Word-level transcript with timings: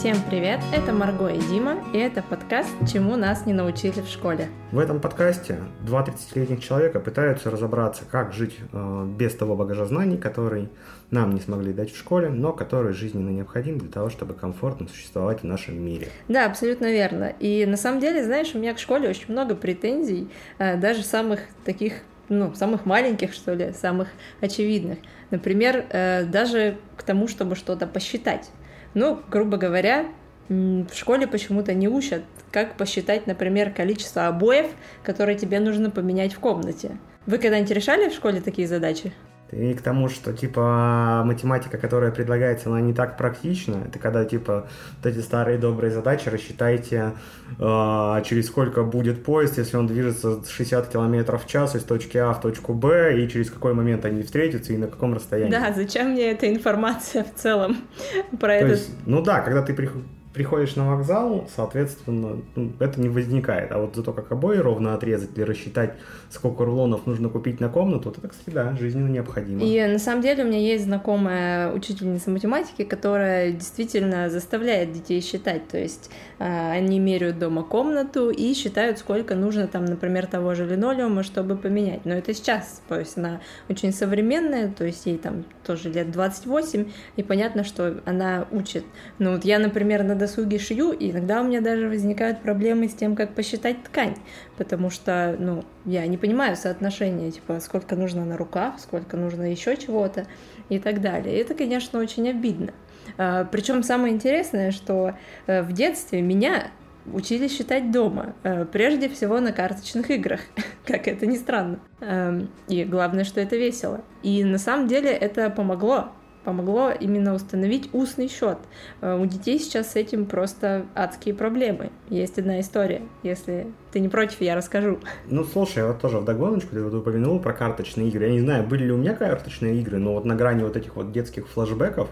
Всем 0.00 0.16
привет, 0.30 0.60
это 0.72 0.94
Марго 0.94 1.28
и 1.28 1.38
Дима, 1.38 1.76
и 1.92 1.98
это 1.98 2.22
подкаст 2.22 2.70
«Чему 2.90 3.16
нас 3.16 3.44
не 3.44 3.52
научили 3.52 4.00
в 4.00 4.08
школе». 4.08 4.48
В 4.72 4.78
этом 4.78 4.98
подкасте 4.98 5.58
два 5.82 6.02
30-летних 6.02 6.64
человека 6.64 7.00
пытаются 7.00 7.50
разобраться, 7.50 8.04
как 8.10 8.32
жить 8.32 8.56
э, 8.72 9.06
без 9.18 9.34
того 9.34 9.56
багажа 9.56 9.84
знаний, 9.84 10.16
который 10.16 10.70
нам 11.10 11.34
не 11.34 11.40
смогли 11.42 11.74
дать 11.74 11.92
в 11.92 11.98
школе, 11.98 12.30
но 12.30 12.54
который 12.54 12.94
жизненно 12.94 13.28
необходим 13.28 13.76
для 13.76 13.90
того, 13.90 14.08
чтобы 14.08 14.32
комфортно 14.32 14.88
существовать 14.88 15.42
в 15.42 15.44
нашем 15.44 15.78
мире. 15.78 16.08
Да, 16.28 16.46
абсолютно 16.46 16.90
верно. 16.90 17.34
И 17.38 17.66
на 17.66 17.76
самом 17.76 18.00
деле, 18.00 18.24
знаешь, 18.24 18.54
у 18.54 18.58
меня 18.58 18.72
к 18.72 18.78
школе 18.78 19.06
очень 19.06 19.26
много 19.28 19.54
претензий, 19.54 20.30
э, 20.56 20.78
даже 20.78 21.02
самых 21.02 21.40
таких 21.66 22.04
ну, 22.30 22.54
самых 22.54 22.86
маленьких, 22.86 23.34
что 23.34 23.52
ли, 23.52 23.74
самых 23.74 24.08
очевидных. 24.40 24.98
Например, 25.30 25.84
э, 25.90 26.24
даже 26.24 26.78
к 26.96 27.02
тому, 27.02 27.28
чтобы 27.28 27.54
что-то 27.54 27.86
посчитать. 27.86 28.50
Ну, 28.94 29.20
грубо 29.28 29.56
говоря, 29.56 30.06
в 30.48 30.92
школе 30.92 31.26
почему-то 31.26 31.74
не 31.74 31.88
учат, 31.88 32.22
как 32.50 32.76
посчитать, 32.76 33.26
например, 33.26 33.72
количество 33.72 34.26
обоев, 34.26 34.66
которые 35.04 35.38
тебе 35.38 35.60
нужно 35.60 35.90
поменять 35.90 36.32
в 36.32 36.40
комнате. 36.40 36.98
Вы 37.26 37.38
когда-нибудь 37.38 37.70
решали 37.70 38.08
в 38.08 38.14
школе 38.14 38.40
такие 38.40 38.66
задачи? 38.66 39.12
И 39.52 39.74
к 39.74 39.80
тому, 39.80 40.08
что, 40.08 40.32
типа, 40.32 41.22
математика, 41.24 41.76
которая 41.76 42.12
предлагается, 42.12 42.68
она 42.68 42.80
не 42.80 42.94
так 42.94 43.16
практична. 43.16 43.84
Это 43.88 43.98
когда, 43.98 44.24
типа, 44.24 44.68
вот 44.96 45.12
эти 45.12 45.20
старые 45.20 45.58
добрые 45.58 45.90
задачи, 45.90 46.28
рассчитайте, 46.28 47.12
э, 47.58 48.22
через 48.24 48.46
сколько 48.46 48.84
будет 48.84 49.24
поезд, 49.24 49.58
если 49.58 49.76
он 49.76 49.86
движется 49.86 50.40
60 50.48 50.88
км 50.88 51.36
в 51.36 51.46
час 51.46 51.74
из 51.74 51.82
точки 51.82 52.16
А 52.18 52.32
в 52.32 52.40
точку 52.40 52.74
Б, 52.74 53.20
и 53.20 53.28
через 53.28 53.50
какой 53.50 53.74
момент 53.74 54.04
они 54.04 54.22
встретятся, 54.22 54.72
и 54.72 54.76
на 54.76 54.86
каком 54.86 55.14
расстоянии. 55.14 55.50
Да, 55.50 55.72
зачем 55.74 56.10
мне 56.10 56.30
эта 56.30 56.48
информация 56.48 57.24
в 57.24 57.34
целом 57.34 57.76
про 58.38 58.58
То 58.58 58.64
это? 58.64 58.66
Есть, 58.68 58.90
ну 59.06 59.20
да, 59.22 59.40
когда 59.40 59.62
ты 59.62 59.74
приходишь 59.74 60.06
приходишь 60.32 60.76
на 60.76 60.88
вокзал, 60.88 61.48
соответственно, 61.54 62.40
ну, 62.54 62.72
это 62.78 63.00
не 63.00 63.08
возникает. 63.08 63.72
А 63.72 63.78
вот 63.78 63.96
за 63.96 64.02
то, 64.02 64.12
как 64.12 64.30
обои 64.30 64.58
ровно 64.58 64.94
отрезать 64.94 65.30
или 65.36 65.42
рассчитать, 65.42 65.94
сколько 66.30 66.64
рулонов 66.64 67.06
нужно 67.06 67.28
купить 67.28 67.58
на 67.58 67.68
комнату, 67.68 68.10
это, 68.10 68.28
кстати, 68.28 68.54
да, 68.54 68.76
жизненно 68.76 69.08
необходимо. 69.08 69.62
И 69.62 69.84
на 69.86 69.98
самом 69.98 70.22
деле 70.22 70.44
у 70.44 70.46
меня 70.46 70.60
есть 70.60 70.84
знакомая 70.84 71.72
учительница 71.72 72.30
математики, 72.30 72.84
которая 72.84 73.50
действительно 73.50 74.30
заставляет 74.30 74.92
детей 74.92 75.20
считать. 75.20 75.66
То 75.66 75.78
есть 75.78 76.10
э, 76.38 76.70
они 76.70 77.00
меряют 77.00 77.38
дома 77.38 77.64
комнату 77.64 78.30
и 78.30 78.54
считают, 78.54 78.98
сколько 78.98 79.34
нужно 79.34 79.66
там, 79.66 79.84
например, 79.84 80.26
того 80.26 80.54
же 80.54 80.64
линолеума, 80.64 81.24
чтобы 81.24 81.56
поменять. 81.56 82.04
Но 82.04 82.14
это 82.14 82.32
сейчас, 82.34 82.82
то 82.88 82.98
есть 82.98 83.18
она 83.18 83.40
очень 83.68 83.92
современная, 83.92 84.68
то 84.68 84.84
есть 84.84 85.06
ей 85.06 85.18
там 85.18 85.44
тоже 85.66 85.90
лет 85.90 86.12
28, 86.12 86.86
и 87.16 87.22
понятно, 87.24 87.64
что 87.64 88.00
она 88.04 88.46
учит. 88.52 88.84
Ну 89.18 89.32
вот 89.32 89.44
я, 89.44 89.58
например, 89.58 90.04
на 90.04 90.20
досуге 90.30 90.58
шью, 90.58 90.92
и 90.92 91.10
иногда 91.10 91.40
у 91.40 91.44
меня 91.44 91.60
даже 91.60 91.88
возникают 91.88 92.40
проблемы 92.40 92.88
с 92.88 92.94
тем, 92.94 93.16
как 93.16 93.34
посчитать 93.34 93.82
ткань, 93.82 94.16
потому 94.56 94.90
что, 94.90 95.36
ну, 95.38 95.64
я 95.84 96.06
не 96.06 96.16
понимаю 96.16 96.56
соотношения, 96.56 97.30
типа, 97.30 97.60
сколько 97.60 97.96
нужно 97.96 98.24
на 98.24 98.36
рукав, 98.36 98.80
сколько 98.80 99.16
нужно 99.16 99.50
еще 99.50 99.76
чего-то 99.76 100.26
и 100.68 100.78
так 100.78 101.00
далее. 101.00 101.36
И 101.36 101.38
это, 101.38 101.54
конечно, 101.54 101.98
очень 101.98 102.28
обидно. 102.28 102.72
А, 103.18 103.44
Причем 103.44 103.82
самое 103.82 104.14
интересное, 104.14 104.70
что 104.70 105.14
э, 105.46 105.62
в 105.62 105.72
детстве 105.72 106.22
меня 106.22 106.68
учили 107.06 107.48
считать 107.48 107.90
дома, 107.90 108.34
э, 108.42 108.64
прежде 108.66 109.08
всего 109.08 109.40
на 109.40 109.52
карточных 109.52 110.10
играх, 110.10 110.40
как 110.86 111.08
это 111.08 111.26
ни 111.26 111.36
странно. 111.36 111.80
Эм, 112.00 112.50
И 112.68 112.84
главное, 112.84 113.24
что 113.24 113.40
это 113.40 113.56
весело. 113.56 114.02
И 114.22 114.44
на 114.44 114.58
самом 114.58 114.86
деле 114.86 115.10
это 115.10 115.50
помогло, 115.50 116.12
помогло 116.44 116.90
именно 116.90 117.34
установить 117.34 117.90
устный 117.92 118.28
счет. 118.28 118.58
Э, 119.00 119.18
У 119.20 119.26
детей 119.26 119.58
сейчас 119.58 119.92
с 119.92 119.96
этим 119.96 120.26
просто 120.26 120.86
адские 120.94 121.34
проблемы. 121.34 121.90
Есть 122.08 122.38
одна 122.38 122.60
история. 122.60 123.02
Если 123.22 123.66
ты 123.92 124.00
не 124.00 124.08
против, 124.08 124.40
я 124.40 124.56
расскажу. 124.56 124.98
Ну, 125.28 125.44
слушай, 125.44 125.86
вот 125.86 126.00
тоже 126.00 126.18
вдогоночку 126.18 126.70
ты 126.70 126.82
вот 126.82 126.94
упомянул 126.94 127.40
про 127.40 127.52
карточные 127.52 128.08
игры. 128.08 128.26
Я 128.26 128.32
не 128.32 128.40
знаю, 128.40 128.66
были 128.66 128.84
ли 128.84 128.92
у 128.92 128.96
меня 128.96 129.14
карточные 129.14 129.80
игры, 129.80 129.98
но 129.98 130.14
вот 130.14 130.24
на 130.24 130.34
грани 130.34 130.62
вот 130.62 130.76
этих 130.76 130.96
вот 130.96 131.12
детских 131.12 131.48
флэшбэков 131.48 132.08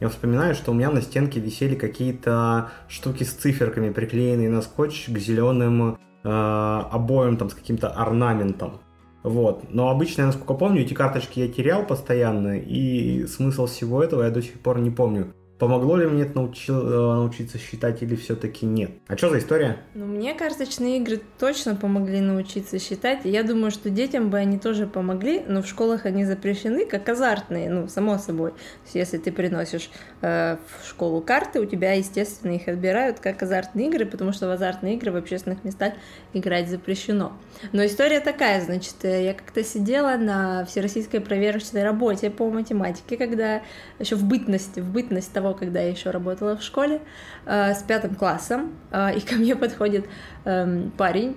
я 0.00 0.08
вспоминаю, 0.08 0.54
что 0.54 0.70
у 0.70 0.74
меня 0.74 0.90
на 0.90 1.02
стенке 1.02 1.40
висели 1.40 1.74
какие-то 1.74 2.70
штуки 2.88 3.24
с 3.24 3.32
циферками, 3.32 3.90
приклеенные 3.90 4.48
на 4.48 4.62
скотч 4.62 5.06
к 5.08 5.18
зеленым 5.18 5.98
э, 6.22 6.28
обоям 6.28 7.36
там 7.36 7.50
с 7.50 7.54
каким-то 7.54 7.88
орнаментом. 7.88 8.80
Вот. 9.28 9.64
Но 9.68 9.90
обычно, 9.90 10.26
насколько 10.26 10.54
помню, 10.54 10.82
эти 10.82 10.94
карточки 10.94 11.40
я 11.40 11.48
терял 11.48 11.86
постоянно, 11.86 12.58
и 12.58 13.26
смысл 13.26 13.66
всего 13.66 14.02
этого 14.02 14.22
я 14.22 14.30
до 14.30 14.40
сих 14.40 14.58
пор 14.60 14.78
не 14.78 14.90
помню. 14.90 15.34
Помогло 15.58 15.96
ли 15.96 16.06
мне 16.06 16.22
это 16.22 16.38
научи- 16.38 16.70
э, 16.70 16.72
научиться 16.72 17.58
считать 17.58 18.00
или 18.02 18.14
все-таки 18.14 18.64
нет? 18.64 18.92
А 19.08 19.16
что 19.16 19.28
за 19.28 19.38
история? 19.38 19.78
Ну, 19.94 20.06
мне 20.06 20.34
карточные 20.34 20.98
игры 20.98 21.20
точно 21.38 21.74
помогли 21.74 22.20
научиться 22.20 22.78
считать. 22.78 23.20
Я 23.24 23.42
думаю, 23.42 23.72
что 23.72 23.90
детям 23.90 24.30
бы 24.30 24.38
они 24.38 24.58
тоже 24.58 24.86
помогли, 24.86 25.42
но 25.48 25.60
в 25.62 25.66
школах 25.66 26.06
они 26.06 26.24
запрещены 26.24 26.86
как 26.86 27.08
азартные, 27.08 27.70
ну, 27.70 27.88
само 27.88 28.18
собой. 28.18 28.52
Если 28.94 29.18
ты 29.18 29.32
приносишь 29.32 29.90
э, 30.22 30.58
в 30.80 30.88
школу 30.88 31.20
карты, 31.20 31.60
у 31.60 31.64
тебя, 31.64 31.92
естественно, 31.94 32.52
их 32.52 32.68
отбирают 32.68 33.18
как 33.18 33.42
азартные 33.42 33.88
игры, 33.88 34.06
потому 34.06 34.32
что 34.32 34.46
в 34.46 34.50
азартные 34.50 34.94
игры 34.94 35.10
в 35.10 35.16
общественных 35.16 35.64
местах 35.64 35.94
играть 36.34 36.68
запрещено. 36.68 37.32
Но 37.72 37.84
история 37.84 38.20
такая, 38.20 38.60
значит, 38.60 38.94
э, 39.02 39.24
я 39.24 39.34
как-то 39.34 39.64
сидела 39.64 40.16
на 40.16 40.64
всероссийской 40.66 41.20
проверочной 41.20 41.82
работе 41.82 42.30
по 42.30 42.48
математике, 42.48 43.16
когда 43.16 43.62
еще 43.98 44.14
в 44.14 44.22
бытности, 44.22 44.78
в 44.78 44.92
бытность 44.92 45.32
того, 45.32 45.47
когда 45.54 45.80
я 45.80 45.90
еще 45.90 46.10
работала 46.10 46.56
в 46.56 46.62
школе, 46.62 47.00
э, 47.46 47.74
с 47.74 47.82
пятым 47.82 48.14
классом, 48.14 48.72
э, 48.90 49.16
и 49.16 49.20
ко 49.20 49.34
мне 49.36 49.56
подходит 49.56 50.06
эм, 50.44 50.92
парень, 50.96 51.36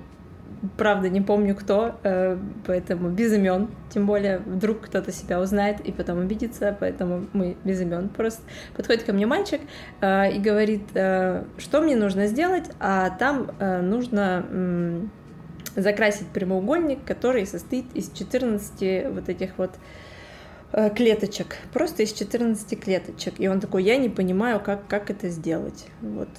правда 0.77 1.09
не 1.09 1.21
помню 1.21 1.55
кто, 1.55 1.95
э, 2.03 2.37
поэтому 2.65 3.09
без 3.09 3.33
имен, 3.33 3.69
тем 3.89 4.05
более 4.05 4.39
вдруг 4.39 4.81
кто-то 4.81 5.11
себя 5.11 5.39
узнает 5.39 5.79
и 5.81 5.91
потом 5.91 6.19
обидится, 6.19 6.75
поэтому 6.79 7.27
мы 7.33 7.57
без 7.63 7.81
имен 7.81 8.09
просто. 8.09 8.41
Подходит 8.75 9.03
ко 9.03 9.13
мне 9.13 9.25
мальчик 9.25 9.61
и 10.01 10.39
говорит, 10.39 10.83
что 10.91 11.81
мне 11.81 11.95
нужно 11.95 12.27
сделать, 12.27 12.69
а 12.79 13.09
там 13.11 13.51
нужно 13.59 15.09
закрасить 15.75 16.27
прямоугольник, 16.27 17.03
который 17.05 17.45
состоит 17.45 17.85
из 17.93 18.11
14 18.11 19.11
вот 19.13 19.29
этих 19.29 19.57
вот 19.57 19.71
клеточек, 20.95 21.57
просто 21.73 22.03
из 22.03 22.13
14 22.13 22.79
клеточек. 22.79 23.39
И 23.39 23.47
он 23.47 23.59
такой, 23.59 23.83
я 23.83 23.97
не 23.97 24.09
понимаю, 24.09 24.59
как, 24.59 24.87
как 24.87 25.09
это 25.09 25.29
сделать. 25.29 25.85
Вот. 26.01 26.29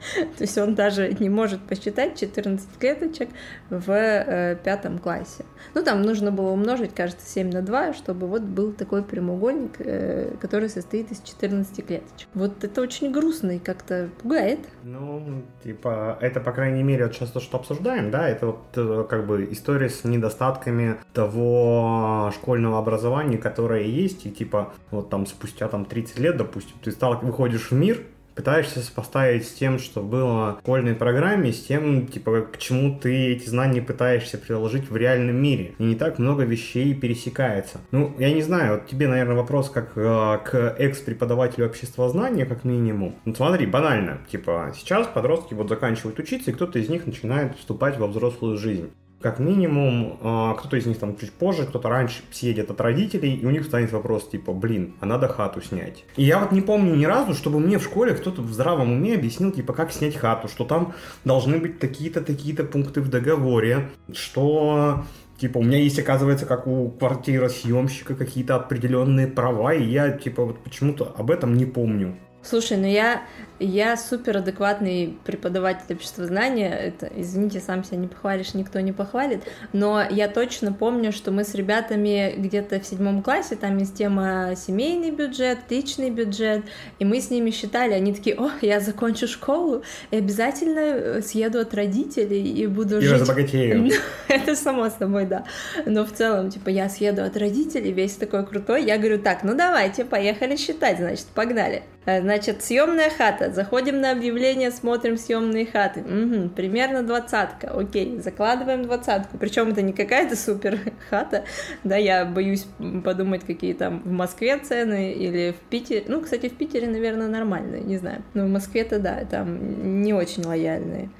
То 0.38 0.42
есть 0.42 0.56
он 0.58 0.74
даже 0.74 1.14
не 1.18 1.28
может 1.28 1.60
посчитать 1.60 2.18
14 2.18 2.78
клеточек 2.78 3.28
в 3.68 3.90
э, 3.90 4.56
пятом 4.62 4.98
классе. 4.98 5.44
Ну, 5.74 5.82
там 5.82 6.02
нужно 6.02 6.32
было 6.32 6.50
умножить, 6.50 6.94
кажется, 6.94 7.26
7 7.28 7.50
на 7.50 7.62
2, 7.62 7.94
чтобы 7.94 8.26
вот 8.26 8.42
был 8.42 8.72
такой 8.72 9.02
прямоугольник, 9.02 9.72
э, 9.78 10.34
который 10.40 10.68
состоит 10.68 11.10
из 11.12 11.20
14 11.20 11.86
клеточек. 11.86 12.28
Вот 12.34 12.64
это 12.64 12.80
очень 12.80 13.12
грустно 13.12 13.52
и 13.52 13.58
как-то 13.58 14.08
пугает. 14.22 14.60
Ну, 14.82 15.42
типа, 15.62 16.18
это, 16.20 16.40
по 16.40 16.52
крайней 16.52 16.82
мере, 16.82 17.06
вот 17.06 17.14
сейчас 17.14 17.30
то, 17.30 17.40
что 17.40 17.58
обсуждаем, 17.58 18.10
да, 18.10 18.28
это 18.28 18.46
вот 18.46 18.62
э, 18.76 19.06
как 19.08 19.26
бы 19.26 19.48
история 19.50 19.88
с 19.88 20.04
недостатками 20.04 20.96
того 21.12 22.30
школьного 22.34 22.78
образования, 22.78 23.38
которое 23.38 23.84
есть, 23.84 24.26
и 24.26 24.30
типа, 24.30 24.72
вот 24.90 25.10
там 25.10 25.26
спустя 25.26 25.68
там 25.68 25.84
30 25.84 26.18
лет, 26.18 26.36
допустим, 26.36 26.76
ты 26.82 26.90
стал, 26.90 27.18
выходишь 27.20 27.70
в 27.70 27.74
мир, 27.74 27.98
пытаешься 28.40 28.80
сопоставить 28.80 29.46
с 29.46 29.52
тем, 29.52 29.78
что 29.78 30.00
было 30.00 30.56
в 30.56 30.60
школьной 30.60 30.94
программе, 30.94 31.52
с 31.52 31.60
тем, 31.60 32.06
типа, 32.06 32.48
к 32.50 32.56
чему 32.56 32.98
ты 32.98 33.32
эти 33.32 33.46
знания 33.46 33.82
пытаешься 33.82 34.38
приложить 34.38 34.90
в 34.90 34.96
реальном 34.96 35.36
мире. 35.36 35.74
И 35.76 35.82
не 35.82 35.94
так 35.94 36.18
много 36.18 36.44
вещей 36.44 36.94
пересекается. 36.94 37.80
Ну, 37.90 38.14
я 38.18 38.32
не 38.32 38.40
знаю, 38.40 38.76
вот 38.76 38.86
тебе, 38.86 39.08
наверное, 39.08 39.36
вопрос 39.36 39.68
как 39.68 39.92
э, 39.94 40.38
к 40.42 40.74
экс-преподавателю 40.78 41.66
обществознания, 41.66 42.46
как 42.46 42.64
минимум. 42.64 43.14
Ну, 43.26 43.34
смотри, 43.34 43.66
банально. 43.66 44.20
Типа, 44.32 44.72
сейчас 44.74 45.06
подростки 45.06 45.52
вот 45.52 45.68
заканчивают 45.68 46.18
учиться, 46.18 46.50
и 46.50 46.54
кто-то 46.54 46.78
из 46.78 46.88
них 46.88 47.04
начинает 47.04 47.58
вступать 47.58 47.98
во 47.98 48.06
взрослую 48.06 48.56
жизнь 48.56 48.90
как 49.20 49.38
минимум, 49.38 50.18
э, 50.20 50.54
кто-то 50.58 50.76
из 50.76 50.86
них 50.86 50.98
там 50.98 51.16
чуть 51.16 51.32
позже, 51.32 51.66
кто-то 51.66 51.88
раньше 51.88 52.22
съедет 52.30 52.70
от 52.70 52.80
родителей, 52.80 53.34
и 53.34 53.44
у 53.46 53.50
них 53.50 53.64
станет 53.64 53.92
вопрос 53.92 54.28
типа, 54.28 54.52
блин, 54.52 54.94
а 55.00 55.06
надо 55.06 55.28
хату 55.28 55.60
снять. 55.60 56.04
И 56.16 56.24
я 56.24 56.38
вот 56.38 56.52
не 56.52 56.60
помню 56.60 56.94
ни 56.94 57.04
разу, 57.04 57.34
чтобы 57.34 57.60
мне 57.60 57.78
в 57.78 57.84
школе 57.84 58.14
кто-то 58.14 58.42
в 58.42 58.52
здравом 58.52 58.92
уме 58.92 59.14
объяснил, 59.14 59.52
типа, 59.52 59.72
как 59.72 59.92
снять 59.92 60.16
хату, 60.16 60.48
что 60.48 60.64
там 60.64 60.94
должны 61.24 61.58
быть 61.58 61.78
такие-то, 61.78 62.22
такие-то 62.22 62.64
пункты 62.64 63.00
в 63.00 63.08
договоре, 63.08 63.90
что 64.12 65.04
Типа, 65.40 65.56
у 65.56 65.62
меня 65.62 65.78
есть, 65.78 65.98
оказывается, 65.98 66.44
как 66.44 66.66
у 66.66 66.90
квартиросъемщика 66.90 68.14
какие-то 68.14 68.56
определенные 68.56 69.26
права, 69.26 69.72
и 69.72 69.82
я, 69.82 70.10
типа, 70.10 70.44
вот 70.44 70.62
почему-то 70.62 71.14
об 71.16 71.30
этом 71.30 71.54
не 71.54 71.64
помню. 71.64 72.14
Слушай, 72.42 72.78
ну 72.78 72.86
я, 72.86 73.22
я 73.58 73.98
супер 73.98 74.38
адекватный 74.38 75.18
преподаватель 75.24 75.94
обществознания. 75.94 76.70
Это, 76.70 77.10
извините, 77.14 77.60
сам 77.60 77.84
себя 77.84 77.98
не 77.98 78.06
похвалишь, 78.06 78.54
никто 78.54 78.80
не 78.80 78.92
похвалит. 78.92 79.42
Но 79.74 80.02
я 80.08 80.26
точно 80.26 80.72
помню, 80.72 81.12
что 81.12 81.32
мы 81.32 81.44
с 81.44 81.54
ребятами 81.54 82.34
где-то 82.38 82.80
в 82.80 82.86
седьмом 82.86 83.22
классе, 83.22 83.56
там 83.56 83.76
есть 83.76 83.94
тема 83.94 84.54
семейный 84.56 85.10
бюджет, 85.10 85.58
личный 85.68 86.08
бюджет, 86.08 86.62
и 86.98 87.04
мы 87.04 87.20
с 87.20 87.28
ними 87.28 87.50
считали, 87.50 87.92
они 87.92 88.14
такие, 88.14 88.36
о, 88.36 88.50
я 88.62 88.80
закончу 88.80 89.28
школу 89.28 89.82
и 90.10 90.16
обязательно 90.16 90.80
э, 90.80 91.22
съеду 91.22 91.60
от 91.60 91.74
родителей 91.74 92.42
и 92.42 92.66
буду 92.66 92.98
и 92.98 93.02
жить... 93.02 93.20
разбогатею. 93.20 93.90
Это 94.28 94.56
само 94.56 94.88
собой, 94.88 95.26
да. 95.26 95.44
Но 95.84 96.06
в 96.06 96.12
целом, 96.12 96.48
типа, 96.48 96.70
я 96.70 96.88
съеду 96.88 97.22
от 97.22 97.36
родителей, 97.36 97.92
весь 97.92 98.14
такой 98.14 98.46
крутой. 98.46 98.84
Я 98.84 98.96
говорю, 98.96 99.18
так, 99.18 99.44
ну 99.44 99.54
давайте, 99.54 100.06
поехали 100.06 100.56
считать, 100.56 100.96
значит, 100.96 101.26
погнали. 101.34 101.82
Значит, 102.30 102.62
съемная 102.62 103.10
хата. 103.10 103.50
Заходим 103.50 104.00
на 104.00 104.12
объявление, 104.12 104.70
смотрим 104.70 105.16
съемные 105.16 105.66
хаты. 105.66 106.02
Угу, 106.02 106.50
примерно 106.50 107.02
двадцатка. 107.02 107.72
Окей, 107.76 108.20
закладываем 108.20 108.84
двадцатку. 108.84 109.36
Причем 109.36 109.70
это 109.70 109.82
не 109.82 109.92
какая-то 109.92 110.36
супер 110.36 110.78
хата. 111.10 111.42
Да, 111.82 111.96
я 111.96 112.24
боюсь 112.24 112.68
подумать, 113.04 113.42
какие 113.44 113.72
там 113.72 114.02
в 114.04 114.12
Москве 114.12 114.56
цены 114.58 115.12
или 115.12 115.56
в 115.58 115.68
Питере. 115.70 116.04
Ну, 116.06 116.20
кстати, 116.20 116.48
в 116.48 116.56
Питере, 116.56 116.86
наверное, 116.86 117.26
нормальные, 117.26 117.82
не 117.82 117.98
знаю. 117.98 118.22
Но 118.34 118.44
в 118.44 118.48
Москве-то 118.48 119.00
да, 119.00 119.24
там 119.28 120.00
не 120.00 120.14
очень 120.14 120.44
лояльные. 120.44 121.10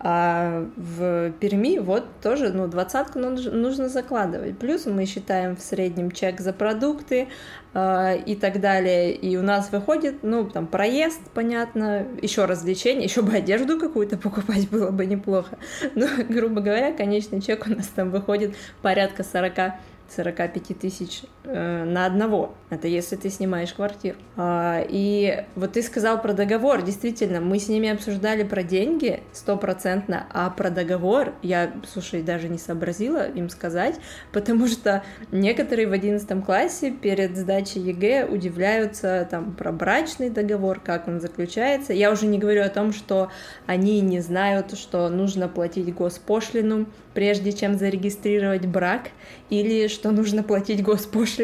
А 0.00 0.64
в 0.76 1.32
Перми 1.40 1.78
вот 1.78 2.04
тоже, 2.22 2.52
ну, 2.52 2.68
двадцатку 2.68 3.18
нужно 3.18 3.88
закладывать. 3.88 4.56
Плюс 4.56 4.86
мы 4.86 5.06
считаем 5.06 5.56
в 5.56 5.60
среднем 5.60 6.12
чек 6.12 6.40
за 6.40 6.52
продукты 6.52 7.28
э, 7.74 8.18
и 8.24 8.36
так 8.36 8.60
далее. 8.60 9.12
И 9.12 9.36
у 9.36 9.42
нас 9.42 9.72
выходит, 9.72 10.22
ну, 10.22 10.48
там, 10.48 10.68
проезд, 10.68 11.20
понятно, 11.34 12.06
еще 12.22 12.44
развлечения, 12.44 13.04
еще 13.04 13.22
бы 13.22 13.32
одежду 13.32 13.78
какую-то 13.78 14.16
покупать 14.18 14.70
было 14.70 14.92
бы 14.92 15.04
неплохо. 15.04 15.58
Но, 15.96 16.06
грубо 16.28 16.60
говоря, 16.60 16.92
конечный 16.92 17.40
чек 17.40 17.66
у 17.66 17.70
нас 17.70 17.88
там 17.88 18.10
выходит 18.10 18.54
порядка 18.82 19.24
40 19.24 19.74
45 20.14 20.78
тысяч 20.78 21.22
на 21.52 22.06
одного. 22.06 22.54
Это 22.70 22.86
если 22.86 23.16
ты 23.16 23.30
снимаешь 23.30 23.72
квартиру. 23.72 24.16
А, 24.36 24.84
и 24.86 25.44
вот 25.54 25.72
ты 25.72 25.82
сказал 25.82 26.20
про 26.20 26.34
договор. 26.34 26.82
Действительно, 26.82 27.40
мы 27.40 27.58
с 27.58 27.68
ними 27.68 27.88
обсуждали 27.88 28.42
про 28.42 28.62
деньги 28.62 29.22
стопроцентно, 29.32 30.26
а 30.32 30.50
про 30.50 30.68
договор 30.68 31.32
я, 31.42 31.72
слушай, 31.90 32.22
даже 32.22 32.48
не 32.48 32.58
сообразила 32.58 33.26
им 33.26 33.48
сказать, 33.48 33.98
потому 34.32 34.68
что 34.68 35.02
некоторые 35.32 35.88
в 35.88 35.92
11 35.92 36.44
классе 36.44 36.90
перед 36.90 37.36
сдачей 37.36 37.80
ЕГЭ 37.80 38.26
удивляются 38.26 39.26
там 39.30 39.54
про 39.54 39.72
брачный 39.72 40.28
договор, 40.28 40.80
как 40.80 41.08
он 41.08 41.20
заключается. 41.20 41.94
Я 41.94 42.12
уже 42.12 42.26
не 42.26 42.38
говорю 42.38 42.62
о 42.62 42.68
том, 42.68 42.92
что 42.92 43.30
они 43.66 44.00
не 44.02 44.20
знают, 44.20 44.76
что 44.78 45.08
нужно 45.08 45.48
платить 45.48 45.94
госпошлину, 45.94 46.86
прежде 47.14 47.52
чем 47.52 47.78
зарегистрировать 47.78 48.66
брак, 48.66 49.08
или 49.48 49.88
что 49.88 50.10
нужно 50.10 50.42
платить 50.42 50.82
госпошлину, 50.82 51.37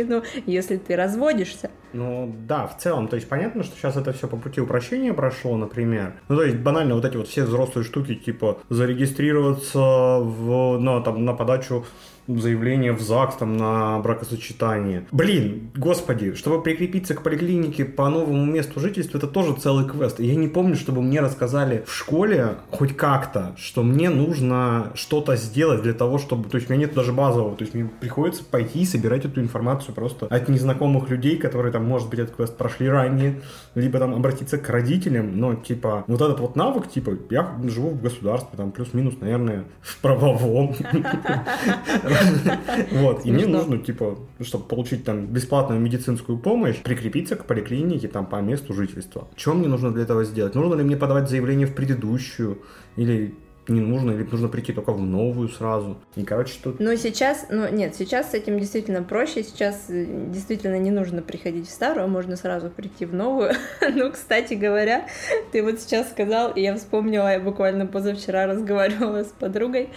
если 0.46 0.76
ты 0.76 0.96
разводишься. 0.96 1.70
Ну 1.92 2.34
да, 2.46 2.66
в 2.66 2.76
целом, 2.78 3.06
то 3.06 3.16
есть 3.16 3.28
понятно, 3.28 3.62
что 3.62 3.76
сейчас 3.76 3.96
это 3.96 4.12
все 4.12 4.26
по 4.26 4.36
пути 4.36 4.60
упрощения 4.60 5.12
прошло, 5.12 5.56
например. 5.56 6.14
Ну 6.28 6.36
то 6.36 6.42
есть 6.42 6.56
банально 6.56 6.96
вот 6.96 7.04
эти 7.04 7.16
вот 7.16 7.28
все 7.28 7.44
взрослые 7.44 7.84
штуки, 7.84 8.14
типа 8.16 8.58
зарегистрироваться 8.68 9.78
в, 9.78 10.78
на, 10.78 11.00
там, 11.02 11.24
на 11.24 11.34
подачу 11.34 11.86
заявление 12.26 12.92
в 12.92 13.00
ЗАГС 13.00 13.36
там, 13.36 13.56
на 13.56 13.98
бракосочетание. 13.98 15.04
Блин, 15.12 15.70
господи, 15.76 16.34
чтобы 16.34 16.62
прикрепиться 16.62 17.14
к 17.14 17.22
поликлинике 17.22 17.84
по 17.84 18.08
новому 18.08 18.44
месту 18.44 18.80
жительства, 18.80 19.18
это 19.18 19.26
тоже 19.26 19.54
целый 19.54 19.86
квест. 19.86 20.20
Я 20.20 20.34
не 20.34 20.48
помню, 20.48 20.76
чтобы 20.76 21.02
мне 21.02 21.20
рассказали 21.20 21.84
в 21.86 21.92
школе 21.94 22.56
хоть 22.70 22.96
как-то, 22.96 23.54
что 23.56 23.82
мне 23.82 24.10
нужно 24.10 24.92
что-то 24.94 25.36
сделать 25.36 25.82
для 25.82 25.92
того, 25.92 26.18
чтобы... 26.18 26.48
То 26.48 26.56
есть 26.56 26.70
у 26.70 26.72
меня 26.72 26.86
нет 26.86 26.94
даже 26.94 27.12
базового, 27.12 27.56
то 27.56 27.62
есть 27.62 27.74
мне 27.74 27.90
приходится 28.00 28.44
пойти 28.44 28.80
и 28.80 28.86
собирать 28.86 29.24
эту 29.24 29.40
информацию 29.40 29.94
просто 29.94 30.26
от 30.26 30.48
незнакомых 30.48 31.10
людей, 31.10 31.36
которые 31.36 31.72
там, 31.72 31.84
может 31.84 32.08
быть, 32.08 32.20
этот 32.20 32.36
квест 32.36 32.56
прошли 32.56 32.88
ранее, 32.88 33.40
либо 33.74 33.98
там 33.98 34.14
обратиться 34.14 34.58
к 34.58 34.68
родителям, 34.68 35.38
но 35.38 35.54
типа 35.54 36.04
вот 36.06 36.20
этот 36.20 36.40
вот 36.40 36.56
навык, 36.56 36.88
типа 36.88 37.16
я 37.30 37.56
живу 37.64 37.90
в 37.90 38.02
государстве, 38.02 38.50
там 38.56 38.72
плюс-минус, 38.72 39.14
наверное, 39.20 39.64
в 39.82 39.98
правовом. 40.00 40.74
Вот, 42.92 43.26
и 43.26 43.32
мне 43.32 43.46
нужно, 43.46 43.78
типа, 43.78 44.18
чтобы 44.40 44.64
получить 44.64 45.04
там 45.04 45.26
бесплатную 45.26 45.80
медицинскую 45.80 46.38
помощь, 46.38 46.76
прикрепиться 46.82 47.36
к 47.36 47.46
поликлинике 47.46 48.08
там 48.08 48.26
по 48.26 48.40
месту 48.40 48.74
жительства. 48.74 49.28
Что 49.36 49.54
мне 49.54 49.68
нужно 49.68 49.92
для 49.92 50.02
этого 50.02 50.24
сделать? 50.24 50.54
Нужно 50.54 50.74
ли 50.74 50.84
мне 50.84 50.96
подавать 50.96 51.28
заявление 51.28 51.66
в 51.66 51.74
предыдущую? 51.74 52.62
Или 52.96 53.34
не 53.68 53.80
нужно, 53.80 54.10
или 54.10 54.22
нужно 54.24 54.48
прийти 54.48 54.72
только 54.72 54.92
в 54.92 55.00
новую 55.00 55.48
сразу. 55.48 55.96
И, 56.16 56.24
короче, 56.24 56.54
тут... 56.62 56.80
Ну, 56.80 56.94
сейчас, 56.96 57.46
ну, 57.50 57.68
нет, 57.68 57.94
сейчас 57.94 58.32
с 58.32 58.34
этим 58.34 58.58
действительно 58.58 59.02
проще, 59.02 59.42
сейчас 59.42 59.86
э, 59.88 60.06
действительно 60.28 60.78
не 60.78 60.90
нужно 60.90 61.22
приходить 61.22 61.68
в 61.68 61.70
старую, 61.70 62.08
можно 62.08 62.36
сразу 62.36 62.68
прийти 62.68 63.06
в 63.06 63.14
новую. 63.14 63.52
ну, 63.94 64.12
кстати 64.12 64.54
говоря, 64.54 65.06
ты 65.52 65.62
вот 65.62 65.80
сейчас 65.80 66.10
сказал, 66.10 66.52
и 66.52 66.60
я 66.60 66.76
вспомнила, 66.76 67.32
я 67.32 67.40
буквально 67.40 67.86
позавчера 67.86 68.46
разговаривала 68.46 69.24
с 69.24 69.28
подругой, 69.28 69.90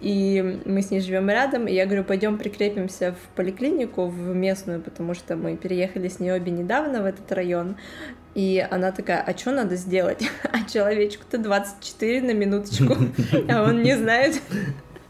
и 0.00 0.60
мы 0.64 0.82
с 0.82 0.90
ней 0.90 1.00
живем 1.00 1.30
рядом, 1.30 1.66
и 1.66 1.72
я 1.72 1.86
говорю, 1.86 2.04
пойдем 2.04 2.38
прикрепимся 2.38 3.14
в 3.14 3.36
поликлинику, 3.36 4.06
в 4.06 4.34
местную, 4.34 4.82
потому 4.82 5.14
что 5.14 5.36
мы 5.36 5.56
переехали 5.56 6.08
с 6.08 6.20
ней 6.20 6.32
обе 6.32 6.52
недавно 6.52 7.02
в 7.02 7.06
этот 7.06 7.30
район, 7.32 7.76
и 8.34 8.66
она 8.70 8.92
такая, 8.92 9.22
а 9.22 9.36
что 9.36 9.52
надо 9.52 9.76
сделать? 9.76 10.28
А 10.42 10.68
человечку-то 10.68 11.38
24 11.38 12.22
на 12.22 12.32
минуточку, 12.32 12.96
а 13.48 13.62
он 13.64 13.82
не 13.82 13.96
знает, 13.96 14.40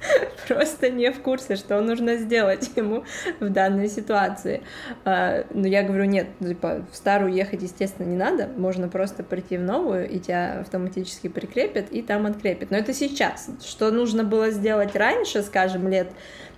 просто 0.49 0.91
не 0.91 1.11
в 1.11 1.21
курсе, 1.21 1.57
что 1.57 1.81
нужно 1.81 2.17
сделать 2.17 2.71
ему 2.77 3.05
в 3.41 3.49
данной 3.49 3.89
ситуации. 3.89 4.63
А, 5.05 5.45
но 5.53 5.67
я 5.67 5.83
говорю, 5.83 6.05
нет, 6.05 6.29
типа, 6.41 6.85
в 6.91 6.97
старую 6.97 7.33
ехать, 7.33 7.63
естественно, 7.63 8.07
не 8.07 8.17
надо, 8.17 8.49
можно 8.57 8.89
просто 8.89 9.23
прийти 9.23 9.57
в 9.57 9.63
новую, 9.63 10.09
и 10.09 10.19
тебя 10.19 10.61
автоматически 10.61 11.29
прикрепят, 11.29 11.91
и 11.91 12.03
там 12.03 12.27
открепят. 12.27 12.71
Но 12.71 12.77
это 12.77 12.93
сейчас. 12.93 13.49
Что 13.65 13.91
нужно 13.91 14.25
было 14.25 14.51
сделать 14.51 14.95
раньше, 14.95 15.43
скажем, 15.43 15.89
лет 15.89 16.09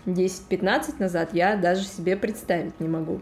10-15 0.07 0.95
назад, 0.99 1.31
я 1.33 1.57
даже 1.57 1.85
себе 1.85 2.17
представить 2.17 2.79
не 2.81 2.89
могу. 2.89 3.21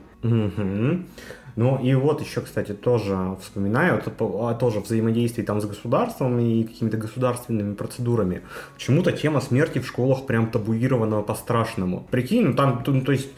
Ну 1.57 1.79
и 1.81 1.95
вот 1.95 2.21
еще, 2.21 2.41
кстати, 2.41 2.73
тоже 2.73 3.37
вспоминаю, 3.41 3.99
это 3.99 4.13
а, 4.21 4.55
тоже 4.55 4.81
взаимодействие 4.81 5.47
там 5.47 5.61
с 5.61 5.67
государством 5.67 6.39
и 6.39 6.65
какими-то 6.65 6.97
государственными 6.97 7.75
процедурами. 7.75 8.43
Почему-то 8.75 9.13
тема 9.13 9.41
смерти 9.41 9.79
в 9.79 9.87
школах 9.87 10.27
прям 10.27 10.51
табуирована 10.51 11.23
по-страшному. 11.23 12.07
Прикинь, 12.11 12.47
ну 12.49 12.55
там, 12.55 12.83
ну, 12.87 13.01
то 13.03 13.13
есть, 13.13 13.31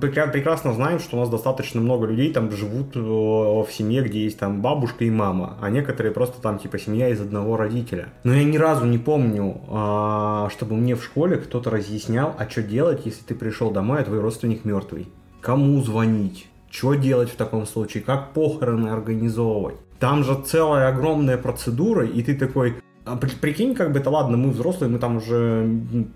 прекрасно 0.00 0.72
знаем, 0.74 1.00
что 1.00 1.16
у 1.16 1.20
нас 1.20 1.28
достаточно 1.28 1.80
много 1.80 2.06
людей 2.06 2.32
там 2.32 2.50
живут 2.52 2.96
э, 2.96 3.00
в 3.00 3.68
семье, 3.70 4.02
где 4.02 4.24
есть 4.24 4.38
там 4.38 4.62
бабушка 4.62 5.04
и 5.04 5.10
мама, 5.10 5.56
а 5.60 5.70
некоторые 5.70 6.12
просто 6.12 6.40
там 6.40 6.58
типа 6.58 6.78
семья 6.78 7.08
из 7.08 7.20
одного 7.20 7.56
родителя. 7.56 8.08
Но 8.24 8.34
я 8.34 8.44
ни 8.44 8.56
разу 8.56 8.86
не 8.86 8.98
помню, 8.98 9.60
а, 9.68 10.48
чтобы 10.50 10.76
мне 10.76 10.94
в 10.94 11.02
школе 11.02 11.36
кто-то 11.36 11.70
разъяснял, 11.70 12.34
а 12.38 12.48
что 12.48 12.62
делать, 12.62 13.02
если 13.04 13.24
ты 13.24 13.34
пришел 13.34 13.70
домой, 13.70 14.00
а 14.00 14.04
твой 14.04 14.20
родственник 14.20 14.64
мертвый. 14.64 15.08
Кому 15.40 15.80
звонить? 15.82 16.48
Что 16.76 16.92
делать 16.92 17.30
в 17.30 17.36
таком 17.36 17.66
случае? 17.66 18.02
Как 18.02 18.34
похороны 18.34 18.88
организовывать? 18.88 19.76
Там 19.98 20.24
же 20.24 20.34
целая 20.44 20.88
огромная 20.88 21.38
процедура, 21.38 22.04
и 22.04 22.22
ты 22.22 22.34
такой, 22.34 22.76
а 23.06 23.16
прикинь, 23.16 23.76
как 23.76 23.92
бы 23.92 24.00
это 24.00 24.10
ладно, 24.10 24.36
мы 24.36 24.50
взрослые, 24.50 24.90
мы 24.90 24.98
там 24.98 25.18
уже, 25.18 25.64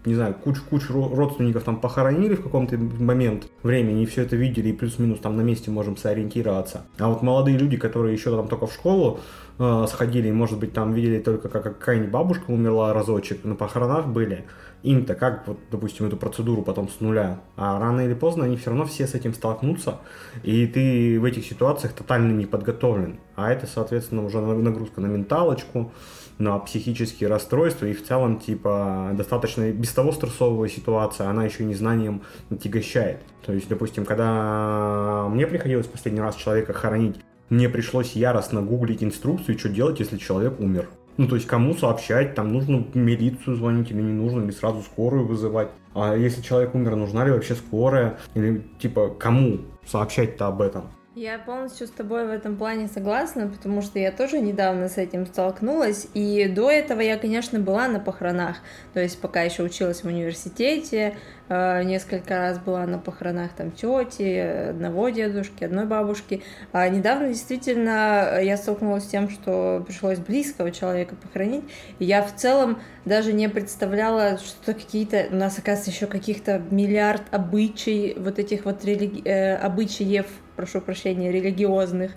не 0.04 0.14
знаю, 0.14 0.34
кучу-кучу 0.34 0.92
родственников 1.14 1.62
там 1.62 1.80
похоронили 1.80 2.34
в 2.34 2.42
каком-то 2.42 2.76
момент 2.76 3.46
времени 3.62 4.02
и 4.02 4.06
все 4.06 4.22
это 4.22 4.34
видели, 4.34 4.70
и 4.70 4.72
плюс-минус 4.72 5.20
там 5.20 5.36
на 5.36 5.42
месте 5.42 5.70
можем 5.70 5.96
сориентироваться. 5.96 6.82
А 6.98 7.08
вот 7.08 7.22
молодые 7.22 7.56
люди, 7.56 7.76
которые 7.76 8.14
еще 8.14 8.34
там 8.36 8.48
только 8.48 8.66
в 8.66 8.72
школу 8.72 9.20
э, 9.60 9.86
сходили, 9.88 10.28
и, 10.28 10.32
может 10.32 10.58
быть, 10.58 10.72
там 10.72 10.92
видели 10.92 11.20
только, 11.20 11.48
как 11.48 11.62
какая-нибудь 11.62 12.10
бабушка 12.10 12.50
умерла 12.50 12.92
разочек, 12.92 13.44
на 13.44 13.54
похоронах 13.54 14.08
были, 14.08 14.46
им-то 14.82 15.14
как, 15.14 15.46
вот, 15.46 15.58
допустим, 15.70 16.06
эту 16.06 16.16
процедуру 16.16 16.62
потом 16.62 16.88
с 16.88 16.98
нуля. 16.98 17.38
А 17.56 17.78
рано 17.78 18.00
или 18.00 18.14
поздно 18.14 18.46
они 18.46 18.56
все 18.56 18.70
равно 18.70 18.84
все 18.84 19.06
с 19.06 19.14
этим 19.14 19.32
столкнутся, 19.32 19.98
и 20.42 20.66
ты 20.66 21.20
в 21.20 21.24
этих 21.24 21.44
ситуациях 21.46 21.92
тотально 21.92 22.32
не 22.32 22.46
подготовлен. 22.46 23.20
А 23.36 23.52
это, 23.52 23.68
соответственно, 23.68 24.24
уже 24.24 24.40
нагрузка 24.40 25.00
на 25.00 25.06
менталочку, 25.06 25.92
на 26.40 26.58
психические 26.58 27.28
расстройства, 27.28 27.86
и 27.86 27.92
в 27.92 28.04
целом, 28.04 28.40
типа, 28.40 29.10
достаточно 29.12 29.70
без 29.70 29.92
того 29.92 30.10
стрессовая 30.12 30.68
ситуация, 30.68 31.28
она 31.28 31.44
еще 31.44 31.62
и 31.62 31.66
незнанием 31.66 32.22
отягощает. 32.50 33.20
То 33.44 33.52
есть, 33.52 33.68
допустим, 33.68 34.04
когда 34.04 35.26
мне 35.30 35.46
приходилось 35.46 35.86
последний 35.86 36.20
раз 36.20 36.36
человека 36.36 36.72
хоронить, 36.72 37.20
мне 37.50 37.68
пришлось 37.68 38.12
яростно 38.12 38.62
гуглить 38.62 39.04
инструкцию, 39.04 39.58
что 39.58 39.68
делать, 39.68 40.00
если 40.00 40.16
человек 40.16 40.58
умер. 40.60 40.88
Ну, 41.16 41.28
то 41.28 41.34
есть, 41.34 41.46
кому 41.46 41.74
сообщать, 41.74 42.34
там, 42.34 42.52
нужно 42.52 42.86
милицию 42.94 43.56
звонить 43.56 43.90
или 43.90 44.00
не 44.00 44.12
нужно, 44.12 44.42
или 44.42 44.52
сразу 44.52 44.80
скорую 44.82 45.26
вызывать. 45.26 45.68
А 45.94 46.16
если 46.16 46.40
человек 46.40 46.74
умер, 46.74 46.96
нужна 46.96 47.24
ли 47.24 47.32
вообще 47.32 47.54
скорая? 47.54 48.18
Или, 48.34 48.64
типа, 48.78 49.10
кому 49.18 49.58
сообщать-то 49.84 50.46
об 50.46 50.62
этом? 50.62 50.84
Я 51.16 51.40
полностью 51.40 51.88
с 51.88 51.90
тобой 51.90 52.24
в 52.24 52.30
этом 52.30 52.56
плане 52.56 52.86
согласна, 52.86 53.48
потому 53.48 53.82
что 53.82 53.98
я 53.98 54.12
тоже 54.12 54.38
недавно 54.38 54.88
с 54.88 54.96
этим 54.96 55.26
столкнулась, 55.26 56.06
и 56.14 56.46
до 56.46 56.70
этого 56.70 57.00
я, 57.00 57.18
конечно, 57.18 57.58
была 57.58 57.88
на 57.88 57.98
похоронах, 57.98 58.58
то 58.94 59.00
есть 59.00 59.20
пока 59.20 59.42
еще 59.42 59.64
училась 59.64 60.04
в 60.04 60.06
университете, 60.06 61.16
э, 61.48 61.82
несколько 61.82 62.38
раз 62.38 62.60
была 62.60 62.86
на 62.86 62.98
похоронах 62.98 63.50
там 63.54 63.72
тети, 63.72 64.68
одного 64.68 65.08
дедушки, 65.08 65.64
одной 65.64 65.86
бабушки, 65.86 66.44
а 66.70 66.88
недавно 66.88 67.26
действительно 67.26 68.38
я 68.40 68.56
столкнулась 68.56 69.02
с 69.02 69.08
тем, 69.08 69.30
что 69.30 69.82
пришлось 69.84 70.18
близкого 70.18 70.70
человека 70.70 71.16
похоронить, 71.16 71.64
и 71.98 72.04
я 72.04 72.22
в 72.22 72.36
целом 72.36 72.80
даже 73.04 73.32
не 73.32 73.48
представляла, 73.48 74.38
что 74.38 74.74
какие-то, 74.74 75.26
у 75.32 75.34
нас, 75.34 75.58
оказывается, 75.58 75.90
еще 75.90 76.06
каких-то 76.06 76.62
миллиард 76.70 77.22
обычай, 77.32 78.14
вот 78.16 78.38
этих 78.38 78.64
вот 78.64 78.84
религи... 78.84 79.28
э, 79.28 79.56
обычаев 79.56 80.26
прошу 80.60 80.82
прощения, 80.82 81.32
религиозных, 81.32 82.12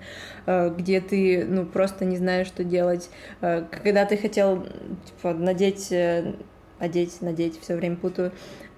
э, 0.48 0.70
где 0.78 1.00
ты, 1.00 1.46
ну, 1.46 1.66
просто 1.66 2.04
не 2.04 2.18
знаешь, 2.18 2.48
что 2.48 2.66
делать. 2.66 3.10
Э, 3.40 3.64
когда 3.72 4.06
ты 4.06 4.18
хотел, 4.18 4.68
типа, 5.06 5.34
надеть, 5.34 5.94
э, 5.94 6.34
одеть, 6.78 7.22
надеть, 7.22 7.58
все 7.62 7.76
время 7.76 7.96
путаю, 7.96 8.34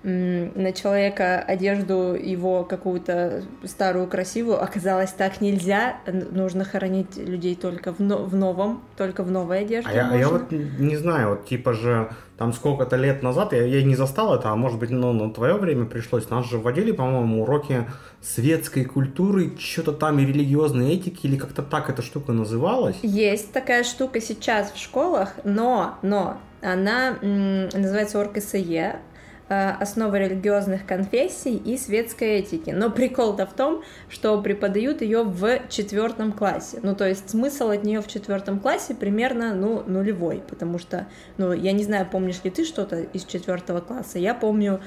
на 0.05 0.71
человека 0.71 1.39
одежду 1.39 2.13
его 2.13 2.63
какую-то 2.63 3.43
старую 3.63 4.05
красивую 4.05 4.61
оказалось 4.61 5.11
так 5.11 5.41
нельзя. 5.41 5.97
Нужно 6.05 6.63
хоронить 6.63 7.17
людей 7.17 7.55
только 7.55 7.91
в, 7.91 7.99
но, 7.99 8.23
в 8.23 8.35
новом 8.35 8.83
только 8.97 9.23
в 9.23 9.31
новой 9.31 9.61
одежде 9.61 9.89
а 9.89 9.93
я, 9.93 10.09
а 10.11 10.15
я 10.15 10.29
вот 10.29 10.51
не 10.51 10.95
знаю 10.95 11.29
вот 11.29 11.47
типа 11.47 11.73
же 11.73 12.09
там 12.37 12.53
сколько-то 12.53 12.97
лет 12.97 13.23
назад 13.23 13.53
я, 13.53 13.63
я 13.65 13.81
не 13.81 13.95
застал 13.95 14.35
это 14.35 14.49
а 14.49 14.55
может 14.55 14.77
быть 14.77 14.91
ну, 14.91 15.11
на 15.11 15.33
твое 15.33 15.55
время 15.55 15.85
пришлось. 15.85 16.29
Нас 16.29 16.47
же 16.47 16.59
вводили 16.59 16.91
по-моему 16.91 17.41
уроки 17.41 17.85
светской 18.21 18.85
культуры 18.85 19.53
что-то 19.57 19.91
там 19.91 20.19
и 20.19 20.25
религиозной 20.25 20.93
этики 20.93 21.25
или 21.25 21.37
как-то 21.37 21.63
так 21.63 21.89
эта 21.89 22.03
штука 22.03 22.31
называлась? 22.31 22.97
Есть 23.01 23.51
такая 23.53 23.83
штука 23.83 24.21
сейчас 24.21 24.71
в 24.71 24.77
школах 24.77 25.33
но 25.43 25.97
но 26.03 26.37
она 26.61 27.15
называется 27.21 28.21
ОРКСЕ 28.21 28.99
основы 29.47 30.19
религиозных 30.19 30.85
конфессий 30.85 31.55
и 31.55 31.77
светской 31.77 32.39
этики. 32.39 32.71
Но 32.71 32.89
прикол-то 32.89 33.45
в 33.45 33.53
том, 33.53 33.83
что 34.09 34.41
преподают 34.41 35.01
ее 35.01 35.23
в 35.23 35.69
четвертом 35.69 36.31
классе. 36.31 36.79
Ну, 36.81 36.95
то 36.95 37.07
есть 37.07 37.29
смысл 37.29 37.69
от 37.69 37.83
нее 37.83 38.01
в 38.01 38.07
четвертом 38.07 38.59
классе 38.59 38.95
примерно, 38.95 39.53
ну, 39.53 39.83
нулевой, 39.85 40.41
потому 40.47 40.79
что, 40.79 41.07
ну, 41.37 41.53
я 41.53 41.73
не 41.73 41.83
знаю, 41.83 42.07
помнишь 42.11 42.43
ли 42.43 42.49
ты 42.49 42.65
что-то 42.65 43.01
из 43.01 43.25
четвертого 43.25 43.81
класса. 43.81 44.17
Я 44.17 44.33
помню 44.33 44.81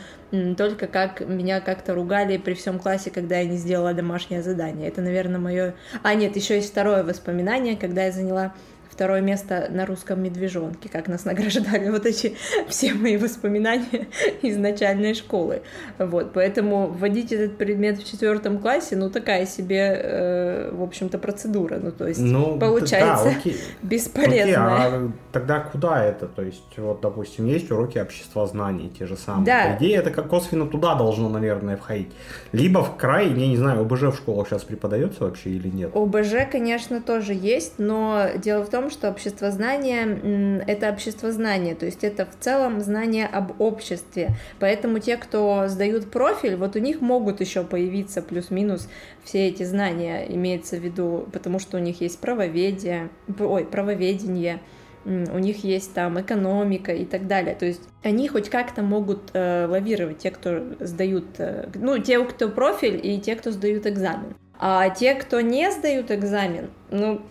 только 0.57 0.89
как 0.89 1.21
меня 1.21 1.61
как-то 1.61 1.95
ругали 1.95 2.37
при 2.37 2.55
всем 2.55 2.79
классе, 2.79 3.11
когда 3.11 3.39
я 3.39 3.45
не 3.45 3.57
сделала 3.57 3.95
домашнее 3.95 4.43
задание. 4.43 4.89
Это, 4.89 5.01
наверное, 5.01 5.39
мое... 5.39 5.75
А, 6.03 6.15
нет, 6.15 6.37
еще 6.37 6.57
есть 6.57 6.71
второе 6.71 7.05
воспоминание, 7.05 7.77
когда 7.77 8.05
я 8.05 8.13
заняла 8.13 8.53
второе 8.99 9.21
место 9.21 9.69
на 9.71 9.87
русском 9.87 10.21
медвежонке, 10.21 10.89
как 10.89 11.07
нас 11.07 11.25
награждали 11.25 11.89
вот 11.91 12.05
эти 12.05 12.35
все 12.67 12.95
мои 12.95 13.17
воспоминания 13.17 14.09
из 14.43 14.57
начальной 14.57 15.15
школы. 15.15 15.63
Вот, 15.99 16.33
поэтому 16.33 16.89
вводить 16.89 17.31
этот 17.31 17.57
предмет 17.59 17.99
в 17.99 18.11
четвертом 18.11 18.59
классе, 18.59 18.97
ну, 18.97 19.09
такая 19.09 19.47
себе, 19.47 20.01
э, 20.03 20.71
в 20.73 20.83
общем-то, 20.83 21.19
процедура. 21.19 21.79
Ну, 21.81 21.93
то 21.93 22.09
есть, 22.09 22.21
ну, 22.21 22.59
получается, 22.59 23.27
да, 23.27 23.31
окей. 23.31 23.57
бесполезная. 23.83 24.43
Окей, 24.43 24.57
а 24.57 25.13
тогда 25.31 25.61
куда 25.61 26.05
это? 26.05 26.27
То 26.27 26.43
есть, 26.43 26.77
вот, 26.77 27.01
допустим, 27.01 27.47
есть 27.47 27.71
уроки 27.71 27.99
общества 27.99 28.49
знаний, 28.49 28.91
те 28.99 29.07
же 29.07 29.17
самые. 29.17 29.47
Да. 29.47 29.67
По 29.67 29.79
идее, 29.79 29.99
это 29.99 30.11
как 30.11 30.27
косвенно 30.27 30.67
туда 30.67 30.97
должно, 30.97 31.29
наверное, 31.29 31.77
входить. 31.77 32.11
Либо 32.51 32.83
в 32.83 32.97
край, 32.97 33.29
я 33.29 33.47
не 33.47 33.57
знаю, 33.57 33.83
ОБЖ 33.83 34.03
в 34.03 34.17
школах 34.17 34.49
сейчас 34.49 34.65
преподается 34.65 35.23
вообще 35.23 35.51
или 35.51 35.69
нет? 35.69 35.95
ОБЖ, 35.95 36.51
конечно, 36.51 37.01
тоже 37.01 37.33
есть, 37.33 37.75
но 37.79 38.31
дело 38.35 38.65
в 38.65 38.69
том, 38.69 38.88
что 38.91 39.11
общество 39.11 39.51
знания— 39.51 40.63
это 40.67 40.91
общество 40.91 41.33
знания, 41.33 41.75
то 41.75 41.87
есть 41.87 42.05
это 42.05 42.27
в 42.27 42.39
целом 42.39 42.81
знание 42.81 43.27
об 43.27 43.61
обществе. 43.61 44.31
Поэтому 44.61 44.99
те, 44.99 45.17
кто 45.17 45.67
сдают 45.69 46.11
профиль, 46.11 46.57
вот 46.57 46.77
у 46.77 46.79
них 46.79 47.01
могут 47.01 47.41
еще 47.41 47.65
появиться 47.65 48.23
плюс-минус 48.23 48.89
все 49.25 49.49
эти 49.49 49.63
знания, 49.63 50.27
имеется 50.29 50.77
в 50.77 50.81
виду, 50.81 51.29
потому 51.33 51.59
что 51.59 51.77
у 51.77 51.81
них 51.81 52.01
есть 52.01 52.21
правоведение, 52.21 53.11
ой, 53.39 53.65
правоведение, 53.65 54.61
у 55.05 55.39
них 55.39 55.65
есть 55.65 55.95
там 55.95 56.21
экономика 56.21 56.93
и 56.93 57.05
так 57.05 57.27
далее. 57.27 57.55
То 57.55 57.67
есть 57.67 57.83
они 58.03 58.29
хоть 58.29 58.51
как-то 58.51 58.83
могут 58.83 59.31
э, 59.33 59.67
лавировать, 59.67 60.19
те, 60.19 60.31
кто 60.31 60.61
сдают, 60.81 61.39
э, 61.39 61.69
ну, 61.75 61.99
те, 61.99 62.23
кто 62.25 62.49
профиль 62.49 63.01
и 63.03 63.19
те, 63.21 63.35
кто 63.37 63.51
сдают 63.51 63.87
экзамен. 63.87 64.35
А 64.59 64.91
те, 64.91 65.15
кто 65.15 65.41
не 65.41 65.71
сдают 65.71 66.11
экзамен, 66.11 66.71
ну, 66.91 67.23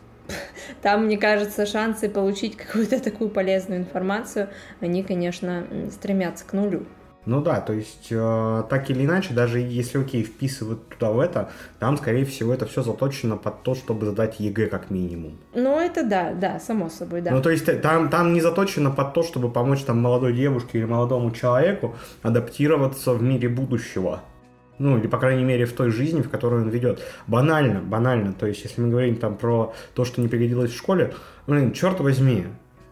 там, 0.82 1.06
мне 1.06 1.18
кажется, 1.18 1.66
шансы 1.66 2.10
получить 2.10 2.56
какую-то 2.58 3.00
такую 3.00 3.30
полезную 3.30 3.82
информацию, 3.82 4.50
они, 4.80 5.04
конечно, 5.04 5.66
стремятся 5.92 6.46
к 6.46 6.54
нулю. 6.54 6.86
Ну 7.28 7.42
да, 7.42 7.60
то 7.60 7.74
есть 7.74 8.08
э, 8.10 8.64
так 8.70 8.90
или 8.90 9.04
иначе, 9.04 9.34
даже 9.34 9.60
если 9.60 10.00
окей, 10.00 10.24
вписывают 10.24 10.88
туда 10.88 11.12
в 11.12 11.20
это, 11.20 11.52
там, 11.78 11.98
скорее 11.98 12.24
всего, 12.24 12.54
это 12.54 12.66
все 12.66 12.84
заточено 12.84 13.36
под 13.36 13.64
то, 13.64 13.76
чтобы 13.76 14.06
сдать 14.06 14.40
ЕГЭ 14.40 14.68
как 14.68 14.90
минимум. 14.90 15.38
Ну 15.54 15.78
это 15.78 16.06
да, 16.06 16.34
да, 16.34 16.58
само 16.58 16.88
собой, 16.88 17.20
да. 17.20 17.32
Ну 17.32 17.42
то 17.42 17.50
есть 17.50 17.66
там, 17.82 18.10
там 18.10 18.32
не 18.32 18.40
заточено 18.40 18.92
под 18.92 19.14
то, 19.14 19.24
чтобы 19.24 19.52
помочь 19.52 19.82
там 19.82 20.02
молодой 20.02 20.32
девушке 20.32 20.78
или 20.78 20.86
молодому 20.86 21.32
человеку 21.32 21.98
адаптироваться 22.24 23.12
в 23.12 23.22
мире 23.22 23.50
будущего. 23.50 24.22
Ну, 24.80 24.98
или, 24.98 25.08
по 25.08 25.18
крайней 25.18 25.44
мере, 25.44 25.66
в 25.66 25.74
той 25.74 25.90
жизни, 25.90 26.22
в 26.22 26.30
которой 26.30 26.62
он 26.62 26.70
ведет. 26.70 27.02
Банально, 27.26 27.80
банально. 27.80 28.34
То 28.34 28.46
есть, 28.46 28.64
если 28.64 28.82
мы 28.82 28.90
говорим 28.90 29.16
там 29.16 29.36
про 29.36 29.74
то, 29.96 30.06
что 30.06 30.22
не 30.22 30.28
пригодилось 30.28 30.72
в 30.72 30.78
школе, 30.78 31.14
блин, 31.48 31.74
черт 31.74 32.00
возьми, 32.00 32.46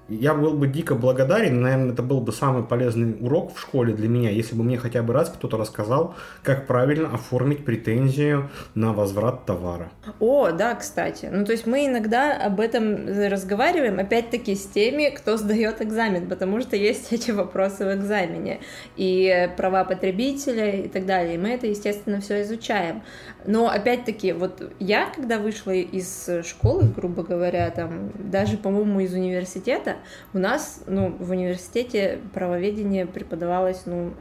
я 0.07 0.33
был 0.33 0.53
бы 0.53 0.67
дико 0.67 0.95
благодарен, 0.95 1.61
наверное, 1.61 1.93
это 1.93 2.03
был 2.03 2.21
бы 2.21 2.31
самый 2.31 2.63
полезный 2.63 3.17
урок 3.19 3.55
в 3.55 3.59
школе 3.59 3.93
для 3.93 4.07
меня, 4.07 4.29
если 4.29 4.55
бы 4.55 4.63
мне 4.63 4.77
хотя 4.77 5.01
бы 5.01 5.13
раз 5.13 5.29
кто-то 5.29 5.57
рассказал, 5.57 6.15
как 6.43 6.67
правильно 6.67 7.13
оформить 7.13 7.65
претензию 7.65 8.49
на 8.75 8.93
возврат 8.93 9.45
товара. 9.45 9.89
О, 10.19 10.51
да, 10.51 10.75
кстати. 10.75 11.29
Ну, 11.31 11.43
то 11.45 11.53
есть 11.53 11.65
мы 11.65 11.87
иногда 11.87 12.37
об 12.37 12.59
этом 12.59 13.07
разговариваем, 13.07 13.99
опять-таки, 13.99 14.55
с 14.55 14.67
теми, 14.67 15.09
кто 15.09 15.37
сдает 15.37 15.81
экзамен, 15.81 16.29
потому 16.29 16.61
что 16.61 16.75
есть 16.75 17.11
эти 17.11 17.31
вопросы 17.31 17.85
в 17.85 17.93
экзамене, 17.93 18.59
и 18.95 19.49
права 19.57 19.85
потребителя 19.85 20.83
и 20.83 20.87
так 20.87 21.05
далее, 21.05 21.35
и 21.35 21.37
мы 21.37 21.49
это, 21.49 21.67
естественно, 21.67 22.21
все 22.21 22.43
изучаем. 22.43 23.01
Но, 23.47 23.69
опять-таки, 23.69 24.33
вот 24.33 24.73
я, 24.79 25.07
когда 25.15 25.39
вышла 25.39 25.71
из 25.71 26.29
школы, 26.43 26.83
грубо 26.95 27.23
говоря, 27.23 27.69
там, 27.71 28.11
даже, 28.17 28.57
по-моему, 28.57 28.99
из 29.01 29.13
университета, 29.13 29.94
у 30.33 30.39
нас, 30.39 30.83
ну, 30.87 31.15
в 31.19 31.31
университете 31.31 32.19
правоведение 32.33 33.05
преподавалось, 33.05 33.83
ну, 33.85 34.13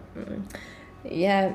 я 1.05 1.55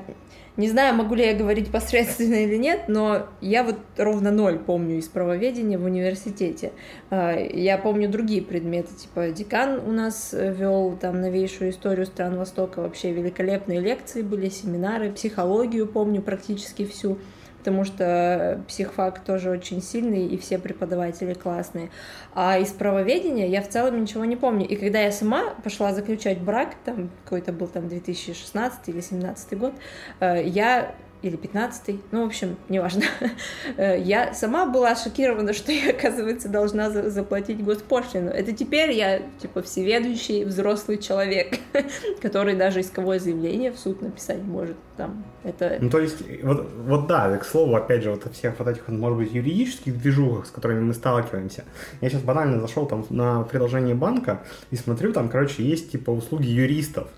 не 0.56 0.68
знаю, 0.68 0.94
могу 0.94 1.14
ли 1.14 1.24
я 1.24 1.34
говорить 1.34 1.70
посредственно 1.70 2.34
или 2.34 2.56
нет, 2.56 2.82
но 2.88 3.26
я 3.40 3.64
вот 3.64 3.76
ровно 3.96 4.30
ноль 4.30 4.58
помню 4.58 4.98
из 4.98 5.08
правоведения 5.08 5.78
в 5.78 5.84
университете. 5.84 6.72
А, 7.08 7.34
я 7.34 7.78
помню 7.78 8.08
другие 8.10 8.42
предметы, 8.42 8.94
типа 8.94 9.30
декан 9.30 9.80
у 9.80 9.92
нас 9.92 10.34
вел 10.34 10.96
там 11.00 11.20
новейшую 11.20 11.70
историю 11.70 12.06
стран 12.06 12.36
Востока, 12.36 12.80
вообще 12.80 13.12
великолепные 13.12 13.80
лекции 13.80 14.22
были, 14.22 14.48
семинары, 14.48 15.10
психологию 15.12 15.86
помню 15.86 16.20
практически 16.20 16.84
всю 16.84 17.18
потому 17.60 17.84
что 17.84 18.60
психфак 18.66 19.20
тоже 19.20 19.50
очень 19.50 19.82
сильный, 19.82 20.26
и 20.26 20.36
все 20.38 20.58
преподаватели 20.58 21.34
классные. 21.34 21.90
А 22.34 22.58
из 22.58 22.72
правоведения 22.72 23.46
я 23.48 23.60
в 23.62 23.68
целом 23.68 24.00
ничего 24.00 24.24
не 24.24 24.36
помню. 24.36 24.66
И 24.66 24.76
когда 24.76 25.00
я 25.00 25.12
сама 25.12 25.50
пошла 25.62 25.92
заключать 25.92 26.40
брак, 26.40 26.74
там 26.84 27.10
какой-то 27.24 27.52
был 27.52 27.66
там 27.68 27.88
2016 27.88 28.88
или 28.88 28.94
2017 28.94 29.58
год, 29.58 29.74
э, 30.20 30.42
я 30.46 30.94
или 31.22 31.36
15 31.36 32.00
ну, 32.12 32.22
в 32.24 32.26
общем, 32.26 32.56
неважно. 32.68 33.02
Э, 33.76 33.98
я 34.00 34.34
сама 34.34 34.66
была 34.66 34.94
шокирована, 34.96 35.52
что 35.52 35.72
я, 35.72 35.90
оказывается, 35.90 36.48
должна 36.48 36.90
заплатить 36.90 37.62
госпошлину. 37.62 38.30
Это 38.30 38.52
теперь 38.52 38.90
я, 38.92 39.22
типа, 39.40 39.62
всеведущий 39.62 40.44
взрослый 40.44 40.98
человек, 40.98 41.58
который 42.22 42.56
даже 42.56 42.80
исковое 42.80 43.18
заявление 43.18 43.72
в 43.72 43.78
суд 43.78 44.02
написать 44.02 44.42
может. 44.42 44.76
Там, 44.96 45.24
это... 45.44 45.78
Ну, 45.80 45.88
то 45.88 45.98
есть, 45.98 46.18
вот, 46.42 46.68
вот 46.86 47.06
да, 47.06 47.36
к 47.38 47.44
слову, 47.44 47.76
опять 47.76 48.02
же, 48.02 48.10
вот 48.10 48.26
о 48.26 48.30
всех 48.30 48.58
вот 48.58 48.68
этих, 48.68 48.88
может 48.88 49.18
быть, 49.18 49.32
юридических 49.32 49.98
движухах, 49.98 50.46
с 50.46 50.50
которыми 50.50 50.80
мы 50.80 50.94
сталкиваемся. 50.94 51.64
Я 52.00 52.10
сейчас 52.10 52.22
банально 52.22 52.60
зашел 52.60 52.86
там 52.86 53.06
на 53.10 53.42
приложение 53.44 53.94
банка 53.94 54.42
и 54.70 54.76
смотрю, 54.76 55.12
там, 55.12 55.28
короче, 55.28 55.62
есть, 55.62 55.92
типа, 55.92 56.10
услуги 56.10 56.48
юристов. 56.48 57.08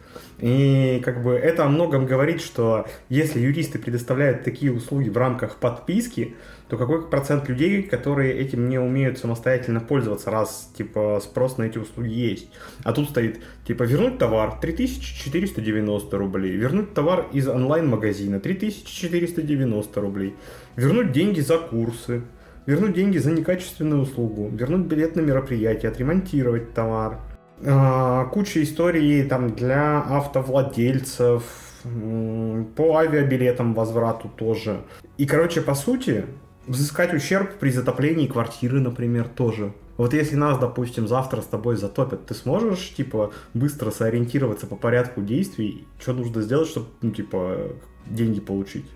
И 0.42 1.00
как 1.04 1.22
бы 1.22 1.34
это 1.34 1.64
о 1.64 1.68
многом 1.68 2.04
говорит, 2.04 2.40
что 2.40 2.86
если 3.08 3.38
юристы 3.38 3.78
предоставляют 3.78 4.42
такие 4.42 4.72
услуги 4.72 5.08
в 5.08 5.16
рамках 5.16 5.56
подписки, 5.56 6.34
то 6.68 6.76
какой 6.76 7.08
процент 7.08 7.48
людей, 7.48 7.84
которые 7.84 8.34
этим 8.34 8.68
не 8.68 8.76
умеют 8.76 9.18
самостоятельно 9.18 9.78
пользоваться, 9.78 10.32
раз, 10.32 10.68
типа, 10.76 11.20
спрос 11.22 11.58
на 11.58 11.64
эти 11.64 11.78
услуги 11.78 12.10
есть. 12.10 12.48
А 12.82 12.92
тут 12.92 13.10
стоит, 13.10 13.40
типа, 13.64 13.84
вернуть 13.84 14.18
товар 14.18 14.58
3490 14.60 16.18
рублей, 16.18 16.56
вернуть 16.56 16.92
товар 16.92 17.28
из 17.32 17.46
онлайн-магазина 17.46 18.40
3490 18.40 20.00
рублей, 20.00 20.34
вернуть 20.74 21.12
деньги 21.12 21.38
за 21.38 21.58
курсы, 21.58 22.22
вернуть 22.66 22.94
деньги 22.94 23.18
за 23.18 23.30
некачественную 23.30 24.02
услугу, 24.02 24.48
вернуть 24.52 24.86
билет 24.86 25.14
на 25.14 25.20
мероприятие, 25.20 25.92
отремонтировать 25.92 26.74
товар. 26.74 27.20
А, 27.64 28.24
куча 28.26 28.62
историй 28.62 29.24
там 29.24 29.54
для 29.54 30.02
автовладельцев, 30.02 31.42
по 31.84 32.96
авиабилетам 32.98 33.74
возврату 33.74 34.28
тоже. 34.28 34.82
И, 35.18 35.26
короче, 35.26 35.60
по 35.60 35.74
сути, 35.74 36.26
взыскать 36.66 37.12
ущерб 37.12 37.58
при 37.58 37.70
затоплении 37.70 38.26
квартиры, 38.26 38.80
например, 38.80 39.28
тоже. 39.28 39.72
Вот 39.96 40.14
если 40.14 40.36
нас, 40.36 40.58
допустим, 40.58 41.06
завтра 41.06 41.42
с 41.42 41.46
тобой 41.46 41.76
затопят, 41.76 42.26
ты 42.26 42.34
сможешь, 42.34 42.94
типа, 42.94 43.32
быстро 43.52 43.90
сориентироваться 43.90 44.66
по 44.66 44.76
порядку 44.76 45.22
действий, 45.22 45.86
что 46.00 46.12
нужно 46.12 46.42
сделать, 46.42 46.68
чтобы, 46.68 46.86
ну, 47.02 47.10
типа, 47.10 47.72
деньги 48.06 48.40
получить 48.40 48.86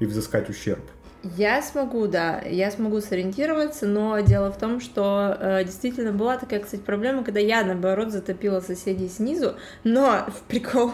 и 0.00 0.06
взыскать 0.06 0.50
ущерб? 0.50 0.82
Я 1.22 1.62
смогу, 1.62 2.08
да, 2.08 2.40
я 2.40 2.72
смогу 2.72 3.00
сориентироваться, 3.00 3.86
но 3.86 4.18
дело 4.20 4.50
в 4.50 4.58
том, 4.58 4.80
что 4.80 5.36
э, 5.38 5.62
действительно 5.62 6.12
была 6.12 6.36
такая, 6.36 6.58
кстати, 6.58 6.80
проблема, 6.80 7.22
когда 7.22 7.38
я, 7.38 7.62
наоборот, 7.62 8.10
затопила 8.10 8.58
соседей 8.58 9.08
снизу, 9.08 9.54
но 9.84 10.26
прикол 10.48 10.90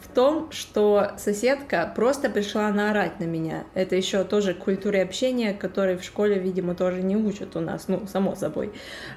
в 0.00 0.08
том, 0.12 0.50
что 0.50 1.12
соседка 1.16 1.92
просто 1.94 2.28
пришла 2.28 2.70
наорать 2.70 3.20
на 3.20 3.24
меня. 3.24 3.64
Это 3.74 3.94
еще 3.94 4.24
тоже 4.24 4.52
культуре 4.52 5.00
общения, 5.00 5.52
которой 5.52 5.96
в 5.96 6.02
школе, 6.02 6.40
видимо, 6.40 6.74
тоже 6.74 7.02
не 7.02 7.16
учат 7.16 7.54
у 7.54 7.60
нас, 7.60 7.86
ну, 7.86 8.04
само 8.08 8.34
собой. 8.34 8.72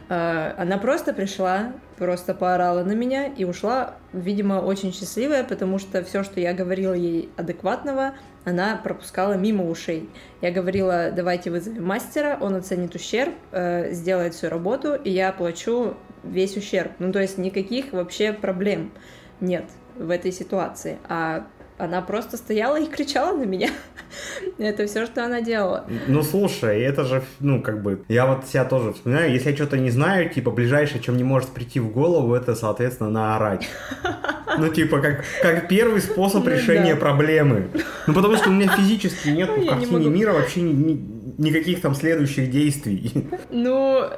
Э, 0.10 0.54
она 0.58 0.78
просто 0.78 1.12
пришла, 1.14 1.74
просто 1.98 2.36
поорала 2.36 2.84
на 2.84 2.94
меня 2.94 3.26
и 3.26 3.46
ушла, 3.46 3.96
видимо, 4.14 4.62
очень 4.62 4.94
счастливая, 4.94 5.44
потому 5.44 5.80
что 5.80 6.04
все, 6.04 6.24
что 6.24 6.40
я 6.40 6.54
говорила 6.54 6.94
ей 6.94 7.32
адекватного, 7.36 8.14
она 8.44 8.76
пропускала 8.78 9.34
мимо 9.34 9.70
ушей. 9.70 10.10
Я 10.42 10.52
говорила, 10.52 11.12
давайте 11.12 11.52
вызовем 11.52 11.86
мастера, 11.86 12.38
он 12.42 12.56
оценит 12.56 12.96
ущерб, 12.96 13.36
э, 13.52 13.92
сделает 13.92 14.34
всю 14.34 14.50
работу, 14.50 14.96
и 14.96 15.10
я 15.12 15.30
оплачу 15.30 15.96
весь 16.24 16.58
ущерб. 16.58 16.92
Ну, 17.00 17.12
то 17.12 17.20
есть 17.20 17.38
никаких 17.38 17.94
вообще 17.94 18.34
проблем 18.34 18.92
нет 19.40 19.66
в 19.96 20.10
этой 20.10 20.32
ситуации. 20.32 20.98
А 21.08 21.48
она 21.82 22.02
просто 22.02 22.38
стояла 22.38 22.80
и 22.80 22.86
кричала 22.86 23.36
на 23.36 23.44
меня. 23.44 23.70
это 24.60 24.86
все, 24.86 25.08
что 25.08 25.26
она 25.26 25.42
делала. 25.42 25.86
Ну, 26.08 26.22
слушай, 26.22 26.80
это 26.82 27.06
же, 27.06 27.24
ну, 27.40 27.62
как 27.62 27.82
бы, 27.82 28.04
я 28.08 28.28
вот 28.28 28.46
себя 28.46 28.66
тоже 28.66 28.94
вспоминаю, 28.94 29.32
если 29.32 29.50
я 29.50 29.56
что-то 29.56 29.78
не 29.78 29.90
знаю, 29.90 30.30
типа, 30.30 30.52
ближайшее, 30.52 31.02
чем 31.02 31.18
не 31.18 31.24
может 31.24 31.50
прийти 31.50 31.80
в 31.80 31.92
голову, 31.92 32.36
это, 32.36 32.56
соответственно, 32.56 33.10
наорать. 33.10 33.68
Ну, 34.58 34.68
типа, 34.68 35.00
как, 35.00 35.24
как 35.42 35.70
первый 35.70 36.02
способ 36.02 36.44
ну 36.44 36.52
решения 36.52 36.98
проблемы. 36.98 37.70
Ну, 38.06 38.14
потому 38.14 38.36
что 38.36 38.50
у 38.50 38.52
меня 38.52 38.68
физически 38.68 39.30
нет 39.30 39.50
в 39.50 39.66
картине 39.66 40.10
мира 40.10 40.34
вообще 40.34 40.62
никаких 40.62 41.80
там 41.80 41.96
следующих 41.96 42.52
действий. 42.52 43.14
Ну, 43.50 44.10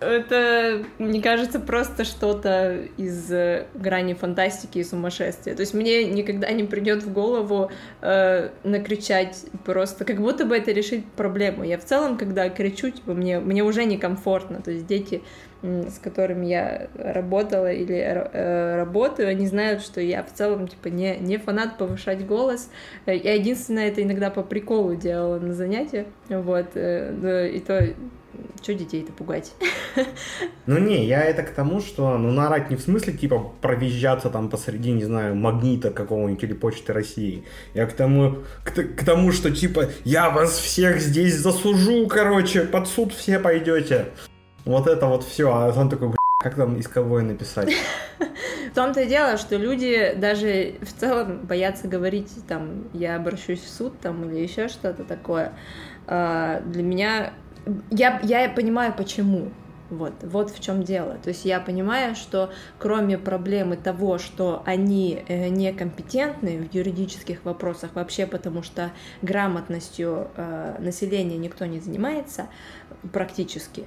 это, 0.00 0.84
мне 0.98 1.20
кажется, 1.20 1.60
просто 1.60 2.04
что-то 2.04 2.78
из 2.96 3.30
э, 3.30 3.66
грани 3.74 4.14
фантастики 4.14 4.78
и 4.78 4.84
сумасшествия. 4.84 5.54
То 5.54 5.60
есть 5.60 5.74
мне 5.74 6.04
никогда 6.04 6.50
не 6.52 6.64
придет 6.64 7.02
в 7.02 7.12
голову 7.12 7.70
э, 8.00 8.48
накричать 8.64 9.44
просто, 9.64 10.04
как 10.04 10.20
будто 10.20 10.46
бы 10.46 10.56
это 10.56 10.72
решить 10.72 11.04
проблему. 11.04 11.64
Я 11.64 11.78
в 11.78 11.84
целом, 11.84 12.16
когда 12.16 12.48
кричу, 12.48 12.90
типа, 12.90 13.12
мне, 13.12 13.40
мне 13.40 13.62
уже 13.62 13.84
некомфортно. 13.84 14.62
То 14.62 14.70
есть 14.70 14.86
дети, 14.86 15.22
с 15.62 15.98
которыми 15.98 16.46
я 16.46 16.88
работала 16.94 17.70
или 17.70 17.96
э, 17.96 18.76
работаю, 18.76 19.28
они 19.28 19.46
знают, 19.46 19.82
что 19.82 20.00
я 20.00 20.22
в 20.22 20.32
целом, 20.32 20.66
типа, 20.66 20.88
не, 20.88 21.18
не 21.18 21.36
фанат 21.36 21.76
повышать 21.76 22.26
голос. 22.26 22.70
Я 23.04 23.34
единственное 23.34 23.88
это 23.88 24.02
иногда 24.02 24.30
по 24.30 24.42
приколу 24.42 24.94
делала 24.94 25.38
на 25.38 25.52
занятиях. 25.52 26.06
Вот. 26.28 26.68
Э, 26.74 27.50
и 27.52 27.60
то 27.60 27.94
что 28.62 28.74
детей-то 28.74 29.12
пугать? 29.12 29.52
Ну 30.66 30.78
не, 30.78 31.04
я 31.04 31.24
это 31.24 31.42
к 31.42 31.50
тому, 31.50 31.80
что, 31.80 32.16
ну, 32.16 32.30
наорать 32.30 32.70
не 32.70 32.76
в 32.76 32.80
смысле, 32.80 33.12
типа, 33.12 33.52
провизжаться 33.60 34.30
там 34.30 34.48
посреди, 34.48 34.92
не 34.92 35.02
знаю, 35.02 35.34
магнита 35.34 35.90
какого-нибудь 35.90 36.44
или 36.44 36.52
Почты 36.52 36.92
России. 36.92 37.44
Я 37.74 37.86
к 37.86 37.92
тому, 37.92 38.36
к, 38.64 38.70
к 38.70 39.04
тому, 39.04 39.32
что, 39.32 39.50
типа, 39.50 39.86
я 40.04 40.30
вас 40.30 40.56
всех 40.58 41.00
здесь 41.00 41.34
засужу, 41.36 42.06
короче, 42.06 42.62
под 42.62 42.86
суд 42.86 43.12
все 43.12 43.40
пойдете. 43.40 44.06
Вот 44.64 44.86
это 44.86 45.06
вот 45.06 45.24
все. 45.24 45.50
А 45.50 45.72
он 45.76 45.88
такой, 45.88 46.12
как 46.38 46.54
там 46.54 46.78
исковое 46.78 47.22
написать? 47.22 47.74
В 48.70 48.74
том-то 48.74 49.00
и 49.00 49.06
дело, 49.06 49.36
что 49.36 49.56
люди 49.56 50.14
даже 50.16 50.76
в 50.82 50.92
целом 50.92 51.40
боятся 51.40 51.88
говорить, 51.88 52.30
там, 52.46 52.88
я 52.92 53.16
обращусь 53.16 53.60
в 53.60 53.68
суд, 53.68 53.98
там, 54.00 54.30
или 54.30 54.38
еще 54.38 54.68
что-то 54.68 55.02
такое. 55.02 55.52
А, 56.06 56.60
для 56.60 56.82
меня 56.82 57.32
я, 57.90 58.20
я 58.22 58.48
понимаю, 58.48 58.94
почему. 58.96 59.50
Вот, 59.90 60.12
вот 60.22 60.50
в 60.50 60.60
чем 60.60 60.84
дело. 60.84 61.18
То 61.20 61.30
есть 61.30 61.44
я 61.44 61.58
понимаю, 61.58 62.14
что 62.14 62.50
кроме 62.78 63.18
проблемы 63.18 63.76
того, 63.76 64.18
что 64.18 64.62
они 64.64 65.24
э, 65.26 65.48
некомпетентны 65.48 66.58
в 66.58 66.72
юридических 66.72 67.44
вопросах 67.44 67.90
вообще, 67.94 68.24
потому 68.24 68.62
что 68.62 68.92
грамотностью 69.20 70.28
э, 70.36 70.76
населения 70.78 71.38
никто 71.38 71.66
не 71.66 71.80
занимается, 71.80 72.46
практически. 73.12 73.86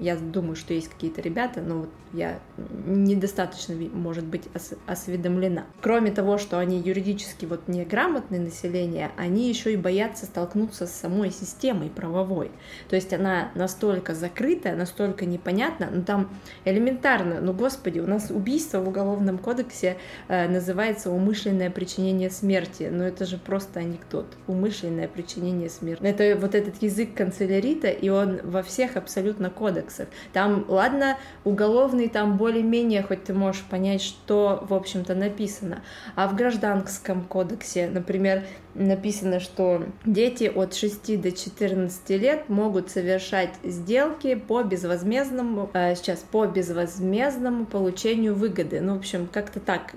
Я 0.00 0.16
думаю, 0.16 0.56
что 0.56 0.74
есть 0.74 0.88
какие-то 0.88 1.20
ребята, 1.20 1.60
но 1.60 1.80
вот 1.80 1.90
я 2.12 2.40
недостаточно, 2.86 3.74
может 3.92 4.24
быть, 4.24 4.42
ос- 4.54 4.74
осведомлена. 4.86 5.66
Кроме 5.80 6.10
того, 6.10 6.38
что 6.38 6.58
они 6.58 6.80
юридически 6.80 7.46
вот 7.46 7.68
неграмотные 7.68 8.40
население, 8.40 9.12
они 9.16 9.48
еще 9.48 9.72
и 9.72 9.76
боятся 9.76 10.26
столкнуться 10.26 10.86
с 10.86 10.92
самой 10.92 11.30
системой 11.30 11.88
правовой. 11.88 12.50
То 12.88 12.96
есть 12.96 13.12
она 13.12 13.50
настолько 13.54 14.14
закрытая, 14.14 14.74
настолько 14.74 15.24
непонятна, 15.26 15.88
ну 15.92 16.02
там 16.02 16.30
элементарно, 16.64 17.40
ну 17.40 17.52
господи, 17.52 18.00
у 18.00 18.06
нас 18.06 18.30
убийство 18.30 18.80
в 18.80 18.88
Уголовном 18.88 19.38
кодексе 19.38 19.96
э, 20.28 20.48
называется 20.48 21.10
умышленное 21.10 21.70
причинение 21.70 22.30
смерти, 22.30 22.88
но 22.90 23.04
это 23.04 23.24
же 23.24 23.38
просто 23.38 23.80
анекдот. 23.80 24.26
Умышленное 24.48 25.06
причинение 25.06 25.70
смерти. 25.70 26.02
Это 26.02 26.36
вот 26.40 26.56
этот 26.56 26.82
язык 26.82 27.14
канцелярита, 27.14 27.88
и 27.88 28.08
он 28.08 28.39
во 28.42 28.62
всех 28.62 28.96
абсолютно 28.96 29.50
кодексах. 29.50 30.08
Там, 30.32 30.64
ладно, 30.68 31.16
уголовный, 31.44 32.08
там 32.08 32.36
более-менее, 32.36 33.02
хоть 33.02 33.24
ты 33.24 33.34
можешь 33.34 33.62
понять, 33.62 34.02
что, 34.02 34.64
в 34.68 34.74
общем-то, 34.74 35.14
написано. 35.14 35.82
А 36.16 36.28
в 36.28 36.36
гражданском 36.36 37.24
кодексе, 37.24 37.88
например, 37.88 38.44
написано, 38.74 39.40
что 39.40 39.84
дети 40.04 40.50
от 40.54 40.74
6 40.74 41.20
до 41.20 41.32
14 41.32 42.10
лет 42.10 42.48
могут 42.48 42.90
совершать 42.90 43.54
сделки 43.62 44.34
по 44.34 44.62
безвозмездному, 44.62 45.70
э, 45.74 45.94
сейчас, 45.96 46.24
по 46.30 46.46
безвозмездному 46.46 47.66
получению 47.66 48.34
выгоды. 48.34 48.80
Ну, 48.80 48.94
в 48.94 48.98
общем, 48.98 49.28
как-то 49.30 49.60
так, 49.60 49.94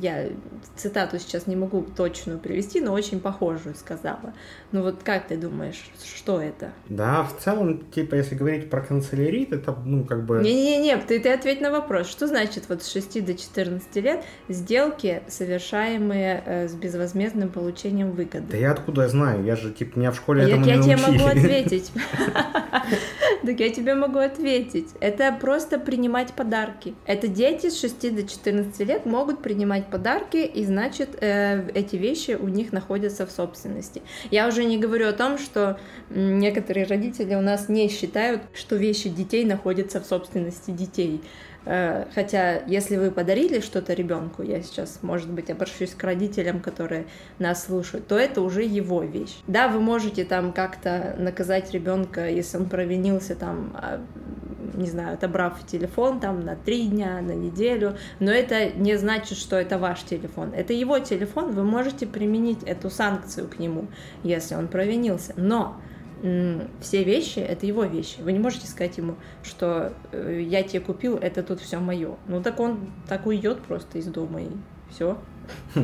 я 0.00 0.28
цитату 0.76 1.18
сейчас 1.18 1.46
не 1.46 1.56
могу 1.56 1.82
точную 1.82 2.38
привести, 2.38 2.80
но 2.80 2.92
очень 2.92 3.20
похожую 3.20 3.74
сказала. 3.74 4.32
Ну 4.70 4.82
вот 4.82 5.02
как 5.02 5.28
ты 5.28 5.36
думаешь, 5.36 5.90
что 6.02 6.40
это? 6.40 6.72
Да, 6.88 7.24
в 7.24 7.42
целом, 7.42 7.84
типа, 7.90 8.14
если 8.14 8.34
говорить 8.34 8.70
про 8.70 8.80
канцелярит, 8.80 9.52
это, 9.52 9.76
ну, 9.84 10.04
как 10.04 10.24
бы... 10.24 10.40
Не-не-не, 10.42 10.96
ты, 10.98 11.20
ты 11.20 11.32
ответь 11.32 11.60
на 11.60 11.70
вопрос. 11.70 12.08
Что 12.08 12.26
значит 12.26 12.64
вот 12.68 12.82
с 12.82 12.92
6 12.92 13.24
до 13.24 13.34
14 13.34 13.96
лет 13.96 14.24
сделки, 14.48 15.22
совершаемые 15.28 16.42
э, 16.44 16.68
с 16.68 16.74
безвозмездным 16.74 17.48
получением 17.48 18.11
выгоды. 18.12 18.46
Да 18.50 18.56
я 18.56 18.72
откуда 18.72 19.08
знаю? 19.08 19.44
Я 19.44 19.56
же, 19.56 19.72
типа, 19.72 19.98
меня 19.98 20.12
в 20.12 20.16
школе 20.16 20.44
а 20.44 20.48
этому 20.48 20.64
я, 20.66 20.76
не 20.76 20.88
я 20.88 20.96
тебе 20.96 21.06
могу 21.06 21.26
ответить. 21.26 21.90
Так 23.44 23.58
я 23.58 23.70
тебе 23.70 23.94
могу 23.94 24.20
ответить. 24.20 24.90
Это 25.00 25.36
просто 25.40 25.80
принимать 25.80 26.32
подарки. 26.32 26.94
Это 27.06 27.26
дети 27.26 27.70
с 27.70 27.80
6 27.80 28.14
до 28.14 28.22
14 28.22 28.78
лет 28.86 29.04
могут 29.04 29.42
принимать 29.42 29.86
подарки, 29.86 30.36
и 30.36 30.64
значит, 30.64 31.18
э, 31.20 31.68
эти 31.74 31.96
вещи 31.96 32.38
у 32.40 32.46
них 32.46 32.72
находятся 32.72 33.26
в 33.26 33.32
собственности. 33.32 34.02
Я 34.30 34.46
уже 34.46 34.64
не 34.64 34.78
говорю 34.78 35.08
о 35.08 35.12
том, 35.12 35.38
что 35.38 35.78
некоторые 36.10 36.86
родители 36.86 37.34
у 37.34 37.40
нас 37.40 37.68
не 37.68 37.88
считают, 37.88 38.42
что 38.54 38.76
вещи 38.76 39.08
детей 39.08 39.44
находятся 39.44 40.00
в 40.00 40.06
собственности 40.06 40.70
детей. 40.70 41.20
Э, 41.64 42.06
хотя, 42.14 42.62
если 42.66 42.96
вы 42.96 43.10
подарили 43.10 43.60
что-то 43.60 43.92
ребенку, 43.92 44.42
я 44.42 44.62
сейчас, 44.62 44.98
может 45.02 45.30
быть, 45.30 45.50
обращусь 45.50 45.94
к 45.94 46.02
родителям, 46.02 46.60
которые 46.60 47.06
нас 47.38 47.64
слушают, 47.64 48.06
то 48.06 48.16
это 48.16 48.42
уже 48.42 48.62
его 48.64 49.02
вещь. 49.02 49.38
Да, 49.46 49.68
вы 49.68 49.80
можете 49.80 50.24
там 50.24 50.52
как-то 50.52 51.14
наказать 51.18 51.72
ребенка, 51.72 52.28
если 52.28 52.56
он 52.56 52.68
провинился 52.68 53.34
там, 53.34 53.72
а, 53.74 54.00
не 54.74 54.86
знаю, 54.86 55.14
отобрав 55.14 55.64
телефон 55.66 56.20
там 56.20 56.40
на 56.40 56.56
три 56.56 56.86
дня, 56.86 57.20
на 57.20 57.32
неделю, 57.32 57.96
но 58.20 58.30
это 58.30 58.70
не 58.70 58.96
значит, 58.96 59.38
что 59.38 59.56
это 59.56 59.78
ваш 59.78 60.02
телефон. 60.02 60.52
Это 60.54 60.72
его 60.72 60.98
телефон, 60.98 61.52
вы 61.52 61.64
можете 61.64 62.06
применить 62.06 62.62
эту 62.64 62.90
санкцию 62.90 63.48
к 63.48 63.58
нему, 63.58 63.86
если 64.22 64.54
он 64.54 64.68
провинился. 64.68 65.32
Но 65.36 65.80
все 66.80 67.02
вещи 67.04 67.40
это 67.40 67.66
его 67.66 67.84
вещи. 67.84 68.20
Вы 68.20 68.32
не 68.32 68.38
можете 68.38 68.66
сказать 68.66 68.96
ему, 68.96 69.16
что 69.42 69.92
э, 70.12 70.40
я 70.42 70.62
тебе 70.62 70.80
купил, 70.80 71.16
это 71.16 71.42
тут 71.42 71.60
все 71.60 71.78
мое. 71.80 72.16
Ну 72.28 72.40
так 72.40 72.60
он 72.60 72.92
так 73.08 73.26
уйдет 73.26 73.60
просто 73.62 73.98
из 73.98 74.06
дома 74.06 74.42
и 74.42 74.48
все. 74.90 75.18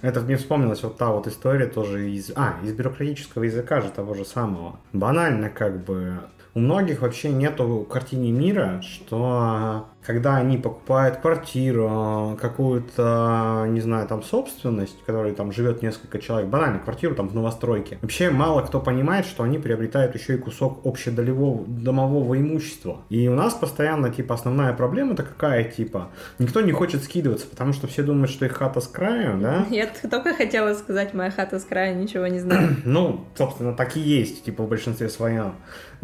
Это 0.00 0.20
мне 0.20 0.36
вспомнилась 0.36 0.82
вот 0.82 0.96
та 0.96 1.12
вот 1.12 1.26
история 1.26 1.66
тоже 1.66 2.10
из... 2.10 2.32
А, 2.34 2.54
из 2.62 2.72
бюрократического 2.72 3.44
языка 3.44 3.80
же 3.80 3.90
того 3.90 4.14
же 4.14 4.24
самого. 4.24 4.80
Банально 4.92 5.50
как 5.50 5.84
бы 5.84 6.20
у 6.54 6.60
многих 6.60 7.02
вообще 7.02 7.30
нету 7.30 7.86
картины 7.90 8.30
мира, 8.30 8.80
что 8.82 9.88
когда 10.06 10.36
они 10.36 10.58
покупают 10.58 11.16
квартиру, 11.16 12.38
какую-то, 12.40 13.66
не 13.68 13.80
знаю, 13.80 14.06
там 14.06 14.22
собственность, 14.22 15.00
в 15.00 15.04
которой 15.04 15.32
там 15.32 15.50
живет 15.50 15.82
несколько 15.82 16.18
человек, 16.18 16.48
банально 16.48 16.78
квартиру 16.78 17.14
там 17.14 17.28
в 17.28 17.34
новостройке, 17.34 17.98
вообще 18.02 18.30
мало 18.30 18.62
кто 18.62 18.80
понимает, 18.80 19.26
что 19.26 19.42
они 19.42 19.58
приобретают 19.58 20.14
еще 20.14 20.34
и 20.34 20.38
кусок 20.38 20.84
общедомового 20.84 21.64
домового 21.66 22.38
имущества. 22.38 22.98
И 23.08 23.28
у 23.28 23.34
нас 23.34 23.54
постоянно, 23.54 24.10
типа, 24.10 24.34
основная 24.34 24.72
проблема-то 24.74 25.22
какая, 25.22 25.64
типа, 25.64 26.10
никто 26.38 26.60
не 26.60 26.72
хочет 26.72 27.02
скидываться, 27.02 27.46
потому 27.46 27.72
что 27.72 27.86
все 27.86 28.02
думают, 28.02 28.30
что 28.30 28.44
их 28.44 28.52
хата 28.52 28.80
с 28.80 28.86
краю, 28.86 29.38
да? 29.40 29.66
Я 29.70 29.88
только 30.10 30.34
хотела 30.34 30.74
сказать, 30.74 31.14
моя 31.14 31.30
хата 31.30 31.58
с 31.58 31.64
краю, 31.64 31.96
ничего 31.96 32.26
не 32.26 32.40
знаю. 32.40 32.76
ну, 32.84 33.24
собственно, 33.36 33.72
так 33.72 33.96
и 33.96 34.00
есть, 34.00 34.44
типа, 34.44 34.64
в 34.64 34.68
большинстве 34.68 35.08
своем 35.08 35.54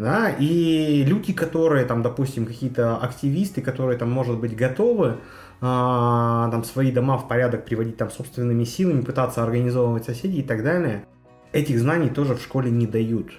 да, 0.01 0.29
и 0.41 1.03
люди, 1.03 1.33
которые 1.33 1.85
там, 1.85 2.01
допустим, 2.01 2.45
какие-то 2.45 2.97
активисты, 2.97 3.61
которые 3.61 3.97
там, 3.97 4.11
может 4.11 4.39
быть, 4.39 4.55
готовы 4.55 5.17
а, 5.61 6.49
там 6.49 6.63
свои 6.63 6.91
дома 6.91 7.17
в 7.17 7.27
порядок 7.27 7.65
приводить 7.65 7.97
там 7.97 8.09
собственными 8.09 8.63
силами, 8.63 9.01
пытаться 9.01 9.43
организовывать 9.43 10.05
соседей 10.05 10.39
и 10.39 10.43
так 10.43 10.63
далее, 10.63 11.05
этих 11.51 11.79
знаний 11.79 12.09
тоже 12.09 12.35
в 12.35 12.41
школе 12.41 12.71
не 12.71 12.87
дают. 12.87 13.31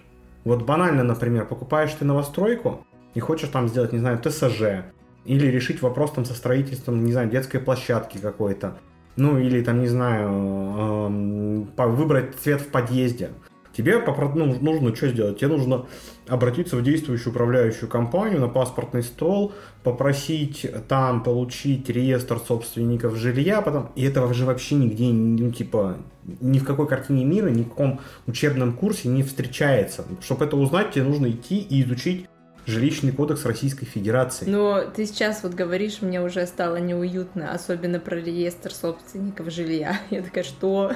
Вот 0.44 0.62
банально, 0.62 1.02
например, 1.02 1.46
покупаешь 1.46 1.92
ты 1.92 2.04
новостройку 2.04 2.86
и 3.14 3.20
хочешь 3.20 3.48
там 3.48 3.68
сделать, 3.68 3.92
не 3.92 3.98
знаю, 3.98 4.20
ТСЖ, 4.22 4.84
или 5.24 5.46
решить 5.46 5.82
вопрос 5.82 6.12
там 6.12 6.24
со 6.24 6.34
строительством, 6.34 7.04
не 7.04 7.12
знаю, 7.12 7.30
детской 7.30 7.58
площадки 7.58 8.18
какой-то, 8.18 8.78
ну 9.16 9.38
или 9.38 9.62
там, 9.62 9.80
не 9.80 9.88
знаю, 9.88 11.66
выбрать 11.76 12.36
цвет 12.36 12.60
в 12.60 12.68
подъезде. 12.68 13.30
Тебе 13.76 13.98
ну, 13.98 14.58
нужно 14.60 14.94
что 14.94 15.08
сделать? 15.08 15.38
Тебе 15.38 15.48
нужно 15.48 15.86
обратиться 16.28 16.76
в 16.76 16.82
действующую 16.82 17.32
управляющую 17.32 17.88
компанию 17.88 18.40
на 18.40 18.48
паспортный 18.48 19.02
стол, 19.02 19.52
попросить 19.82 20.66
там 20.88 21.22
получить 21.22 21.88
реестр 21.88 22.38
собственников 22.38 23.16
жилья, 23.16 23.60
потом, 23.62 23.90
и 23.96 24.04
этого 24.04 24.32
же 24.34 24.44
вообще 24.44 24.76
нигде, 24.76 25.06
ну, 25.06 25.50
типа, 25.50 25.96
ни 26.40 26.58
в 26.58 26.64
какой 26.64 26.86
картине 26.86 27.24
мира, 27.24 27.48
ни 27.48 27.62
в 27.62 27.70
каком 27.70 28.00
учебном 28.26 28.74
курсе 28.74 29.08
не 29.08 29.22
встречается. 29.22 30.04
Чтобы 30.20 30.44
это 30.44 30.56
узнать, 30.56 30.92
тебе 30.92 31.04
нужно 31.04 31.30
идти 31.30 31.58
и 31.58 31.82
изучить 31.82 32.26
Жилищный 32.64 33.10
кодекс 33.10 33.44
Российской 33.44 33.86
Федерации. 33.86 34.48
Но 34.48 34.82
ты 34.82 35.06
сейчас 35.06 35.42
вот 35.42 35.54
говоришь, 35.54 36.00
мне 36.00 36.22
уже 36.22 36.46
стало 36.46 36.76
неуютно, 36.76 37.52
особенно 37.52 37.98
про 37.98 38.16
реестр 38.16 38.72
собственников 38.72 39.50
жилья. 39.50 39.98
Я 40.10 40.22
такая, 40.22 40.44
что? 40.44 40.92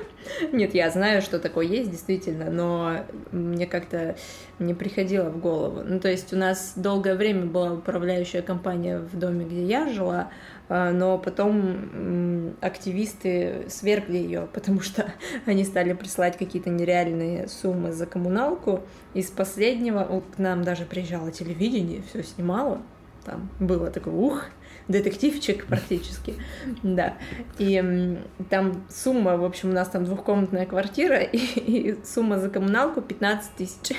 Нет, 0.52 0.74
я 0.74 0.90
знаю, 0.90 1.22
что 1.22 1.38
такое 1.38 1.66
есть, 1.66 1.90
действительно, 1.90 2.50
но 2.50 3.06
мне 3.32 3.66
как-то 3.66 4.16
не 4.58 4.74
приходило 4.74 5.30
в 5.30 5.38
голову. 5.38 5.82
Ну, 5.84 6.00
то 6.00 6.08
есть 6.10 6.32
у 6.32 6.36
нас 6.36 6.74
долгое 6.76 7.14
время 7.14 7.46
была 7.46 7.72
управляющая 7.72 8.42
компания 8.42 8.98
в 8.98 9.18
доме, 9.18 9.44
где 9.44 9.64
я 9.64 9.88
жила, 9.88 10.30
а, 10.68 10.92
но 10.92 11.18
потом 11.18 12.54
активисты 12.60 13.66
свергли 13.68 14.18
ее, 14.18 14.48
потому 14.52 14.80
что 14.80 15.12
они 15.46 15.64
стали 15.64 15.92
присылать 15.92 16.36
какие-то 16.36 16.70
нереальные 16.70 17.48
суммы 17.48 17.92
за 17.92 18.06
коммуналку. 18.06 18.82
Из 19.14 19.30
последнего 19.30 20.22
к 20.34 20.38
нам 20.38 20.62
даже 20.62 20.84
приезжало 21.08 21.32
телевидение, 21.32 22.02
все 22.08 22.22
снимало. 22.22 22.82
Там 23.24 23.50
было 23.60 23.90
такое, 23.90 24.14
ух, 24.14 24.44
детективчик 24.88 25.66
практически, 25.66 26.34
да. 26.82 27.14
И 27.58 28.18
там 28.50 28.84
сумма, 28.90 29.36
в 29.36 29.44
общем, 29.44 29.70
у 29.70 29.72
нас 29.72 29.88
там 29.88 30.04
двухкомнатная 30.04 30.66
квартира, 30.66 31.18
и, 31.22 31.38
и 31.38 32.04
сумма 32.04 32.38
за 32.38 32.50
коммуналку 32.50 33.00
15 33.00 33.52
тысяч. 33.54 33.96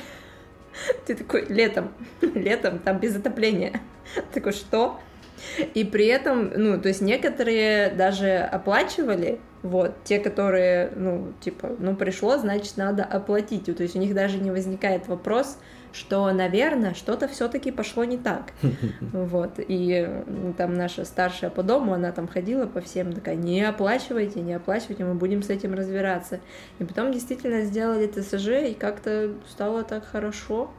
Ты 1.06 1.15
такой, 1.15 1.45
летом, 1.48 1.91
летом, 2.22 2.80
там 2.80 3.00
без 3.00 3.15
отопления. 3.15 3.82
Такой, 4.34 4.54
что? 4.54 5.00
И 5.74 5.84
при 5.84 6.08
этом, 6.08 6.52
ну, 6.56 6.80
то 6.80 6.89
есть 6.89 7.02
некоторые 7.02 7.91
даже 7.91 8.38
оплачивали, 8.38 9.39
вот, 9.62 9.95
те, 10.04 10.19
которые, 10.19 10.91
ну, 10.95 11.34
типа, 11.41 11.76
ну, 11.80 11.95
пришло, 11.95 12.38
значит, 12.38 12.78
надо 12.78 13.04
оплатить. 13.04 13.65
То 13.65 13.84
есть 13.84 13.95
у 13.95 14.00
них 14.00 14.13
даже 14.13 14.38
не 14.38 14.52
возникает 14.52 15.08
вопрос, 15.08 15.58
что, 15.91 16.32
наверное, 16.32 16.93
что-то 16.93 17.28
все-таки 17.28 17.71
пошло 17.71 18.04
не 18.04 18.17
так. 18.17 18.54
Вот. 19.12 19.54
И 19.58 20.10
там 20.58 20.75
наша 20.75 21.06
старшая 21.06 21.49
по 21.49 21.63
дому, 21.63 21.93
она 21.93 22.12
там 22.12 22.28
ходила 22.28 22.65
по 22.65 22.82
всем, 22.82 23.13
такая, 23.13 23.36
не 23.36 23.62
оплачивайте, 23.62 24.41
не 24.41 24.54
оплачивайте, 24.54 25.04
мы 25.04 25.13
будем 25.13 25.43
с 25.43 25.49
этим 25.49 25.73
разбираться. 25.73 26.39
И 26.80 26.84
потом 26.84 27.12
действительно 27.12 27.63
сделали 27.63 28.08
ТСЖ, 28.08 28.69
и 28.69 28.73
как-то 28.73 29.34
стало 29.47 29.84
так 29.84 30.06
хорошо. 30.06 30.71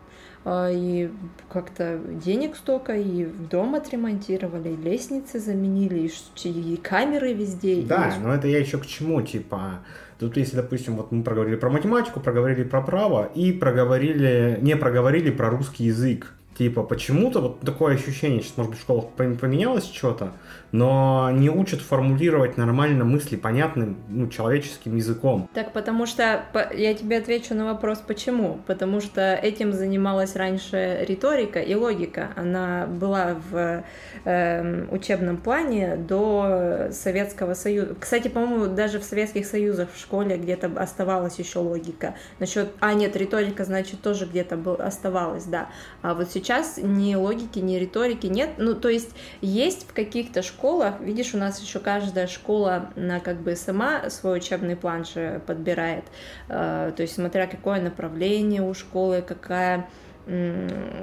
А, 0.42 0.70
и 0.70 1.10
как-то 1.50 2.00
денег 2.24 2.56
столько, 2.56 2.94
и 2.94 3.24
дом 3.24 3.74
отремонтировали, 3.74 4.70
и 4.70 4.76
лестницы 4.76 5.38
заменили, 5.38 6.10
и, 6.44 6.48
и 6.48 6.76
камеры 6.78 7.34
везде. 7.34 7.82
Да, 7.82 8.14
и... 8.16 8.22
но 8.22 8.34
это 8.34 8.48
я 8.48 8.58
еще 8.58 8.78
к 8.78 8.86
чему, 8.86 9.20
типа, 9.20 9.80
тут 10.20 10.36
если, 10.36 10.56
допустим, 10.56 10.96
вот 10.96 11.10
мы 11.10 11.24
проговорили 11.24 11.56
про 11.56 11.70
математику, 11.70 12.20
проговорили 12.20 12.62
про 12.62 12.82
право, 12.82 13.30
и 13.34 13.52
проговорили, 13.52 14.58
не 14.60 14.76
проговорили 14.76 15.30
про 15.30 15.48
русский 15.48 15.84
язык. 15.84 16.34
Типа, 16.56 16.82
почему-то 16.82 17.40
вот 17.40 17.60
такое 17.60 17.94
ощущение, 17.94 18.42
что, 18.42 18.58
может 18.58 18.72
быть, 18.72 18.80
в 18.80 18.82
школах 18.82 19.06
поменялось 19.16 19.90
что-то, 19.90 20.32
но 20.72 21.30
не 21.32 21.50
учат 21.50 21.80
формулировать 21.80 22.56
нормально 22.56 23.04
мысли 23.04 23.36
понятным, 23.36 23.96
ну, 24.08 24.28
человеческим 24.28 24.96
языком. 24.96 25.48
Так, 25.54 25.72
потому 25.72 26.06
что, 26.06 26.44
я 26.74 26.94
тебе 26.94 27.18
отвечу 27.18 27.54
на 27.54 27.64
вопрос, 27.66 27.98
почему. 28.06 28.60
Потому 28.66 29.00
что 29.00 29.34
этим 29.34 29.72
занималась 29.72 30.36
раньше 30.36 31.04
риторика 31.08 31.60
и 31.60 31.74
логика. 31.74 32.30
Она 32.36 32.86
была 32.86 33.36
в 33.50 33.82
э, 34.24 34.86
учебном 34.90 35.36
плане 35.36 35.96
до 35.96 36.88
Советского 36.92 37.54
Союза. 37.54 37.96
Кстати, 37.98 38.28
по-моему, 38.28 38.66
даже 38.66 39.00
в 39.00 39.04
Советских 39.04 39.46
Союзах 39.46 39.88
в 39.92 39.98
школе 39.98 40.36
где-то 40.36 40.70
оставалась 40.76 41.38
еще 41.38 41.58
логика. 41.58 42.14
Насчет, 42.38 42.70
а 42.80 42.94
нет, 42.94 43.16
риторика, 43.16 43.64
значит, 43.64 44.02
тоже 44.02 44.26
где-то 44.26 44.56
был, 44.56 44.76
оставалась, 44.78 45.44
да. 45.44 45.68
А 46.02 46.14
вот 46.14 46.30
сейчас 46.30 46.78
ни 46.80 47.14
логики, 47.14 47.58
ни 47.58 47.76
риторики 47.76 48.26
нет. 48.26 48.50
Ну, 48.58 48.74
то 48.74 48.88
есть 48.88 49.10
есть 49.40 49.88
в 49.88 49.92
каких-то 49.92 50.42
школах, 50.42 50.59
видишь, 51.00 51.34
у 51.34 51.38
нас 51.38 51.60
еще 51.60 51.78
каждая 51.78 52.26
школа 52.26 52.90
на 52.96 53.20
как 53.20 53.40
бы 53.40 53.56
сама 53.56 54.10
свой 54.10 54.38
учебный 54.38 54.76
план 54.76 55.04
же 55.04 55.40
подбирает. 55.46 56.04
Э, 56.48 56.92
то 56.94 57.02
есть 57.02 57.14
смотря 57.14 57.46
какое 57.46 57.80
направление 57.80 58.62
у 58.62 58.74
школы, 58.74 59.22
какая 59.22 59.88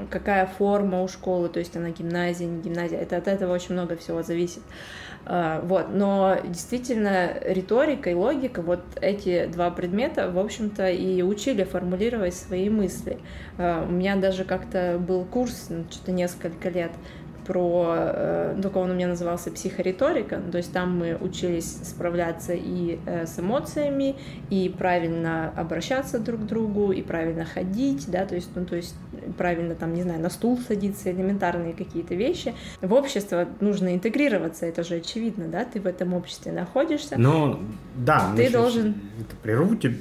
какая 0.10 0.46
форма 0.46 1.04
у 1.04 1.08
школы, 1.08 1.50
то 1.50 1.60
есть 1.60 1.76
она 1.76 1.90
гимназия, 1.90 2.48
не 2.48 2.62
гимназия, 2.62 3.00
это 3.00 3.18
от 3.18 3.28
этого 3.28 3.54
очень 3.54 3.74
много 3.74 3.98
всего 3.98 4.24
зависит. 4.24 4.62
А, 5.26 5.60
вот, 5.62 5.88
но 5.90 6.38
действительно 6.46 7.34
риторика 7.44 8.10
и 8.10 8.14
логика, 8.14 8.62
вот 8.62 8.80
эти 9.02 9.46
два 9.48 9.70
предмета, 9.72 10.32
в 10.32 10.40
общем-то, 10.40 10.90
и 10.90 11.22
учили 11.22 11.64
формулировать 11.64 12.34
свои 12.34 12.70
мысли. 12.70 13.18
А, 13.58 13.86
у 13.86 13.92
меня 13.92 14.16
даже 14.16 14.46
как-то 14.46 14.98
был 14.98 15.26
курс, 15.26 15.68
ну, 15.70 15.84
что-то 15.90 16.14
несколько 16.14 16.70
лет, 16.70 16.92
про, 17.48 17.96
э, 17.98 18.60
только 18.62 18.78
он 18.78 18.92
у 18.92 18.94
меня 18.94 19.08
назывался 19.08 19.50
психориторика, 19.50 20.42
то 20.52 20.58
есть 20.58 20.74
там 20.74 21.00
мы 21.00 21.16
учились 21.16 21.78
справляться 21.84 22.54
и 22.54 23.00
э, 23.06 23.26
с 23.26 23.40
эмоциями, 23.40 24.18
и 24.50 24.74
правильно 24.78 25.54
обращаться 25.56 26.20
друг 26.20 26.42
к 26.42 26.44
другу, 26.44 26.92
и 26.92 27.02
правильно 27.02 27.46
ходить, 27.46 28.12
да, 28.12 28.26
то 28.26 28.36
есть, 28.36 28.50
ну, 28.54 28.66
то 28.66 28.76
есть 28.76 28.96
правильно 29.38 29.76
там, 29.76 29.94
не 29.94 30.04
знаю, 30.04 30.20
на 30.20 30.30
стул 30.30 30.60
садиться, 30.68 31.10
элементарные 31.10 31.74
какие-то 31.74 32.16
вещи. 32.16 32.54
В 32.82 32.94
общество 32.94 33.48
нужно 33.62 33.96
интегрироваться, 33.96 34.66
это 34.66 34.84
же 34.84 34.96
очевидно, 34.96 35.48
да, 35.48 35.64
ты 35.64 35.80
в 35.80 35.88
этом 35.88 36.14
обществе 36.14 36.52
находишься. 36.52 37.16
Ну, 37.18 37.62
да, 37.96 38.34
ты 38.36 38.52
должен... 38.52 38.96
Прерву 39.42 39.78
тебя, 39.78 39.96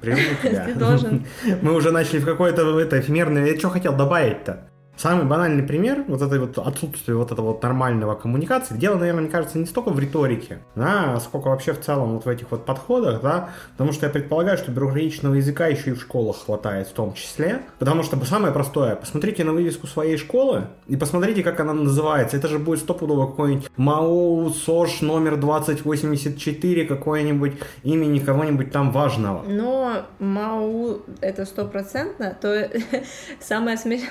прерву 0.00 0.20
тебя. 0.42 0.64
Ты 0.64 0.74
должен... 0.74 1.24
Мы 1.62 1.74
уже 1.74 1.92
начали 1.92 2.18
в 2.18 2.24
какое-то 2.24 2.80
это 2.80 2.98
эфемерное... 2.98 3.46
Я 3.46 3.56
что 3.56 3.70
хотел 3.70 3.94
добавить-то? 3.96 4.71
Самый 5.02 5.24
банальный 5.26 5.64
пример 5.64 6.04
вот 6.06 6.22
этой 6.22 6.38
вот 6.38 6.56
отсутствия 6.58 7.16
вот 7.16 7.32
этого 7.32 7.46
вот 7.46 7.62
нормального 7.64 8.14
коммуникации. 8.14 8.76
Дело, 8.76 8.98
наверное, 8.98 9.22
мне 9.22 9.30
кажется, 9.30 9.58
не 9.58 9.66
столько 9.66 9.88
в 9.88 9.98
риторике, 9.98 10.58
да, 10.76 11.18
сколько 11.18 11.48
вообще 11.48 11.72
в 11.72 11.80
целом 11.80 12.14
вот 12.14 12.24
в 12.24 12.28
этих 12.28 12.52
вот 12.52 12.64
подходах, 12.64 13.20
да, 13.20 13.48
потому 13.72 13.90
что 13.90 14.06
я 14.06 14.12
предполагаю, 14.12 14.58
что 14.58 14.70
бюрократичного 14.70 15.34
языка 15.34 15.66
еще 15.66 15.90
и 15.90 15.94
в 15.94 16.00
школах 16.00 16.44
хватает 16.44 16.86
в 16.86 16.92
том 16.92 17.14
числе, 17.14 17.62
потому 17.80 18.04
что 18.04 18.16
самое 18.24 18.52
простое, 18.52 18.94
посмотрите 18.94 19.42
на 19.42 19.52
вывеску 19.52 19.88
своей 19.88 20.16
школы 20.16 20.68
и 20.86 20.94
посмотрите, 20.94 21.42
как 21.42 21.58
она 21.58 21.72
называется. 21.72 22.36
Это 22.36 22.46
же 22.46 22.60
будет 22.60 22.78
стопудово 22.78 23.26
какой-нибудь 23.26 23.72
МАО 23.76 24.50
СОЖ 24.50 25.00
номер 25.00 25.36
2084, 25.36 26.84
какое-нибудь 26.86 27.54
имени 27.82 28.20
кого-нибудь 28.20 28.70
там 28.70 28.92
важного. 28.92 29.42
Но 29.48 30.06
МАУ 30.20 31.00
это 31.20 31.44
стопроцентно, 31.44 32.38
то 32.40 32.70
самое 33.40 33.76
смешное 33.76 34.08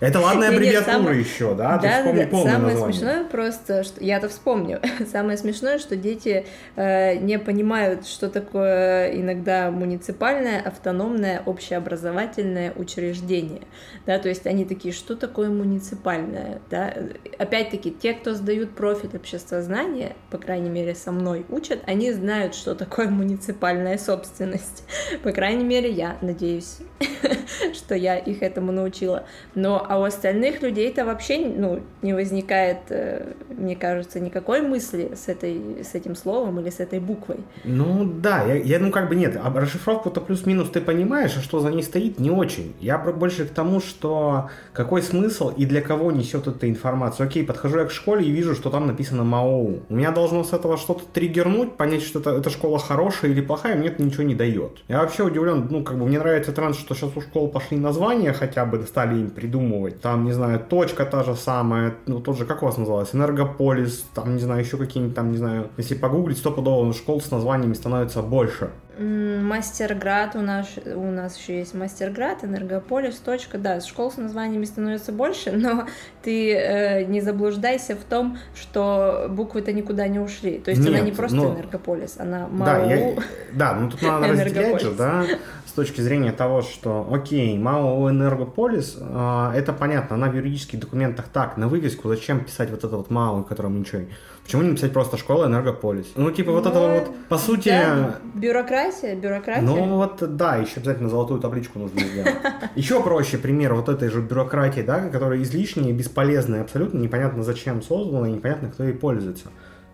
это 0.00 0.20
ладная 0.20 0.50
аббревиатура 0.50 1.14
еще, 1.14 1.54
да? 1.54 1.78
Да, 1.78 2.02
да, 2.04 2.12
да. 2.12 2.30
Самое 2.30 2.58
название. 2.58 2.92
смешное 2.92 3.24
просто, 3.24 3.82
что 3.82 4.04
я-то 4.04 4.28
вспомню. 4.28 4.80
Самое 5.10 5.36
смешное, 5.36 5.78
что 5.78 5.96
дети 5.96 6.46
э, 6.76 7.16
не 7.16 7.38
понимают, 7.38 8.06
что 8.06 8.28
такое 8.28 9.10
иногда 9.14 9.70
муниципальное, 9.70 10.60
автономное, 10.60 11.42
общеобразовательное 11.44 12.72
учреждение. 12.76 13.62
Да, 14.06 14.18
то 14.18 14.28
есть 14.28 14.46
они 14.46 14.64
такие, 14.64 14.94
что 14.94 15.16
такое 15.16 15.48
муниципальное? 15.48 16.60
Да? 16.70 16.94
Опять-таки, 17.38 17.90
те, 17.90 18.14
кто 18.14 18.34
сдают 18.34 18.76
профиль 18.76 19.16
обществознания, 19.16 20.14
по 20.30 20.38
крайней 20.38 20.70
мере, 20.70 20.94
со 20.94 21.10
мной 21.10 21.44
учат, 21.48 21.80
они 21.86 22.12
знают, 22.12 22.54
что 22.54 22.74
такое 22.74 23.08
муниципальная 23.08 23.98
собственность. 23.98 24.84
По 25.22 25.32
крайней 25.32 25.64
мере, 25.64 25.90
я 25.90 26.16
надеюсь, 26.20 26.78
что 27.74 27.94
я 27.94 28.16
их 28.16 28.42
этому 28.42 28.72
научила. 28.72 29.26
Но 29.54 29.87
а 29.88 29.98
у 29.98 30.04
остальных 30.04 30.60
людей 30.62 30.90
это 30.90 31.04
вообще 31.06 31.38
ну, 31.38 31.80
не 32.02 32.12
возникает, 32.12 32.78
э, 32.90 33.32
мне 33.48 33.74
кажется, 33.74 34.20
никакой 34.20 34.60
мысли 34.60 35.12
с, 35.14 35.28
этой, 35.28 35.82
с 35.82 35.94
этим 35.94 36.14
словом 36.14 36.60
или 36.60 36.68
с 36.68 36.78
этой 36.78 37.00
буквой. 37.00 37.38
Ну 37.64 38.04
да, 38.04 38.44
я, 38.44 38.56
я 38.56 38.78
ну 38.78 38.90
как 38.90 39.08
бы 39.08 39.14
нет, 39.14 39.38
а 39.42 39.50
расшифровку-то 39.50 40.20
плюс-минус 40.20 40.68
ты 40.68 40.82
понимаешь, 40.82 41.34
а 41.38 41.40
что 41.40 41.60
за 41.60 41.70
ней 41.70 41.82
стоит, 41.82 42.18
не 42.18 42.30
очень. 42.30 42.74
Я 42.80 42.98
больше 42.98 43.46
к 43.46 43.50
тому, 43.50 43.80
что 43.80 44.50
какой 44.74 45.02
смысл 45.02 45.48
и 45.48 45.64
для 45.64 45.80
кого 45.80 46.12
несет 46.12 46.46
эта 46.46 46.68
информация. 46.68 47.26
Окей, 47.26 47.42
подхожу 47.44 47.78
я 47.78 47.86
к 47.86 47.90
школе 47.90 48.26
и 48.26 48.30
вижу, 48.30 48.54
что 48.54 48.68
там 48.68 48.86
написано 48.86 49.24
МАОУ. 49.24 49.84
У 49.88 49.94
меня 49.94 50.10
должно 50.10 50.44
с 50.44 50.52
этого 50.52 50.76
что-то 50.76 51.04
триггернуть, 51.12 51.78
понять, 51.78 52.02
что 52.02 52.18
это, 52.18 52.30
эта 52.32 52.50
школа 52.50 52.78
хорошая 52.78 53.30
или 53.30 53.40
плохая, 53.40 53.74
мне 53.74 53.88
это 53.88 54.02
ничего 54.02 54.24
не 54.24 54.34
дает. 54.34 54.82
Я 54.88 54.98
вообще 54.98 55.24
удивлен, 55.24 55.66
ну 55.70 55.82
как 55.82 55.98
бы 55.98 56.06
мне 56.06 56.18
нравится 56.18 56.52
тренд, 56.52 56.76
что 56.76 56.94
сейчас 56.94 57.16
у 57.16 57.22
школ 57.22 57.48
пошли 57.48 57.78
названия 57.78 58.34
хотя 58.34 58.66
бы, 58.66 58.82
стали 58.82 59.20
им 59.20 59.30
придумывать 59.30 59.77
придумывать. 59.78 60.00
Там, 60.00 60.24
не 60.24 60.32
знаю, 60.32 60.60
точка 60.60 61.04
та 61.04 61.22
же 61.22 61.34
самая, 61.34 61.94
ну, 62.06 62.20
тот 62.20 62.36
же, 62.36 62.44
как 62.44 62.62
у 62.62 62.66
вас 62.66 62.76
называлось, 62.78 63.14
Энергополис, 63.14 64.04
там, 64.14 64.34
не 64.34 64.40
знаю, 64.40 64.60
еще 64.60 64.76
какие-нибудь 64.76 65.14
там, 65.14 65.30
не 65.30 65.38
знаю, 65.38 65.68
если 65.76 65.94
погуглить, 65.94 66.38
стопудово 66.38 66.92
школ 66.92 67.20
с 67.20 67.30
названиями 67.30 67.74
становится 67.74 68.22
больше. 68.22 68.70
Мастерград 68.98 70.34
у 70.34 70.40
нас, 70.40 70.66
у 70.84 71.10
нас 71.10 71.38
еще 71.38 71.58
есть 71.58 71.72
Мастерград, 71.72 72.42
Энергополис, 72.42 73.16
точка, 73.16 73.56
да, 73.56 73.80
школ 73.80 74.10
с 74.10 74.16
названиями 74.16 74.64
становится 74.64 75.12
больше, 75.12 75.52
но 75.52 75.86
ты 76.22 76.52
э, 76.52 77.04
не 77.04 77.20
заблуждайся 77.20 77.94
в 77.94 78.02
том, 78.02 78.38
что 78.54 79.26
буквы-то 79.30 79.72
никуда 79.72 80.08
не 80.08 80.18
ушли. 80.18 80.58
То 80.58 80.72
есть 80.72 80.82
Нет, 80.82 80.94
она 80.94 81.00
не 81.00 81.12
просто 81.12 81.36
ну, 81.36 81.54
Энергополис, 81.54 82.16
она 82.18 82.48
МАУ. 82.48 82.66
Да, 82.66 82.84
я, 82.84 83.14
да, 83.52 83.74
ну 83.74 83.88
тут 83.88 84.02
надо 84.02 84.28
разделять 84.28 84.82
же, 84.82 84.90
да, 84.90 85.24
с 85.64 85.72
точки 85.72 86.00
зрения 86.00 86.32
того, 86.32 86.62
что, 86.62 87.08
окей, 87.12 87.56
МАО 87.56 88.10
Энергополис, 88.10 88.96
э, 88.98 89.52
это 89.54 89.72
понятно, 89.72 90.16
она 90.16 90.28
в 90.28 90.34
юридических 90.34 90.80
документах 90.80 91.26
так, 91.32 91.56
на 91.56 91.68
вывеску 91.68 92.08
зачем 92.08 92.44
писать 92.44 92.70
вот 92.70 92.82
это 92.82 92.96
вот 92.96 93.10
МАО, 93.10 93.44
которому 93.44 93.78
ничего 93.78 94.02
Почему 94.48 94.62
не 94.62 94.70
написать 94.70 94.94
просто 94.94 95.18
школа 95.18 95.44
Энергополис? 95.44 96.06
Ну, 96.16 96.30
типа, 96.30 96.52
вот 96.52 96.64
ну, 96.64 96.70
это 96.70 96.80
вот, 96.80 97.14
по 97.28 97.36
сути... 97.36 97.68
Да, 97.68 98.18
бюрократия, 98.34 99.14
бюрократия. 99.14 99.60
Ну, 99.60 99.96
вот, 99.96 100.36
да, 100.36 100.56
еще 100.56 100.76
обязательно 100.76 101.10
золотую 101.10 101.38
табличку 101.38 101.78
нужно 101.78 102.00
сделать. 102.00 102.34
Еще 102.74 103.02
проще 103.02 103.36
пример 103.36 103.74
вот 103.74 103.90
этой 103.90 104.08
же 104.08 104.22
бюрократии, 104.22 104.80
да, 104.80 105.10
которая 105.10 105.42
излишняя, 105.42 105.92
бесполезная, 105.92 106.62
абсолютно 106.62 106.98
непонятно 106.98 107.42
зачем 107.42 107.82
создана, 107.82 108.26
и 108.26 108.32
непонятно, 108.32 108.70
кто 108.70 108.84
ей 108.84 108.94
пользуется 108.94 109.48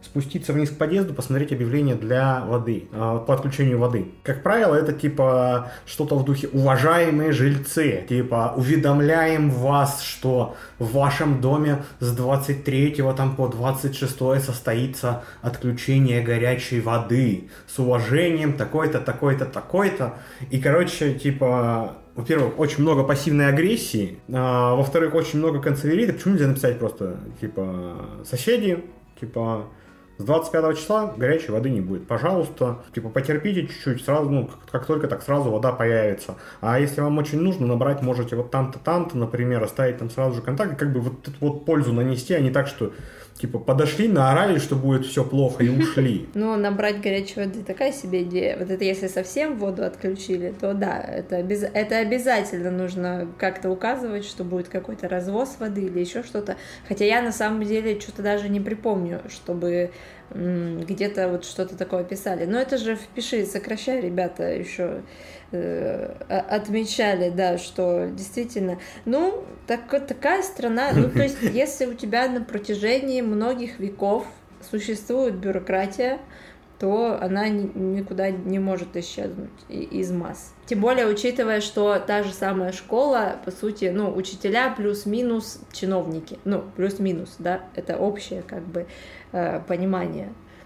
спуститься 0.05 0.53
вниз 0.53 0.71
к 0.71 0.79
подъезду, 0.79 1.15
посмотреть 1.15 1.53
объявление 1.53 1.95
для 1.95 2.45
воды, 2.45 2.89
а, 2.93 3.19
по 3.19 3.35
отключению 3.35 3.79
воды. 3.79 4.09
Как 4.23 4.43
правило, 4.43 4.75
это 4.75 4.93
типа 4.93 5.73
что-то 5.87 6.17
в 6.17 6.25
духе 6.25 6.49
«Уважаемые 6.49 7.33
жильцы», 7.33 8.05
типа 8.09 8.55
«Уведомляем 8.57 9.51
вас, 9.51 10.03
что 10.03 10.57
в 10.79 10.93
вашем 10.93 11.41
доме 11.41 11.85
с 12.01 12.15
23 12.15 13.03
там, 13.17 13.37
по 13.37 13.49
26 13.49 14.45
состоится 14.45 15.25
отключение 15.43 16.23
горячей 16.23 16.81
воды. 16.81 17.49
С 17.67 17.79
уважением 17.79 18.55
такой-то, 18.55 19.01
такой-то, 19.01 19.47
такой-то». 19.47 20.15
И, 20.51 20.61
короче, 20.61 21.15
типа 21.15 21.97
во-первых, 22.15 22.59
очень 22.61 22.83
много 22.83 23.03
пассивной 23.03 23.49
агрессии, 23.49 24.19
а, 24.33 24.77
во-вторых, 24.77 25.15
очень 25.15 25.41
много 25.41 25.61
канцелярита. 25.61 26.13
Почему 26.13 26.35
нельзя 26.35 26.47
написать 26.47 26.79
просто, 26.79 27.17
типа, 27.41 27.97
соседи, 28.25 28.85
типа, 29.21 29.67
с 30.19 30.25
25 30.25 30.79
числа 30.79 31.15
горячей 31.17 31.53
воды 31.53 31.71
не 31.71 31.81
будет. 31.81 32.07
Пожалуйста, 32.07 32.79
типа 32.95 33.09
потерпите 33.09 33.67
чуть-чуть, 33.67 34.05
сразу, 34.05 34.31
ну, 34.31 34.47
как, 34.47 34.71
как 34.71 34.87
только 34.87 35.09
так 35.09 35.23
сразу 35.23 35.51
вода 35.51 35.73
появится. 35.73 36.37
А 36.61 36.79
если 36.79 37.01
вам 37.01 37.19
очень 37.19 37.41
нужно, 37.41 37.67
набрать 37.67 38.03
можете 38.03 38.37
вот 38.37 38.51
там-то, 38.51 38.79
там-то, 38.79 39.17
например, 39.19 39.63
оставить 39.63 39.99
там 39.99 40.11
сразу 40.11 40.37
же 40.37 40.43
контакт, 40.43 40.79
как 40.79 40.93
бы 40.93 41.01
вот 41.01 41.29
вот 41.41 41.65
пользу 41.65 41.93
нанести, 41.93 42.35
а 42.35 42.41
не 42.41 42.51
так, 42.51 42.69
что 42.69 42.93
типа 43.37 43.59
подошли, 43.59 44.09
наорали, 44.09 44.59
что 44.59 44.77
будет 44.77 45.07
все 45.07 45.25
плохо 45.25 45.65
и 45.65 45.69
ушли. 45.69 46.29
Ну, 46.35 46.57
набрать 46.57 47.01
горячей 47.01 47.41
воды 47.41 47.63
такая 47.65 47.93
себе 47.93 48.23
идея. 48.23 48.57
Вот 48.59 48.71
это 48.71 48.85
если 48.85 49.09
совсем 49.09 49.59
воду 49.59 49.85
отключили, 49.85 50.55
то 50.59 50.75
да, 50.75 50.99
это, 51.01 51.37
обез... 51.37 51.63
это 51.63 51.99
обязательно 51.99 52.71
нужно 52.71 53.29
как-то 53.39 53.71
указывать, 53.71 54.25
что 54.25 54.45
будет 54.45 54.69
какой-то 54.69 55.09
развоз 55.09 55.57
воды 55.59 55.83
или 55.83 55.99
еще 55.99 56.23
что-то. 56.23 56.57
Хотя 56.89 57.05
я 57.05 57.23
на 57.23 57.33
самом 57.33 57.65
деле 57.65 57.99
что-то 58.01 58.23
даже 58.23 58.49
не 58.49 58.61
припомню, 58.61 59.21
чтобы 59.29 59.91
где-то 60.35 61.29
вот 61.29 61.45
что-то 61.45 61.77
такое 61.77 62.05
писали. 62.05 62.45
Но 62.45 62.59
это 62.59 62.77
же 62.77 62.97
впиши, 62.97 63.47
сокращай, 63.47 64.01
ребята, 64.01 64.53
еще 64.53 65.03
э, 65.53 66.13
отмечали, 66.29 67.31
да, 67.31 67.59
что 67.59 68.09
действительно, 68.11 68.79
ну, 69.05 69.45
так, 69.67 69.89
такая 70.07 70.43
страна, 70.43 70.91
ну, 70.95 71.09
то 71.09 71.23
есть, 71.23 71.39
если 71.43 71.87
у 71.87 71.95
тебя 71.95 72.29
на 72.29 72.43
протяжении 72.43 73.21
многих 73.21 73.79
веков 73.79 74.27
существует 74.71 75.37
бюрократия, 75.37 76.19
то 76.79 77.19
она 77.21 77.49
никуда 77.49 78.31
не 78.31 78.59
может 78.59 78.97
исчезнуть 78.97 79.51
из 79.69 80.11
масс. 80.11 80.53
Тем 80.67 80.81
более, 80.81 81.07
учитывая, 81.07 81.61
что 81.61 81.99
та 81.99 82.23
же 82.23 82.33
самая 82.33 82.73
школа, 82.73 83.37
по 83.45 83.51
сути, 83.51 83.93
ну, 83.95 84.15
учителя 84.15 84.75
плюс-минус 84.77 85.61
чиновники. 85.73 86.39
Ну, 86.45 86.65
плюс-минус, 86.77 87.37
да, 87.39 87.63
это 87.75 87.97
общее, 87.97 88.43
как 88.43 88.63
бы, 88.67 88.87
э. 89.35 89.61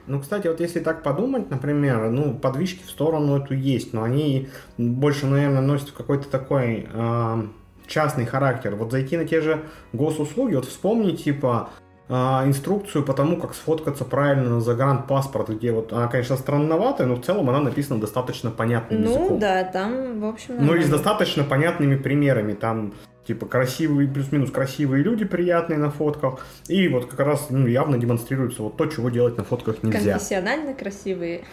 Ну, 0.07 0.21
кстати, 0.21 0.47
вот 0.49 0.61
если 0.61 0.81
так 0.81 1.03
подумать, 1.03 1.51
например, 1.51 2.11
ну, 2.11 2.35
подвижки 2.35 2.83
в 2.83 2.91
сторону 2.91 3.37
эту 3.37 3.55
есть, 3.55 3.93
но 3.93 4.03
они 4.03 4.49
больше, 4.79 5.27
наверное, 5.27 5.61
носят 5.61 5.91
какой-то 5.91 6.31
такой 6.31 6.89
э, 6.91 7.43
частный 7.87 8.25
характер. 8.25 8.75
Вот 8.75 8.91
зайти 8.91 9.19
на 9.19 9.27
те 9.27 9.43
же 9.43 9.65
госуслуги, 9.93 10.55
вот 10.55 10.65
вспомни, 10.65 11.15
типа, 11.15 11.69
инструкцию 12.09 13.05
по 13.05 13.13
тому, 13.13 13.37
как 13.37 13.55
сфоткаться 13.55 14.05
правильно 14.05 14.49
на 14.49 14.61
загранпаспорт, 14.61 15.51
где 15.51 15.73
вот 15.73 15.93
она, 15.93 16.09
конечно, 16.09 16.37
странноватая, 16.37 17.07
но 17.07 17.17
в 17.17 17.23
целом 17.23 17.51
она 17.51 17.61
написана 17.61 18.01
достаточно 18.01 18.51
понятным 18.51 19.03
ну, 19.03 19.11
языком. 19.11 19.29
Ну, 19.33 19.39
да, 19.39 19.65
там, 19.65 20.21
в 20.21 20.25
общем... 20.25 20.55
Ну, 20.59 20.75
и 20.75 20.83
с 20.83 20.89
достаточно 20.89 21.45
понятными 21.45 21.97
примерами, 21.97 22.55
там 22.55 22.95
типа 23.27 23.45
красивые, 23.45 24.09
плюс-минус 24.09 24.51
красивые 24.51 25.05
люди 25.05 25.27
приятные 25.27 25.79
на 25.79 25.91
фотках, 25.91 26.47
и 26.67 26.89
вот 26.89 27.07
как 27.11 27.21
раз 27.21 27.49
ну, 27.51 27.67
явно 27.67 27.99
демонстрируется 27.99 28.63
вот 28.63 28.79
то, 28.79 28.87
чего 28.87 29.11
делать 29.11 29.37
на 29.37 29.45
фотках 29.45 29.83
нельзя. 29.83 30.13
Конфессионально 30.13 30.73
красивые. 30.73 31.45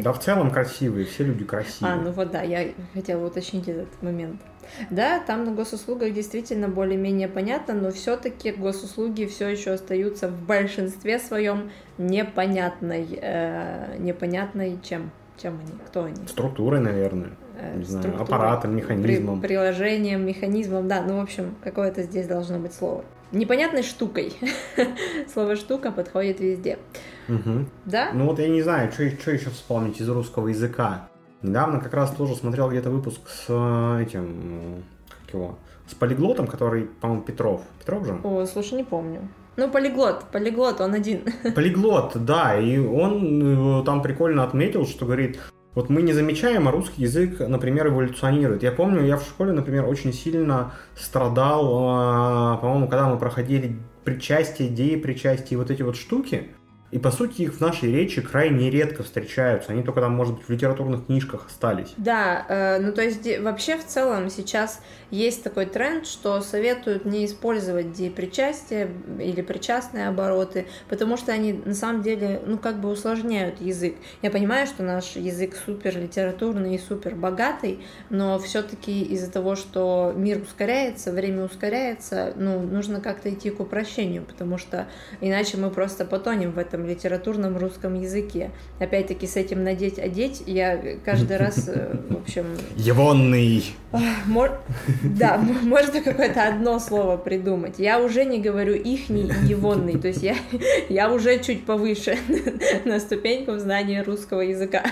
Да, 0.00 0.12
в 0.12 0.20
целом 0.20 0.50
красивые, 0.50 1.06
все 1.06 1.24
люди 1.24 1.44
красивые. 1.44 1.94
А, 1.94 1.96
ну 1.96 2.12
вот 2.12 2.30
да, 2.30 2.42
я 2.42 2.68
хотела 2.94 3.26
уточнить 3.26 3.66
этот 3.68 4.00
момент. 4.02 4.40
Да, 4.90 5.20
там 5.20 5.44
на 5.44 5.52
госуслугах 5.52 6.12
действительно 6.12 6.68
более-менее 6.68 7.28
понятно, 7.28 7.74
но 7.74 7.90
все-таки 7.90 8.52
госуслуги 8.52 9.26
все 9.26 9.48
еще 9.48 9.72
остаются 9.72 10.28
в 10.28 10.40
большинстве 10.46 11.18
своем 11.18 11.70
непонятной, 11.98 13.06
э, 13.20 13.96
непонятной 13.98 14.78
чем? 14.82 15.10
Чем 15.36 15.58
они? 15.60 15.72
Кто 15.86 16.04
они? 16.04 16.26
Структурой, 16.28 16.80
наверное. 16.80 17.30
Э, 17.58 17.76
не 17.76 17.84
знаю, 17.84 18.20
аппаратом, 18.20 18.76
механизмом. 18.76 19.40
При, 19.40 19.48
приложением, 19.48 20.26
механизмом, 20.26 20.88
да, 20.88 21.02
ну, 21.02 21.18
в 21.18 21.22
общем, 21.22 21.54
какое-то 21.62 22.02
здесь 22.02 22.26
должно 22.26 22.58
быть 22.58 22.74
слово. 22.74 23.04
Непонятной 23.32 23.82
штукой. 23.82 24.34
слово 25.32 25.56
штука 25.56 25.90
подходит 25.90 26.40
везде. 26.40 26.78
Угу. 27.28 27.66
Да? 27.86 28.10
Ну 28.12 28.26
вот 28.26 28.38
я 28.38 28.48
не 28.48 28.62
знаю, 28.62 28.92
что, 28.92 29.08
что 29.10 29.30
еще 29.30 29.50
вспомнить 29.50 30.00
из 30.00 30.08
русского 30.08 30.48
языка. 30.48 31.08
Недавно 31.42 31.80
как 31.80 31.94
раз 31.94 32.10
тоже 32.12 32.34
смотрел 32.36 32.70
где-то 32.70 32.90
выпуск 32.90 33.20
с 33.28 33.46
э, 33.48 34.02
этим, 34.02 34.84
как 35.08 35.34
его, 35.34 35.58
с 35.88 35.94
полиглотом, 35.94 36.46
который, 36.46 36.84
по-моему, 37.00 37.22
Петров. 37.22 37.62
Петров 37.80 38.06
же? 38.06 38.18
О, 38.22 38.46
слушай, 38.46 38.74
не 38.74 38.84
помню. 38.84 39.28
Ну, 39.56 39.68
полиглот, 39.68 40.24
полиглот, 40.32 40.80
он 40.80 40.94
один. 40.94 41.24
Полиглот, 41.54 42.12
да, 42.24 42.58
и 42.58 42.78
он 42.78 43.80
э, 43.80 43.84
там 43.84 44.00
прикольно 44.02 44.44
отметил, 44.44 44.86
что 44.86 45.04
говорит, 45.04 45.38
вот 45.74 45.90
мы 45.90 46.02
не 46.02 46.12
замечаем, 46.12 46.68
а 46.68 46.70
русский 46.70 47.02
язык, 47.02 47.40
например, 47.40 47.88
эволюционирует. 47.88 48.62
Я 48.62 48.72
помню, 48.72 49.04
я 49.04 49.16
в 49.16 49.22
школе, 49.22 49.52
например, 49.52 49.86
очень 49.86 50.12
сильно 50.12 50.72
страдал, 50.96 51.64
э, 51.66 52.60
по-моему, 52.60 52.88
когда 52.88 53.08
мы 53.08 53.18
проходили 53.18 53.76
причастие, 54.04 54.68
идеи 54.68 54.96
причастия 54.96 55.54
и 55.54 55.58
вот 55.58 55.70
эти 55.70 55.82
вот 55.82 55.96
штуки. 55.96 56.48
И, 56.92 56.98
по 56.98 57.10
сути, 57.10 57.42
их 57.42 57.54
в 57.54 57.60
нашей 57.60 57.90
речи 57.90 58.20
крайне 58.20 58.70
редко 58.70 59.02
встречаются. 59.02 59.72
Они 59.72 59.82
только 59.82 60.02
там, 60.02 60.12
может 60.12 60.36
быть, 60.36 60.44
в 60.46 60.50
литературных 60.50 61.06
книжках 61.06 61.46
остались. 61.46 61.94
Да, 61.96 62.44
э, 62.48 62.78
ну 62.80 62.92
то 62.92 63.02
есть 63.02 63.26
вообще 63.40 63.78
в 63.78 63.86
целом 63.86 64.28
сейчас 64.28 64.82
есть 65.10 65.42
такой 65.42 65.64
тренд, 65.64 66.06
что 66.06 66.42
советуют 66.42 67.06
не 67.06 67.24
использовать 67.24 67.92
депричастие 67.92 68.90
или 69.18 69.40
причастные 69.40 70.08
обороты, 70.08 70.66
потому 70.90 71.16
что 71.16 71.32
они 71.32 71.54
на 71.54 71.74
самом 71.74 72.02
деле, 72.02 72.42
ну, 72.44 72.58
как 72.58 72.78
бы 72.80 72.90
усложняют 72.90 73.60
язык. 73.62 73.94
Я 74.20 74.30
понимаю, 74.30 74.66
что 74.66 74.82
наш 74.82 75.16
язык 75.16 75.56
супер 75.64 75.98
литературный 75.98 76.74
и 76.74 76.78
супер 76.78 77.14
богатый, 77.14 77.80
но 78.10 78.38
все-таки 78.38 79.02
из-за 79.02 79.30
того, 79.30 79.56
что 79.56 80.12
мир 80.14 80.42
ускоряется, 80.42 81.10
время 81.10 81.44
ускоряется, 81.44 82.34
ну, 82.36 82.60
нужно 82.60 83.00
как-то 83.00 83.30
идти 83.30 83.48
к 83.48 83.60
упрощению, 83.60 84.24
потому 84.24 84.58
что 84.58 84.88
иначе 85.22 85.56
мы 85.56 85.70
просто 85.70 86.04
потонем 86.04 86.52
в 86.52 86.58
этом 86.58 86.81
литературном 86.86 87.56
русском 87.56 88.00
языке. 88.00 88.50
Опять-таки 88.78 89.26
с 89.26 89.36
этим 89.36 89.64
надеть, 89.64 89.98
одеть, 89.98 90.42
я 90.46 90.80
каждый 91.04 91.36
раз, 91.36 91.68
э, 91.68 91.96
в 92.08 92.16
общем... 92.16 92.46
Егонный! 92.76 93.64
Да, 95.02 95.38
можно 95.38 96.00
какое-то 96.00 96.48
одно 96.48 96.78
слово 96.78 97.16
придумать. 97.16 97.78
Я 97.78 98.00
уже 98.00 98.24
не 98.24 98.40
говорю 98.40 98.74
ихний 98.74 99.28
и 99.28 99.46
егонный, 99.46 99.98
то 99.98 100.08
есть 100.08 100.22
я, 100.22 100.36
я 100.88 101.12
уже 101.12 101.38
чуть 101.40 101.66
повыше 101.66 102.16
на 102.84 103.00
ступеньку 103.00 103.52
в 103.52 103.60
знании 103.60 103.98
русского 104.00 104.40
языка. 104.40 104.82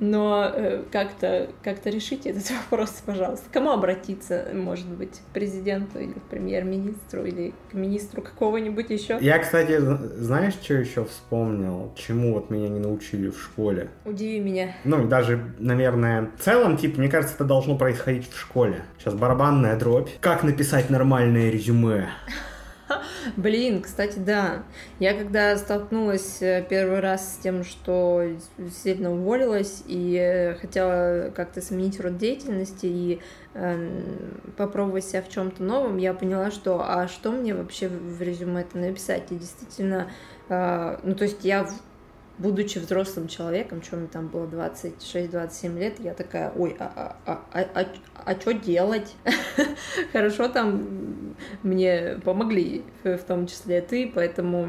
Но 0.00 0.50
э, 0.52 0.82
как-то 0.90 1.48
как 1.62 1.84
решите 1.86 2.30
этот 2.30 2.50
вопрос, 2.50 3.02
пожалуйста. 3.04 3.48
К 3.48 3.52
кому 3.52 3.70
обратиться, 3.70 4.48
может 4.52 4.88
быть, 4.88 5.10
к 5.10 5.34
президенту 5.34 5.98
или 5.98 6.12
к 6.12 6.22
премьер-министру 6.22 7.24
или 7.24 7.52
к 7.70 7.74
министру 7.74 8.22
какого-нибудь 8.22 8.90
еще? 8.90 9.18
Я, 9.20 9.38
кстати, 9.38 9.78
знаешь, 9.78 10.53
что 10.62 10.74
еще 10.74 11.04
вспомнил? 11.04 11.92
Чему 11.96 12.34
вот 12.34 12.50
меня 12.50 12.68
не 12.68 12.80
научили 12.80 13.28
в 13.28 13.40
школе? 13.40 13.88
Удиви 14.04 14.40
меня. 14.40 14.74
Ну, 14.84 15.06
даже, 15.06 15.54
наверное, 15.58 16.30
в 16.38 16.42
целом, 16.42 16.76
типа, 16.76 17.00
мне 17.00 17.08
кажется, 17.08 17.34
это 17.34 17.44
должно 17.44 17.76
происходить 17.76 18.30
в 18.30 18.38
школе. 18.38 18.82
Сейчас 18.98 19.14
барабанная 19.14 19.78
дробь. 19.78 20.10
Как 20.20 20.42
написать 20.42 20.90
нормальное 20.90 21.50
резюме? 21.50 22.08
Блин, 23.36 23.82
кстати, 23.82 24.18
да. 24.18 24.64
Я 24.98 25.14
когда 25.14 25.56
столкнулась 25.56 26.42
э, 26.42 26.64
первый 26.68 27.00
раз 27.00 27.34
с 27.34 27.38
тем, 27.38 27.64
что 27.64 28.24
сильно 28.82 29.12
уволилась 29.12 29.82
и 29.86 30.16
э, 30.20 30.54
хотела 30.54 31.30
как-то 31.34 31.60
сменить 31.62 32.00
род 32.00 32.18
деятельности 32.18 32.86
и 32.86 33.20
э, 33.54 34.02
попробовать 34.56 35.04
себя 35.04 35.22
в 35.22 35.28
чем-то 35.28 35.62
новом, 35.62 35.96
я 35.96 36.14
поняла, 36.14 36.50
что 36.50 36.82
а 36.84 37.08
что 37.08 37.30
мне 37.30 37.54
вообще 37.54 37.88
в 37.88 38.20
резюме 38.20 38.62
это 38.62 38.78
написать? 38.78 39.24
И 39.30 39.36
действительно, 39.36 40.08
ну 40.48 41.14
то 41.14 41.24
есть 41.24 41.44
я 41.44 41.66
будучи 42.38 42.78
взрослым 42.78 43.28
человеком, 43.28 43.82
что 43.82 43.96
мне 43.96 44.08
там 44.08 44.28
было 44.28 44.46
26-27 44.46 45.78
лет, 45.78 46.00
я 46.00 46.14
такая, 46.14 46.52
ой, 46.56 46.76
а, 46.78 47.16
а, 47.26 47.40
а, 47.52 47.66
а, 47.74 47.86
а 48.24 48.40
что 48.40 48.52
делать? 48.52 49.14
Хорошо, 50.12 50.48
там 50.48 51.36
мне 51.62 52.18
помогли, 52.24 52.84
в 53.04 53.18
том 53.18 53.46
числе 53.46 53.80
ты, 53.80 54.10
поэтому, 54.12 54.68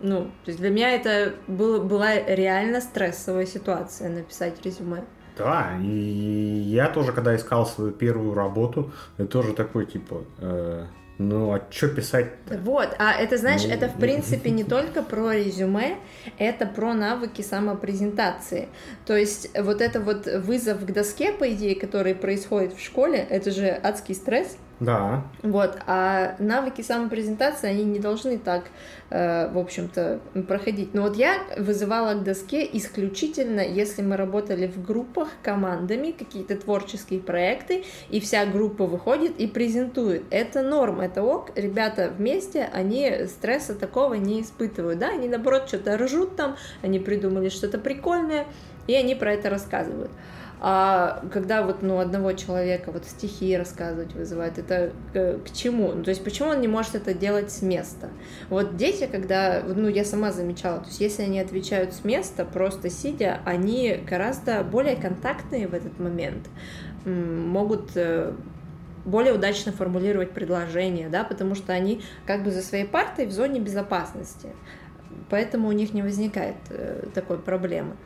ну, 0.00 0.24
то 0.44 0.50
есть 0.50 0.58
для 0.58 0.70
меня 0.70 0.90
это 0.90 1.34
было, 1.46 1.82
была 1.82 2.14
реально 2.20 2.80
стрессовая 2.80 3.46
ситуация 3.46 4.10
написать 4.10 4.64
резюме. 4.64 5.04
Да, 5.38 5.78
и 5.82 5.86
я 5.86 6.88
тоже, 6.88 7.12
когда 7.12 7.36
искал 7.36 7.66
свою 7.66 7.92
первую 7.92 8.34
работу, 8.34 8.92
я 9.18 9.26
тоже 9.26 9.52
такой, 9.52 9.84
типа, 9.84 10.24
э, 10.38 10.86
ну, 11.18 11.52
а 11.52 11.62
что 11.70 11.88
писать? 11.88 12.26
-то? 12.46 12.60
Вот, 12.60 12.94
а 12.98 13.12
это, 13.14 13.38
знаешь, 13.38 13.64
ну... 13.64 13.70
это 13.70 13.88
в 13.88 13.98
принципе 13.98 14.50
не 14.50 14.64
только 14.64 15.02
про 15.02 15.32
резюме, 15.32 15.96
это 16.38 16.66
про 16.66 16.92
навыки 16.92 17.40
самопрезентации. 17.42 18.68
То 19.06 19.16
есть 19.16 19.50
вот 19.58 19.80
это 19.80 20.00
вот 20.00 20.26
вызов 20.26 20.84
к 20.84 20.92
доске, 20.92 21.32
по 21.32 21.50
идее, 21.52 21.74
который 21.74 22.14
происходит 22.14 22.74
в 22.74 22.84
школе, 22.84 23.26
это 23.30 23.50
же 23.50 23.66
адский 23.68 24.14
стресс, 24.14 24.58
да. 24.78 25.24
Вот, 25.42 25.78
а 25.86 26.36
навыки 26.38 26.82
самопрезентации, 26.82 27.70
они 27.70 27.84
не 27.84 27.98
должны 27.98 28.36
так, 28.36 28.64
э, 29.08 29.50
в 29.50 29.56
общем-то, 29.56 30.20
проходить. 30.46 30.92
Но 30.92 31.02
вот 31.02 31.16
я 31.16 31.38
вызывала 31.56 32.12
к 32.14 32.24
доске 32.24 32.68
исключительно, 32.70 33.60
если 33.60 34.02
мы 34.02 34.18
работали 34.18 34.66
в 34.66 34.84
группах, 34.84 35.28
командами, 35.42 36.10
какие-то 36.10 36.56
творческие 36.56 37.20
проекты, 37.20 37.84
и 38.10 38.20
вся 38.20 38.44
группа 38.44 38.84
выходит 38.84 39.38
и 39.38 39.46
презентует. 39.46 40.24
Это 40.30 40.62
норм, 40.62 41.00
это 41.00 41.22
ок, 41.22 41.52
ребята 41.54 42.12
вместе, 42.14 42.68
они 42.70 43.26
стресса 43.28 43.74
такого 43.74 44.14
не 44.14 44.42
испытывают, 44.42 44.98
да, 44.98 45.08
они, 45.08 45.28
наоборот, 45.28 45.68
что-то 45.68 45.96
ржут 45.96 46.36
там, 46.36 46.56
они 46.82 46.98
придумали 46.98 47.48
что-то 47.48 47.78
прикольное, 47.78 48.44
и 48.86 48.94
они 48.94 49.14
про 49.14 49.32
это 49.32 49.48
рассказывают. 49.48 50.10
А 50.58 51.22
когда 51.32 51.62
вот 51.62 51.82
ну, 51.82 51.98
одного 51.98 52.32
человека 52.32 52.90
вот 52.90 53.04
стихи 53.04 53.56
рассказывать 53.56 54.14
вызывает, 54.14 54.58
это 54.58 54.92
к, 55.12 55.38
к 55.44 55.52
чему? 55.52 55.92
Ну, 55.92 56.02
то 56.02 56.10
есть 56.10 56.24
почему 56.24 56.48
он 56.48 56.60
не 56.60 56.68
может 56.68 56.94
это 56.94 57.12
делать 57.12 57.50
с 57.50 57.60
места? 57.60 58.08
Вот 58.48 58.76
дети, 58.76 59.06
когда, 59.10 59.62
ну 59.62 59.88
я 59.88 60.04
сама 60.04 60.32
замечала, 60.32 60.80
то 60.80 60.86
есть 60.86 61.00
если 61.00 61.22
они 61.22 61.40
отвечают 61.40 61.92
с 61.92 62.04
места, 62.04 62.46
просто 62.46 62.88
сидя, 62.88 63.40
они 63.44 64.00
гораздо 64.08 64.62
более 64.62 64.96
контактные 64.96 65.68
в 65.68 65.74
этот 65.74 65.98
момент, 65.98 66.48
могут 67.04 67.90
э, 67.94 68.32
более 69.04 69.34
удачно 69.34 69.72
формулировать 69.72 70.32
предложения, 70.32 71.08
да, 71.08 71.22
потому 71.22 71.54
что 71.54 71.72
они 71.72 72.02
как 72.26 72.42
бы 72.42 72.50
за 72.50 72.62
своей 72.62 72.86
партой 72.86 73.26
в 73.26 73.30
зоне 73.30 73.60
безопасности, 73.60 74.48
поэтому 75.30 75.68
у 75.68 75.72
них 75.72 75.92
не 75.92 76.02
возникает 76.02 76.56
э, 76.70 77.06
такой 77.14 77.38
проблемы. 77.38 77.96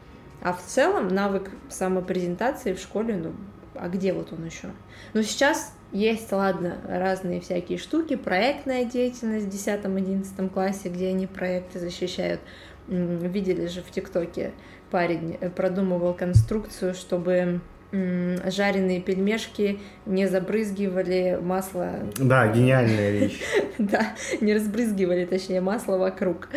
А 0.42 0.52
в 0.52 0.62
целом 0.62 1.08
навык 1.08 1.50
самопрезентации 1.68 2.72
в 2.72 2.78
школе, 2.78 3.16
ну, 3.16 3.32
а 3.74 3.88
где 3.88 4.12
вот 4.12 4.32
он 4.32 4.44
еще? 4.44 4.70
Ну, 5.12 5.22
сейчас 5.22 5.74
есть, 5.92 6.32
ладно, 6.32 6.78
разные 6.86 7.40
всякие 7.40 7.78
штуки, 7.78 8.16
проектная 8.16 8.84
деятельность 8.84 9.46
в 9.46 9.48
10-11 9.48 10.48
классе, 10.50 10.88
где 10.88 11.08
они 11.08 11.26
проекты 11.26 11.78
защищают. 11.78 12.40
Видели 12.88 13.66
же 13.66 13.82
в 13.82 13.90
ТикТоке 13.90 14.52
парень 14.90 15.36
э, 15.40 15.50
продумывал 15.50 16.14
конструкцию, 16.14 16.94
чтобы 16.94 17.60
жареные 17.92 19.00
пельмешки 19.00 19.80
не 20.06 20.26
забрызгивали 20.26 21.38
масло. 21.40 21.90
Да, 22.16 22.48
гениальная 22.48 23.10
вещь. 23.10 23.40
Да, 23.78 24.14
не 24.42 24.54
разбрызгивали, 24.54 25.24
точнее, 25.24 25.62
масло 25.62 25.96
вокруг. 25.96 26.48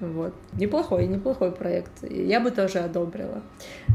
Вот. 0.00 0.34
Неплохой, 0.54 1.06
неплохой 1.06 1.52
проект. 1.52 2.02
Я 2.10 2.40
бы 2.40 2.50
тоже 2.50 2.78
одобрила 2.78 3.42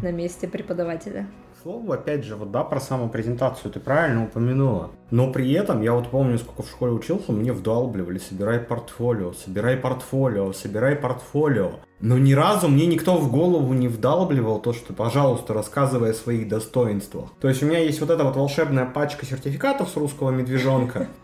на 0.04 0.12
месте 0.12 0.48
преподавателя 0.48 1.26
слову, 1.68 1.92
опять 1.92 2.24
же, 2.24 2.38
вот 2.38 2.50
да, 2.50 2.64
про 2.64 2.80
самопрезентацию 2.80 3.70
ты 3.74 3.82
правильно 3.82 4.24
упомянула. 4.24 4.92
Но 5.12 5.34
при 5.34 5.52
этом, 5.52 5.82
я 5.82 5.92
вот 5.92 6.10
помню, 6.10 6.38
сколько 6.38 6.64
в 6.64 6.70
школе 6.70 6.94
учился, 6.94 7.34
мне 7.34 7.52
вдалбливали, 7.52 8.20
собирай 8.20 8.60
портфолио, 8.60 9.34
собирай 9.34 9.76
портфолио, 9.76 10.54
собирай 10.54 10.96
портфолио. 10.96 11.72
Но 12.00 12.18
ни 12.18 12.32
разу 12.32 12.70
мне 12.70 12.86
никто 12.86 13.18
в 13.18 13.30
голову 13.30 13.74
не 13.74 13.90
вдалбливал 13.90 14.62
то, 14.62 14.72
что, 14.72 14.94
пожалуйста, 14.94 15.54
рассказывай 15.54 16.12
о 16.12 16.14
своих 16.14 16.48
достоинствах. 16.48 17.32
То 17.42 17.50
есть 17.50 17.62
у 17.62 17.66
меня 17.66 17.80
есть 17.80 18.00
вот 18.00 18.12
эта 18.12 18.24
вот 18.24 18.38
волшебная 18.38 18.86
пачка 18.86 19.26
сертификатов 19.26 19.90
с 19.90 19.98
русского 19.98 20.32
медвежонка. 20.32 21.08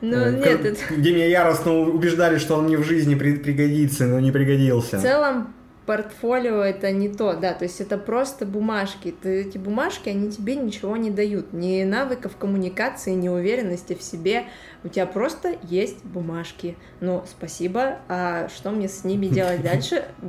Ну, 0.00 0.16
э, 0.16 0.30
нет, 0.62 0.78
Где 0.96 1.12
меня 1.12 1.26
яростно 1.26 1.72
убеждали, 1.72 2.38
что 2.38 2.54
он 2.54 2.66
мне 2.66 2.76
в 2.76 2.84
жизни 2.84 3.16
пригодится, 3.16 4.06
но 4.06 4.20
не 4.20 4.30
пригодился. 4.30 4.98
В 4.98 5.02
целом, 5.02 5.54
портфолио 5.88 6.62
это 6.62 6.92
не 6.92 7.08
то, 7.08 7.32
да, 7.32 7.54
то 7.54 7.64
есть 7.64 7.80
это 7.80 7.96
просто 7.96 8.44
бумажки. 8.44 9.14
Ты, 9.22 9.40
эти 9.40 9.56
бумажки, 9.56 10.10
они 10.10 10.30
тебе 10.30 10.54
ничего 10.54 10.98
не 10.98 11.10
дают, 11.10 11.54
ни 11.54 11.82
навыков 11.82 12.32
коммуникации, 12.38 13.12
ни 13.12 13.30
уверенности 13.30 13.94
в 13.94 14.02
себе. 14.02 14.44
У 14.84 14.88
тебя 14.88 15.06
просто 15.06 15.54
есть 15.62 16.04
бумажки. 16.04 16.76
Ну, 17.00 17.24
спасибо, 17.26 18.00
а 18.06 18.50
что 18.54 18.70
мне 18.70 18.86
с 18.86 19.02
ними 19.02 19.28
делать 19.28 19.62
дальше, 19.62 20.04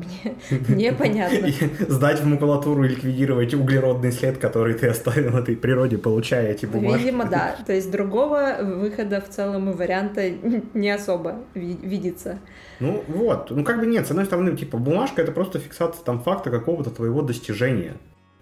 мне 0.70 0.92
непонятно. 0.92 1.50
Сдать 1.90 2.22
в 2.22 2.26
макулатуру 2.26 2.86
и 2.86 2.88
ликвидировать 2.88 3.54
углеродный 3.54 4.14
след, 4.14 4.38
который 4.38 4.76
ты 4.76 4.88
оставил 4.88 5.32
на 5.32 5.40
этой 5.40 5.58
природе, 5.58 5.98
получая 5.98 6.54
эти 6.54 6.68
бумажки. 6.68 7.00
Видимо, 7.04 7.26
да. 7.26 7.58
То 7.68 7.74
есть 7.74 7.92
другого 7.92 8.60
выхода 8.62 9.20
в 9.20 9.28
целом 9.28 9.70
и 9.72 9.74
варианта 9.74 10.30
не 10.74 10.90
особо 10.90 11.44
видится. 11.54 12.40
Ну 12.80 13.04
вот, 13.10 13.52
ну 13.52 13.66
как 13.66 13.80
бы 13.80 13.88
нет, 13.88 14.08
с 14.08 14.12
одной 14.12 14.26
стороны, 14.26 14.56
типа 14.56 14.78
бумажка 14.78 15.22
это 15.22 15.34
просто 15.34 15.49
фиксация 15.58 16.04
там 16.04 16.20
факта 16.20 16.52
какого-то 16.52 16.92
твоего 16.92 17.24
достижения. 17.24 17.96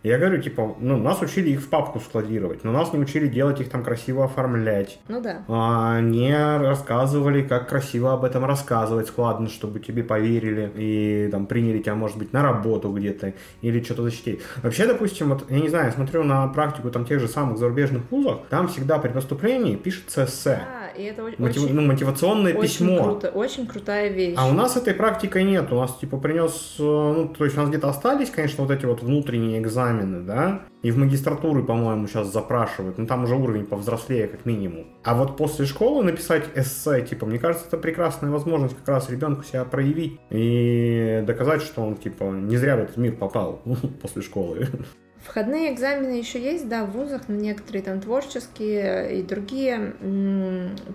Я 0.04 0.20
говорю, 0.20 0.41
типа, 0.41 0.76
ну, 0.80 0.98
нас 0.98 1.22
учили 1.22 1.50
их 1.50 1.60
в 1.60 1.70
папку 1.70 2.00
складировать, 2.00 2.64
но 2.64 2.72
нас 2.72 2.93
не 2.93 2.99
учили 2.99 3.28
делать 3.28 3.60
их 3.60 3.70
там 3.70 3.84
красиво 3.84 4.26
оформлять. 4.26 4.99
Ну 5.08 5.22
да. 5.22 5.43
А, 5.47 5.99
не 5.99 6.34
рассказывали, 6.60 7.41
как 7.41 7.68
красиво 7.68 8.14
об 8.14 8.24
этом 8.24 8.45
рассказывать 8.45 9.08
складно, 9.08 9.49
чтобы 9.49 9.80
тебе 9.80 10.03
поверили 10.03 10.72
и 10.76 11.30
там 11.32 11.47
приняли 11.47 11.80
тебя, 11.80 11.95
может 11.95 12.18
быть, 12.18 12.32
на 12.32 12.43
работу 12.43 12.91
где-то 12.93 13.34
или 13.62 13.82
что-то 13.82 14.03
защитить. 14.03 14.41
Вообще, 14.62 14.86
допустим, 14.86 15.30
вот, 15.30 15.49
я 15.49 15.60
не 15.60 15.70
знаю, 15.70 15.88
я 15.88 15.91
смотрю 15.91 16.24
на 16.24 16.47
практику 16.47 16.91
там 16.91 17.03
тех 17.03 17.20
же 17.20 17.28
самых 17.28 17.58
зарубежных 17.58 18.03
вузов, 18.12 18.41
там 18.49 18.68
всегда 18.68 18.99
при 18.99 19.10
поступлении 19.10 19.76
пишется 19.76 20.26
эссе. 20.26 20.62
Да, 20.62 20.76
и 20.98 21.04
это 21.04 21.24
очень, 21.24 21.38
Мотив- 21.38 21.70
ну, 21.72 21.82
мотивационное 21.82 22.54
очень 22.56 22.88
письмо. 22.88 23.04
круто, 23.04 23.30
очень 23.30 23.68
крутая 23.68 24.10
вещь. 24.10 24.36
А 24.38 24.48
у 24.48 24.54
нас 24.54 24.76
этой 24.78 24.93
практикой 24.93 25.43
нет. 25.43 25.72
У 25.72 25.76
нас, 25.76 25.95
типа, 25.98 26.18
принес... 26.18 26.76
э, 26.80 26.84
Ну, 26.84 27.28
то 27.38 27.45
есть 27.45 27.58
у 27.58 27.60
нас 27.62 27.70
где-то 27.70 27.89
остались, 27.89 28.30
конечно, 28.30 28.64
вот 28.64 28.72
эти 28.74 28.86
вот 28.86 29.02
внутренние 29.04 29.60
экзамены, 29.60 30.22
да? 30.22 30.62
И 30.84 30.91
в 30.91 30.98
магистратуры, 30.98 31.64
по-моему, 31.64 32.08
сейчас 32.08 32.32
запрашивают. 32.32 32.98
Ну, 32.98 33.06
там 33.08 33.24
уже 33.24 33.36
уровень 33.36 33.66
повзрослее, 33.66 34.28
как 34.28 34.45
минимум. 34.45 34.86
А 35.04 35.16
вот 35.16 35.36
после 35.38 35.66
школы 35.66 36.04
написать 36.04 36.43
эссе, 36.56 37.02
типа, 37.02 37.26
мне 37.26 37.39
кажется, 37.39 37.68
это 37.68 37.78
прекрасная 37.78 38.30
возможность 38.30 38.76
как 38.78 38.88
раз 38.88 39.10
ребенку 39.10 39.43
себя 39.43 39.66
проявить 39.66 40.20
и 40.30 41.24
доказать, 41.26 41.62
что 41.62 41.82
он, 41.82 41.95
типа, 41.95 42.26
не 42.26 42.58
зря 42.58 42.76
в 42.78 42.80
этот 42.80 42.98
мир 42.98 43.16
попал 43.16 43.62
после 44.02 44.22
школы. 44.22 44.68
Входные 45.28 45.73
экзамены 45.73 46.13
еще 46.13 46.41
есть, 46.41 46.69
да, 46.69 46.86
в 46.86 46.91
вузах, 46.91 47.23
но 47.28 47.36
некоторые 47.36 47.84
там 47.84 47.99
творческие 47.99 49.19
и 49.19 49.23
другие 49.23 49.93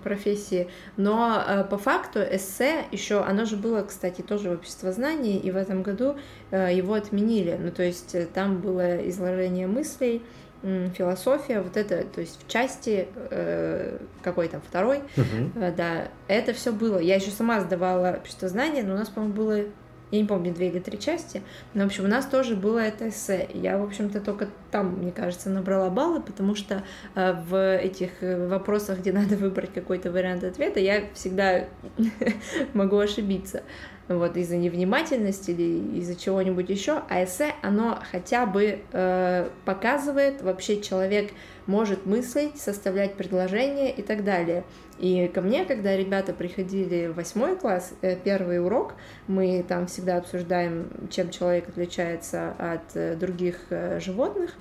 профессии, 0.03 0.67
но 0.97 1.41
э, 1.47 1.63
по 1.65 1.77
факту 1.77 2.19
эссе 2.19 2.83
еще, 2.91 3.21
оно 3.21 3.45
же 3.45 3.57
было, 3.57 3.83
кстати, 3.83 4.21
тоже 4.21 4.49
в 4.49 4.53
обществознании, 4.53 5.37
и 5.37 5.51
в 5.51 5.55
этом 5.55 5.83
году 5.83 6.15
э, 6.51 6.73
его 6.73 6.95
отменили, 6.95 7.57
ну 7.61 7.71
то 7.71 7.83
есть 7.83 8.15
э, 8.15 8.25
там 8.25 8.59
было 8.59 9.07
изложение 9.07 9.67
мыслей, 9.67 10.23
философия, 10.97 11.59
вот 11.59 11.75
это, 11.75 12.05
то 12.05 12.21
есть 12.21 12.39
в 12.41 12.47
части 12.49 13.07
э, 13.29 13.97
какой 14.21 14.47
там 14.47 14.61
второй. 14.61 15.01
Э, 15.55 15.73
Да, 15.75 16.07
это 16.29 16.53
все 16.53 16.71
было. 16.71 16.99
Я 16.99 17.15
еще 17.15 17.31
сама 17.31 17.59
сдавала 17.59 18.15
обществознание, 18.17 18.83
но 18.83 18.93
у 18.93 18.97
нас, 18.97 19.09
по-моему, 19.09 19.33
было, 19.35 19.59
я 20.13 20.21
не 20.21 20.27
помню, 20.27 20.53
две 20.53 20.69
или 20.69 20.79
три 20.79 20.99
части. 20.99 21.41
Но, 21.73 21.83
в 21.83 21.87
общем, 21.87 22.05
у 22.05 22.07
нас 22.07 22.27
тоже 22.27 22.55
было 22.55 22.77
это 22.77 23.09
эссе. 23.09 23.49
Я, 23.51 23.79
в 23.79 23.83
общем-то, 23.83 24.21
только 24.21 24.47
там, 24.69 24.99
мне 24.99 25.11
кажется, 25.11 25.49
набрала 25.49 25.89
баллы, 25.89 26.21
потому 26.21 26.55
что 26.55 26.83
э, 27.15 27.33
в 27.33 27.77
этих 27.77 28.21
э, 28.21 28.47
вопросах, 28.47 28.99
где 28.99 29.11
надо 29.11 29.35
выбрать 29.37 29.73
какой-то 29.73 30.11
вариант 30.11 30.43
ответа, 30.43 30.79
я 30.79 31.05
всегда 31.15 31.65
могу 32.73 32.97
ошибиться. 32.99 33.63
Вот, 34.07 34.35
из-за 34.37 34.57
невнимательности 34.57 35.51
или 35.51 35.97
из-за 35.99 36.15
чего-нибудь 36.15 36.69
еще. 36.69 37.01
А 37.09 37.23
эссе, 37.23 37.55
оно 37.63 37.99
хотя 38.11 38.45
бы 38.45 38.81
э, 38.91 39.49
показывает, 39.65 40.43
вообще 40.43 40.81
человек 40.81 41.31
может 41.65 42.05
мыслить, 42.05 42.59
составлять 42.59 43.15
предложения 43.15 43.91
и 43.91 44.01
так 44.03 44.23
далее. 44.23 44.63
И 44.99 45.27
ко 45.27 45.41
мне, 45.41 45.65
когда 45.65 45.95
ребята 45.97 46.33
приходили 46.33 47.07
в 47.07 47.15
восьмой 47.15 47.55
класс, 47.55 47.93
э, 48.01 48.15
первый 48.15 48.63
урок, 48.63 48.93
мы 49.27 49.65
там 49.67 49.87
всегда 49.87 50.17
обсуждаем, 50.17 50.89
чем 51.09 51.29
человек 51.29 51.69
отличается 51.69 52.51
от 52.57 52.95
э, 52.95 53.15
других 53.15 53.57
э, 53.69 53.99
животных, 53.99 54.55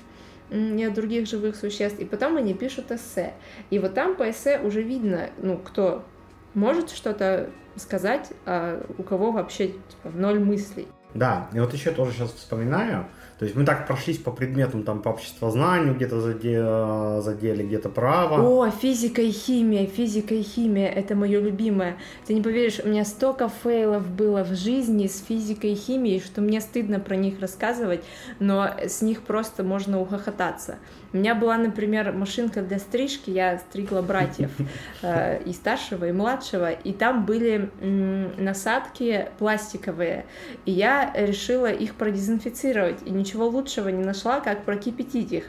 и 0.51 0.85
от 0.85 0.93
других 0.93 1.27
живых 1.27 1.57
существ, 1.57 1.99
и 1.99 2.05
потом 2.05 2.37
они 2.37 2.53
пишут 2.53 2.91
эссе. 2.91 3.33
И 3.71 3.79
вот 3.79 3.95
там 3.95 4.17
по 4.17 4.31
эссе 4.31 4.59
уже 4.59 4.83
видно, 4.83 5.31
ну, 5.39 5.57
кто 5.57 6.05
может 6.53 6.91
что-то 6.91 7.49
сказать, 7.77 8.31
а 8.45 8.85
у 8.99 9.03
кого 9.03 9.33
вообще 9.33 9.69
типа, 9.69 10.11
ноль 10.15 10.41
мыслей. 10.41 10.89
Да, 11.15 11.49
и 11.53 11.61
вот 11.61 11.73
еще 11.73 11.91
тоже 11.91 12.13
сейчас 12.13 12.33
вспоминаю, 12.33 13.07
то 13.43 13.47
есть 13.47 13.57
мы 13.57 13.65
так 13.65 13.89
прошлись 13.89 14.19
по 14.19 14.31
предметам, 14.31 14.85
там, 14.85 15.03
по 15.03 15.09
обществознанию 15.09 15.97
где-то 15.97 16.21
заде- 16.21 17.21
задели, 17.23 17.65
где-то 17.65 17.89
право. 17.89 18.41
О, 18.41 18.71
физика 18.71 19.21
и 19.21 19.33
химия, 19.33 19.85
физика 19.85 20.33
и 20.33 20.43
химия, 20.43 20.87
это 20.87 21.17
мое 21.17 21.41
любимое. 21.41 21.97
Ты 22.25 22.35
не 22.35 22.41
поверишь, 22.41 22.79
у 22.85 22.87
меня 22.87 23.05
столько 23.05 23.49
фейлов 23.49 24.07
было 24.07 24.45
в 24.45 24.55
жизни 24.55 25.09
с 25.09 25.25
физикой 25.25 25.73
и 25.73 25.75
химией, 25.75 26.21
что 26.21 26.41
мне 26.41 26.61
стыдно 26.61 27.01
про 27.01 27.17
них 27.17 27.41
рассказывать, 27.41 28.05
но 28.39 28.71
с 28.81 29.03
них 29.03 29.23
просто 29.23 29.65
можно 29.65 30.01
ухохотаться. 30.01 30.77
У 31.13 31.17
меня 31.17 31.35
была, 31.35 31.59
например, 31.59 32.13
машинка 32.13 32.63
для 32.63 32.79
стрижки, 32.79 33.31
я 33.31 33.59
стригла 33.59 34.03
братьев 34.03 34.51
э, 35.03 35.43
и 35.45 35.53
старшего, 35.53 36.09
и 36.09 36.13
младшего, 36.13 36.71
и 36.71 36.93
там 36.93 37.27
были 37.27 37.71
насадки 37.81 39.29
пластиковые, 39.39 40.25
и 40.65 40.73
я 40.73 41.13
решила 41.15 41.71
их 41.71 41.95
продезинфицировать, 41.95 43.01
и 43.05 43.11
ничего 43.11 43.47
лучшего 43.47 43.89
не 43.89 44.05
нашла, 44.05 44.41
как 44.41 44.65
прокипятить 44.65 45.33
их. 45.33 45.45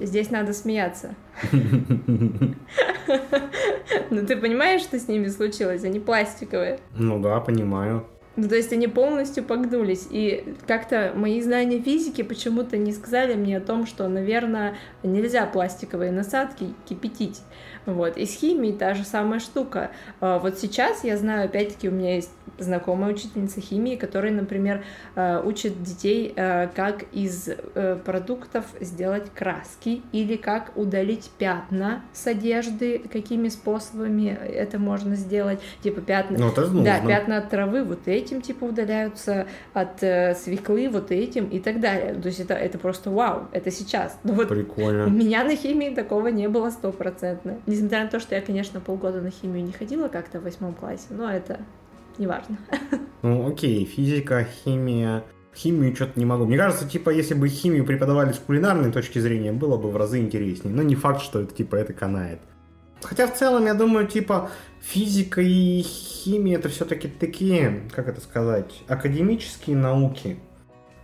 Здесь 0.00 0.30
надо 0.30 0.52
смеяться. 0.52 1.14
Ну 4.10 4.26
ты 4.26 4.36
понимаешь, 4.36 4.82
что 4.82 4.98
с 4.98 5.08
ними 5.08 5.28
случилось? 5.28 5.84
Они 5.84 6.00
пластиковые. 6.00 6.80
Ну 6.96 7.20
да, 7.20 7.40
понимаю. 7.40 8.06
Ну, 8.36 8.48
то 8.48 8.56
есть 8.56 8.72
они 8.72 8.88
полностью 8.88 9.44
погнулись. 9.44 10.08
И 10.10 10.54
как-то 10.66 11.12
мои 11.14 11.40
знания 11.40 11.80
физики 11.80 12.22
почему-то 12.22 12.76
не 12.76 12.92
сказали 12.92 13.34
мне 13.34 13.58
о 13.58 13.60
том, 13.60 13.86
что, 13.86 14.08
наверное, 14.08 14.76
нельзя 15.02 15.46
пластиковые 15.46 16.10
насадки 16.10 16.74
кипятить. 16.88 17.40
Вот. 17.86 18.16
И 18.16 18.26
с 18.26 18.34
химией 18.34 18.76
та 18.76 18.94
же 18.94 19.04
самая 19.04 19.40
штука. 19.40 19.90
А 20.20 20.38
Вот 20.38 20.58
сейчас 20.58 21.04
я 21.04 21.16
знаю, 21.16 21.46
опять-таки, 21.46 21.88
у 21.88 21.92
меня 21.92 22.16
есть 22.16 22.30
знакомая 22.58 23.12
учительница 23.12 23.60
химии, 23.60 23.96
которая, 23.96 24.32
например, 24.32 24.84
э, 25.16 25.42
учит 25.44 25.82
детей, 25.82 26.32
э, 26.34 26.68
как 26.68 27.04
из 27.12 27.48
э, 27.48 27.96
продуктов 28.04 28.64
сделать 28.80 29.30
краски 29.34 30.02
или 30.12 30.36
как 30.36 30.76
удалить 30.76 31.30
пятна 31.38 32.02
с 32.12 32.26
одежды, 32.26 33.02
какими 33.12 33.48
способами 33.48 34.28
это 34.28 34.78
можно 34.78 35.16
сделать. 35.16 35.60
Типа 35.82 36.00
пятна... 36.00 36.38
Ну, 36.38 36.48
это 36.48 36.62
нужно. 36.62 36.84
Да, 36.84 37.00
пятна 37.00 37.38
от 37.38 37.50
травы 37.50 37.82
вот 37.84 38.04
этим 38.24 38.40
типа 38.40 38.64
удаляются, 38.64 39.46
от 39.72 40.02
э, 40.02 40.34
свеклы 40.34 40.88
вот 40.88 41.10
этим 41.10 41.48
и 41.48 41.60
так 41.60 41.80
далее. 41.80 42.14
То 42.14 42.28
есть 42.28 42.40
это, 42.40 42.54
это 42.54 42.78
просто 42.78 43.10
вау, 43.10 43.48
это 43.52 43.70
сейчас. 43.70 44.18
Но 44.24 44.32
вот 44.32 44.50
у 44.50 44.54
Прикольно. 44.54 45.06
меня 45.06 45.44
на 45.44 45.56
химии 45.56 45.94
такого 45.94 46.28
не 46.28 46.48
было 46.48 46.70
стопроцентно. 46.70 47.58
Несмотря 47.66 48.04
на 48.04 48.10
то, 48.10 48.20
что 48.20 48.34
я, 48.34 48.40
конечно, 48.40 48.80
полгода 48.80 49.20
на 49.20 49.30
химию 49.30 49.64
не 49.64 49.72
ходила 49.72 50.08
как-то 50.08 50.40
в 50.40 50.44
восьмом 50.44 50.74
классе, 50.74 51.06
но 51.10 51.30
это 51.30 51.60
не 52.18 52.26
важно. 52.26 52.58
Ну, 53.22 53.48
окей, 53.48 53.86
физика, 53.86 54.44
химия. 54.44 55.24
Химию 55.56 55.96
что-то 55.96 56.18
не 56.18 56.26
могу. 56.26 56.44
Мне 56.44 56.58
кажется, 56.58 56.86
типа, 56.86 57.08
если 57.08 57.32
бы 57.32 57.48
химию 57.48 57.86
преподавали 57.86 58.32
с 58.32 58.38
кулинарной 58.38 58.92
точки 58.92 59.18
зрения, 59.18 59.50
было 59.50 59.78
бы 59.78 59.90
в 59.90 59.96
разы 59.96 60.18
интереснее. 60.18 60.74
Но 60.74 60.82
не 60.82 60.94
факт, 60.94 61.22
что 61.22 61.40
это, 61.40 61.54
типа, 61.54 61.76
это 61.76 61.94
канает. 61.94 62.40
Хотя 63.04 63.26
в 63.26 63.34
целом, 63.34 63.66
я 63.66 63.74
думаю, 63.74 64.06
типа, 64.06 64.50
физика 64.80 65.40
и 65.40 65.82
химия 65.82 66.58
это 66.58 66.68
все-таки 66.68 67.08
такие, 67.08 67.82
как 67.94 68.08
это 68.08 68.20
сказать, 68.20 68.82
академические 68.88 69.76
науки. 69.76 70.38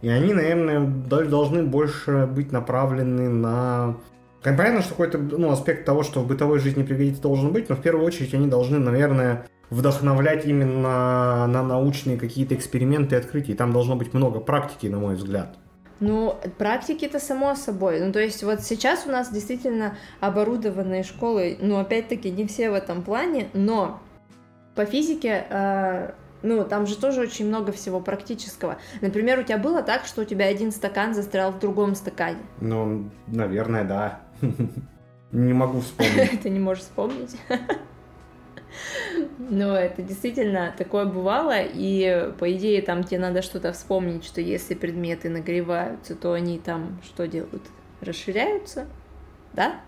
И 0.03 0.09
они, 0.09 0.33
наверное, 0.33 0.81
дол- 0.81 1.27
должны 1.27 1.63
больше 1.63 2.27
быть 2.27 2.53
направлены 2.53 3.29
на... 3.29 3.97
Понятно, 4.43 4.81
что 4.81 4.91
какой-то 4.93 5.19
ну, 5.19 5.51
аспект 5.51 5.85
того, 5.85 6.03
что 6.03 6.21
в 6.21 6.27
бытовой 6.27 6.59
жизни 6.59 6.83
пригодится, 6.83 7.21
должен 7.21 7.53
быть, 7.53 7.69
но 7.69 7.77
в 7.77 7.83
первую 7.83 8.07
очередь 8.07 8.33
они 8.33 8.49
должны, 8.49 8.79
наверное, 8.79 9.47
вдохновлять 9.69 10.47
именно 10.47 11.47
на 11.47 11.63
научные 11.63 12.17
какие-то 12.17 12.55
эксперименты 12.55 13.17
и 13.17 13.19
открытия. 13.19 13.53
И 13.53 13.57
там 13.57 13.73
должно 13.73 13.97
быть 13.97 14.15
много 14.15 14.41
практики, 14.41 14.87
на 14.87 14.99
мой 14.99 15.17
взгляд. 15.17 15.59
Ну, 16.01 16.37
практики 16.59 17.05
это 17.05 17.19
само 17.19 17.55
собой. 17.55 18.01
Ну, 18.01 18.13
то 18.13 18.21
есть 18.21 18.43
вот 18.43 18.63
сейчас 18.63 19.07
у 19.07 19.11
нас 19.11 19.31
действительно 19.31 19.97
оборудованные 20.21 21.03
школы, 21.03 21.59
ну, 21.61 21.79
опять-таки, 21.79 22.31
не 22.31 22.47
все 22.47 22.71
в 22.71 22.75
этом 22.75 23.03
плане, 23.03 23.49
но 23.53 24.01
по 24.75 24.87
физике, 24.87 25.47
э, 25.51 26.13
ну, 26.43 26.65
там 26.65 26.87
же 26.87 26.97
тоже 26.97 27.21
очень 27.21 27.47
много 27.47 27.73
всего 27.73 28.01
практического. 28.01 28.79
Например, 29.03 29.39
у 29.39 29.43
тебя 29.43 29.59
было 29.59 29.83
так, 29.83 30.07
что 30.07 30.23
у 30.23 30.25
тебя 30.25 30.47
один 30.47 30.73
стакан 30.73 31.15
застрял 31.15 31.53
в 31.53 31.59
другом 31.59 31.95
стакане. 31.95 32.41
Ну, 32.61 33.11
наверное, 33.27 33.85
да. 33.85 34.21
Не 35.33 35.53
могу 35.53 35.81
вспомнить. 35.81 36.41
Ты 36.43 36.51
не 36.51 36.59
можешь 36.59 36.83
вспомнить. 36.83 37.37
Но 39.39 39.77
это 39.77 40.03
действительно 40.03 40.75
такое 40.77 41.05
бывало, 41.05 41.57
и 41.61 42.33
по 42.39 42.51
идее 42.53 42.83
там 42.83 43.05
тебе 43.05 43.19
надо 43.19 43.43
что-то 43.43 43.73
вспомнить, 43.73 44.25
что 44.25 44.41
если 44.41 44.75
предметы 44.75 45.29
нагреваются, 45.29 46.15
то 46.15 46.33
они 46.33 46.59
там 46.59 47.01
что 47.05 47.27
делают? 47.27 47.63
Расширяются, 48.01 48.87
да? 49.53 49.81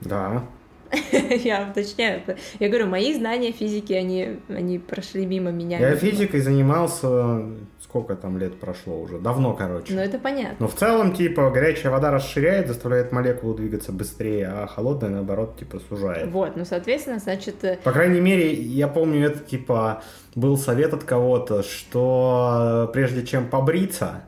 Да. 0.00 0.44
Я 1.30 1.68
уточняю. 1.70 2.22
Я 2.58 2.68
говорю, 2.68 2.86
мои 2.86 3.14
знания 3.14 3.52
физики, 3.52 3.92
они, 3.92 4.40
они 4.48 4.78
прошли 4.78 5.26
мимо 5.26 5.50
меня. 5.50 5.78
Я 5.78 5.96
физикой 5.96 6.40
занимался, 6.40 7.42
сколько 7.82 8.16
там 8.16 8.38
лет 8.38 8.58
прошло 8.60 9.00
уже, 9.00 9.18
давно, 9.18 9.54
короче. 9.54 9.94
Ну, 9.94 10.00
это 10.00 10.18
понятно. 10.18 10.56
Но 10.60 10.68
в 10.68 10.74
целом, 10.74 11.12
типа, 11.12 11.50
горячая 11.50 11.90
вода 11.90 12.10
расширяет, 12.10 12.68
заставляет 12.68 13.12
молекулу 13.12 13.54
двигаться 13.54 13.92
быстрее, 13.92 14.46
а 14.46 14.66
холодная, 14.66 15.10
наоборот, 15.10 15.58
типа, 15.58 15.80
сужает. 15.88 16.30
Вот, 16.30 16.56
ну, 16.56 16.64
соответственно, 16.64 17.18
значит, 17.18 17.64
э, 17.64 17.78
По 17.82 17.92
крайней 17.92 18.20
мере, 18.20 18.52
я 18.52 18.88
помню, 18.88 19.26
это, 19.26 19.38
типа, 19.40 20.02
был 20.34 20.56
совет 20.56 20.94
от 20.94 21.04
кого-то, 21.04 21.62
что 21.62 22.88
э, 22.88 22.92
прежде 22.92 23.26
чем 23.26 23.48
побриться, 23.48 24.22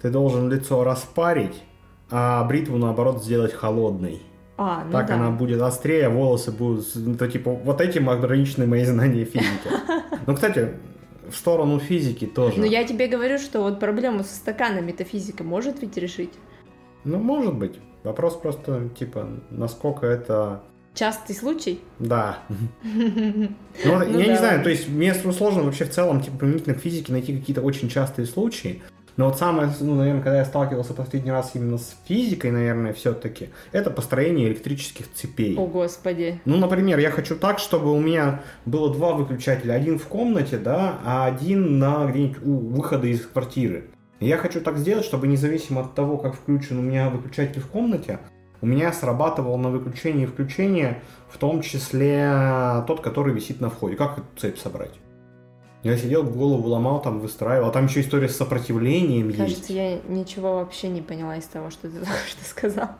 ты 0.00 0.10
должен 0.10 0.50
лицо 0.50 0.82
распарить, 0.82 1.62
а 2.10 2.44
бритву, 2.44 2.76
наоборот, 2.76 3.22
сделать 3.22 3.52
холодной. 3.52 4.20
А, 4.56 4.84
ну 4.84 4.92
так 4.92 5.06
да. 5.06 5.14
она 5.14 5.30
будет 5.30 5.60
острее, 5.62 6.08
волосы 6.08 6.52
будут... 6.52 6.86
ну, 6.94 7.16
То, 7.16 7.26
типа, 7.26 7.50
вот 7.50 7.80
этим 7.80 8.10
ограничены 8.10 8.66
мои 8.66 8.84
знания 8.84 9.24
физики. 9.24 9.68
Ну, 10.26 10.34
кстати, 10.34 10.74
в 11.28 11.34
сторону 11.34 11.80
физики 11.80 12.26
тоже. 12.26 12.60
Но 12.60 12.64
я 12.64 12.84
тебе 12.84 13.08
говорю, 13.08 13.38
что 13.38 13.62
вот 13.62 13.80
проблему 13.80 14.22
со 14.22 14.36
стаканами 14.36 14.92
физика 14.92 15.42
может 15.42 15.82
ведь 15.82 15.96
решить. 15.96 16.32
Ну, 17.04 17.18
может 17.18 17.54
быть. 17.54 17.80
Вопрос 18.04 18.36
просто, 18.36 18.88
типа, 18.96 19.28
насколько 19.50 20.06
это... 20.06 20.62
Частый 20.94 21.34
случай. 21.34 21.80
Да. 21.98 22.38
Ну, 22.82 23.48
Ну 23.84 24.18
я 24.18 24.26
не 24.28 24.36
знаю, 24.36 24.62
то 24.62 24.70
есть 24.70 24.88
мне 24.88 25.14
сложно 25.14 25.62
вообще 25.62 25.86
в 25.86 25.90
целом, 25.90 26.20
типа, 26.20 26.38
применительно 26.38 26.74
к 26.74 26.78
физике 26.78 27.12
найти 27.12 27.36
какие-то 27.36 27.62
очень 27.62 27.88
частые 27.88 28.26
случаи. 28.26 28.82
Но 29.16 29.26
вот 29.26 29.38
самое, 29.38 29.70
ну, 29.80 29.94
наверное, 29.94 30.22
когда 30.22 30.38
я 30.38 30.44
сталкивался 30.44 30.94
последний 30.94 31.30
раз 31.30 31.52
именно 31.54 31.78
с 31.78 31.96
физикой, 32.06 32.50
наверное, 32.50 32.92
все-таки, 32.92 33.50
это 33.72 33.90
построение 33.90 34.48
электрических 34.48 35.12
цепей. 35.12 35.56
О, 35.58 35.66
господи. 35.66 36.40
Ну, 36.44 36.56
например, 36.56 36.98
я 36.98 37.10
хочу 37.10 37.36
так, 37.36 37.58
чтобы 37.58 37.92
у 37.92 38.00
меня 38.00 38.40
было 38.64 38.92
два 38.92 39.12
выключателя. 39.12 39.74
Один 39.74 39.98
в 39.98 40.06
комнате, 40.06 40.56
да, 40.56 40.98
а 41.04 41.26
один 41.26 41.78
на 41.78 42.06
где-нибудь 42.06 42.38
у 42.42 42.56
выхода 42.58 43.06
из 43.06 43.26
квартиры. 43.26 43.90
Я 44.20 44.38
хочу 44.38 44.60
так 44.60 44.78
сделать, 44.78 45.04
чтобы 45.04 45.26
независимо 45.26 45.80
от 45.80 45.94
того, 45.94 46.16
как 46.16 46.34
включен 46.34 46.78
у 46.78 46.82
меня 46.82 47.10
выключатель 47.10 47.60
в 47.60 47.66
комнате, 47.66 48.20
у 48.60 48.66
меня 48.66 48.92
срабатывал 48.92 49.58
на 49.58 49.70
выключение 49.70 50.24
и 50.24 50.26
включение, 50.26 51.02
в 51.28 51.36
том 51.36 51.60
числе 51.60 52.84
тот, 52.86 53.00
который 53.00 53.34
висит 53.34 53.60
на 53.60 53.68
входе. 53.68 53.96
Как 53.96 54.18
эту 54.18 54.26
цепь 54.36 54.58
собрать? 54.58 54.92
Я 55.82 55.96
сидел, 55.96 56.22
голову 56.22 56.68
ломал, 56.68 57.02
там 57.02 57.18
выстраивал. 57.18 57.68
А 57.68 57.72
там 57.72 57.86
еще 57.86 58.00
история 58.00 58.28
с 58.28 58.36
сопротивлением 58.36 59.28
есть. 59.28 59.38
Кажется, 59.38 59.72
я 59.72 59.98
ничего 60.08 60.56
вообще 60.56 60.88
не 60.88 61.02
поняла 61.02 61.36
из 61.36 61.44
того, 61.44 61.70
что 61.70 61.88
ты 61.88 61.94
только 61.98 62.26
что 62.26 62.44
сказал. 62.44 62.90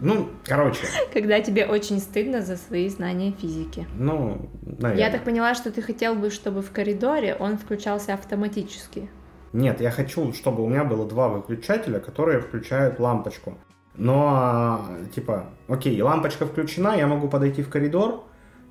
Ну, 0.00 0.28
короче, 0.44 0.86
Когда 1.12 1.40
тебе 1.40 1.66
очень 1.66 1.98
стыдно 1.98 2.40
за 2.40 2.56
свои 2.56 2.88
знания 2.88 3.32
физики. 3.32 3.86
ну, 3.96 4.48
наверное. 4.62 5.06
Я 5.06 5.10
так 5.10 5.24
поняла, 5.24 5.54
что 5.56 5.72
ты 5.72 5.82
хотел 5.82 6.14
бы, 6.14 6.30
чтобы 6.30 6.62
в 6.62 6.70
коридоре 6.70 7.34
он 7.34 7.58
включался 7.58 8.14
автоматически. 8.14 9.10
Нет, 9.52 9.80
я 9.80 9.90
хочу, 9.90 10.32
чтобы 10.34 10.62
у 10.62 10.68
меня 10.68 10.84
было 10.84 11.04
два 11.08 11.28
выключателя, 11.28 11.98
которые 11.98 12.40
включают 12.40 13.00
лампочку. 13.00 13.58
Но, 13.96 14.28
а, 14.30 14.98
типа, 15.12 15.46
окей, 15.66 16.00
лампочка 16.00 16.46
включена, 16.46 16.94
я 16.96 17.08
могу 17.08 17.28
подойти 17.28 17.62
в 17.62 17.68
коридор 17.68 18.22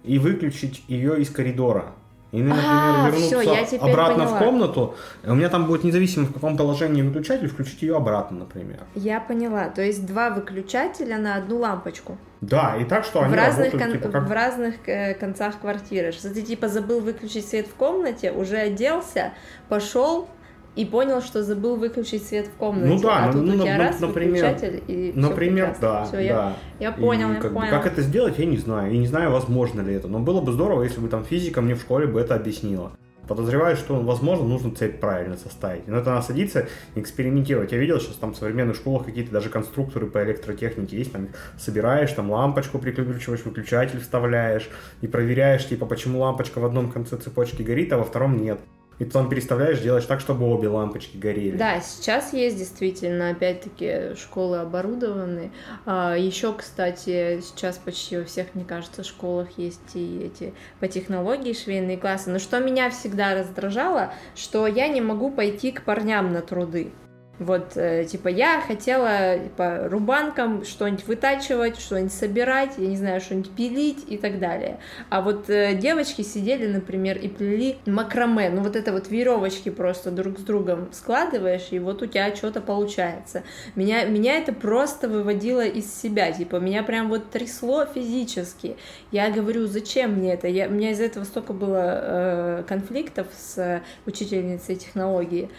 и 0.06 0.20
выключить 0.20 0.86
ее 0.88 1.20
из 1.20 1.30
коридора. 1.30 1.96
И, 2.34 2.42
например, 2.42 2.66
А, 2.70 3.10
вернуться 3.10 3.66
теперь 3.66 3.90
обратно 3.90 4.26
поняла. 4.26 4.36
в 4.36 4.44
комнату. 4.44 4.96
У 5.24 5.34
меня 5.34 5.48
там 5.48 5.66
будет 5.66 5.86
независимо, 5.86 6.26
в 6.26 6.34
каком 6.34 6.58
положении 6.58 7.02
выключатель, 7.02 7.48
включить 7.48 7.82
ее 7.82 7.96
обратно, 7.96 8.40
например. 8.40 8.80
Я 8.96 9.22
поняла. 9.22 9.70
То 9.70 9.82
есть 9.82 10.06
два 10.06 10.30
выключателя 10.30 11.18
на 11.18 11.36
одну 11.36 11.60
лампочку. 11.60 12.18
Да, 12.42 12.76
и 12.76 12.84
так, 12.84 13.06
что 13.06 13.22
в 13.22 13.24
они 13.24 13.36
разных, 13.36 13.74
работают, 13.74 13.84
кон- 13.84 14.02
типа, 14.02 14.12
как... 14.12 14.28
в 14.28 14.32
разных 14.32 14.76
э, 14.88 15.14
концах 15.14 15.60
квартиры. 15.60 16.12
Что 16.12 16.30
ты 16.34 16.42
типа 16.42 16.68
забыл 16.68 17.00
выключить 17.00 17.48
свет 17.48 17.66
в 17.68 17.74
комнате, 17.76 18.32
уже 18.32 18.58
оделся, 18.58 19.32
пошел 19.70 20.28
и 20.78 20.86
понял, 20.86 21.22
что 21.22 21.44
забыл 21.44 21.76
выключить 21.76 22.26
свет 22.26 22.48
в 22.48 22.52
комнате. 22.52 22.88
Ну 22.88 23.00
да, 23.02 23.24
а 23.24 23.28
ну, 23.28 23.34
тут 23.34 23.42
ну, 23.42 23.56
у 23.56 23.58
тебя 23.58 23.78
ну, 23.78 23.84
раз 23.84 24.00
например, 24.00 24.46
выключатель 24.46 24.84
и 24.88 25.12
Например, 25.16 25.66
прекрасно. 25.74 25.82
да, 25.82 26.06
Всё, 26.06 26.20
я, 26.20 26.36
да. 26.36 26.54
я 26.80 26.92
понял, 26.92 27.32
И 27.32 27.34
я 27.34 27.42
как, 27.42 27.54
понял. 27.54 27.72
как 27.72 27.88
это 27.88 28.02
сделать, 28.04 28.38
я 28.38 28.46
не 28.46 28.58
знаю. 28.58 28.94
И 28.94 28.98
не 28.98 29.08
знаю, 29.08 29.32
возможно 29.32 29.82
ли 29.82 29.96
это. 29.96 30.08
Но 30.08 30.20
было 30.20 30.40
бы 30.40 30.52
здорово, 30.52 30.84
если 30.84 31.00
бы 31.00 31.10
там 31.10 31.26
физика 31.26 31.62
мне 31.62 31.74
в 31.74 31.82
школе 31.82 32.06
бы 32.06 32.22
это 32.22 32.36
объяснила. 32.36 32.92
Подозреваю, 33.28 33.76
что, 33.76 34.00
возможно, 34.00 34.46
нужно 34.46 34.74
цепь 34.74 35.00
правильно 35.00 35.36
составить. 35.36 35.88
Но 35.88 35.98
это 35.98 36.12
надо 36.12 36.22
садиться 36.22 36.68
и 36.96 37.02
экспериментировать. 37.02 37.72
Я 37.72 37.80
видел, 37.80 38.00
сейчас 38.00 38.16
там 38.16 38.34
в 38.34 38.38
современных 38.38 38.76
школах 38.78 39.06
какие-то 39.06 39.32
даже 39.32 39.50
конструкторы 39.50 40.06
по 40.06 40.24
электротехнике 40.24 40.98
есть. 40.98 41.12
Там 41.12 41.30
собираешь, 41.58 42.12
там 42.14 42.32
лампочку 42.32 42.80
прикручиваешь, 42.80 43.44
выключатель 43.44 44.00
вставляешь 44.00 44.70
и 45.02 45.08
проверяешь, 45.08 45.68
типа, 45.68 45.86
почему 45.88 46.20
лампочка 46.20 46.60
в 46.60 46.66
одном 46.66 46.92
конце 46.92 47.18
цепочки 47.18 47.64
горит, 47.64 47.92
а 47.92 47.98
во 47.98 48.06
втором 48.06 48.38
нет. 48.38 48.60
И 49.00 49.06
потом 49.06 49.30
переставляешь, 49.30 49.80
делаешь 49.80 50.06
так, 50.06 50.20
чтобы 50.20 50.46
обе 50.46 50.70
лампочки 50.70 51.18
горели. 51.18 51.56
Да, 51.56 51.80
сейчас 51.82 52.34
есть 52.34 52.58
действительно, 52.58 53.30
опять-таки, 53.30 54.16
школы 54.16 54.58
оборудованы. 54.58 55.52
А, 55.86 56.16
еще, 56.16 56.54
кстати, 56.54 57.42
сейчас 57.42 57.78
почти 57.78 58.18
во 58.18 58.24
всех, 58.24 58.56
мне 58.56 58.66
кажется, 58.66 59.04
школах 59.04 59.50
есть 59.58 59.96
и 59.96 60.24
эти 60.26 60.54
по 60.80 60.88
технологии 60.88 61.54
швейные 61.54 61.98
классы. 61.98 62.32
Но 62.32 62.40
что 62.40 62.60
меня 62.60 62.90
всегда 62.90 63.36
раздражало, 63.36 64.14
что 64.36 64.66
я 64.66 64.88
не 64.88 65.02
могу 65.02 65.30
пойти 65.30 65.72
к 65.72 65.84
парням 65.84 66.34
на 66.34 66.42
труды. 66.42 66.92
Вот, 67.40 67.74
э, 67.76 68.06
типа, 68.06 68.30
я 68.30 68.62
хотела 68.62 69.38
по 69.56 69.88
рубанкам 69.90 70.66
что-нибудь 70.66 71.06
вытачивать, 71.06 71.80
что-нибудь 71.80 72.14
собирать, 72.14 72.72
я 72.78 72.88
не 72.88 72.98
знаю, 72.98 73.22
что-нибудь 73.22 73.52
пилить 73.52 74.04
и 74.08 74.18
так 74.18 74.40
далее. 74.40 74.80
А 75.10 75.22
вот 75.22 75.48
э, 75.50 75.76
девочки 75.76 76.24
сидели, 76.24 76.66
например, 76.66 77.18
и 77.18 77.28
плели 77.28 77.78
макраме. 77.86 78.50
Ну, 78.50 78.62
вот 78.62 78.76
это 78.76 78.92
вот 78.92 79.10
веревочки 79.10 79.70
просто 79.70 80.10
друг 80.10 80.40
с 80.40 80.42
другом 80.42 80.90
складываешь, 80.92 81.68
и 81.72 81.80
вот 81.80 82.02
у 82.02 82.08
тебя 82.08 82.36
что-то 82.36 82.60
получается. 82.60 83.44
Меня, 83.76 84.06
меня 84.06 84.38
это 84.38 84.52
просто 84.52 85.08
выводило 85.08 85.66
из 85.66 85.94
себя. 85.94 86.32
Типа, 86.32 86.56
меня 86.56 86.82
прям 86.82 87.10
вот 87.10 87.30
трясло 87.30 87.86
физически. 87.86 88.78
Я 89.12 89.30
говорю, 89.30 89.68
зачем 89.68 90.14
мне 90.14 90.34
это? 90.34 90.48
Я, 90.48 90.68
у 90.68 90.72
меня 90.72 90.92
из-за 90.92 91.04
этого 91.04 91.24
столько 91.24 91.54
было 91.54 92.00
э, 92.02 92.64
конфликтов 92.68 93.28
с 93.38 93.84
учительницей 94.08 94.76
технологии 94.76 95.50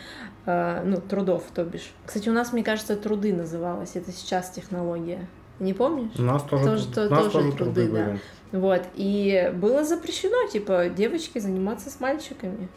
ну, 0.84 1.01
трудов, 1.01 1.44
то 1.55 1.64
бишь. 1.64 1.90
Кстати, 2.07 2.28
у 2.28 2.32
нас, 2.32 2.53
мне 2.53 2.62
кажется, 2.62 2.96
труды 2.96 3.32
называлось, 3.32 3.92
это 3.94 4.12
сейчас 4.12 4.51
технология. 4.51 5.26
Не 5.61 5.74
помнишь? 5.74 6.12
У 6.18 6.22
нас 6.22 6.42
тоже, 6.44 6.64
Тоже- 6.64 6.86
то- 6.88 7.07
у 7.07 7.11
нас 7.11 7.18
тоже 7.24 7.30
тоже 7.30 7.53
труды, 7.53 7.74
труды 7.74 7.86
да. 7.92 8.05
были. 8.05 8.20
Вот, 8.53 8.82
и 8.94 9.53
было 9.57 9.84
запрещено, 9.84 10.49
типа, 10.49 10.88
девочки 10.88 11.38
заниматься 11.38 11.90
с 11.90 12.01
мальчиками. 12.01 12.68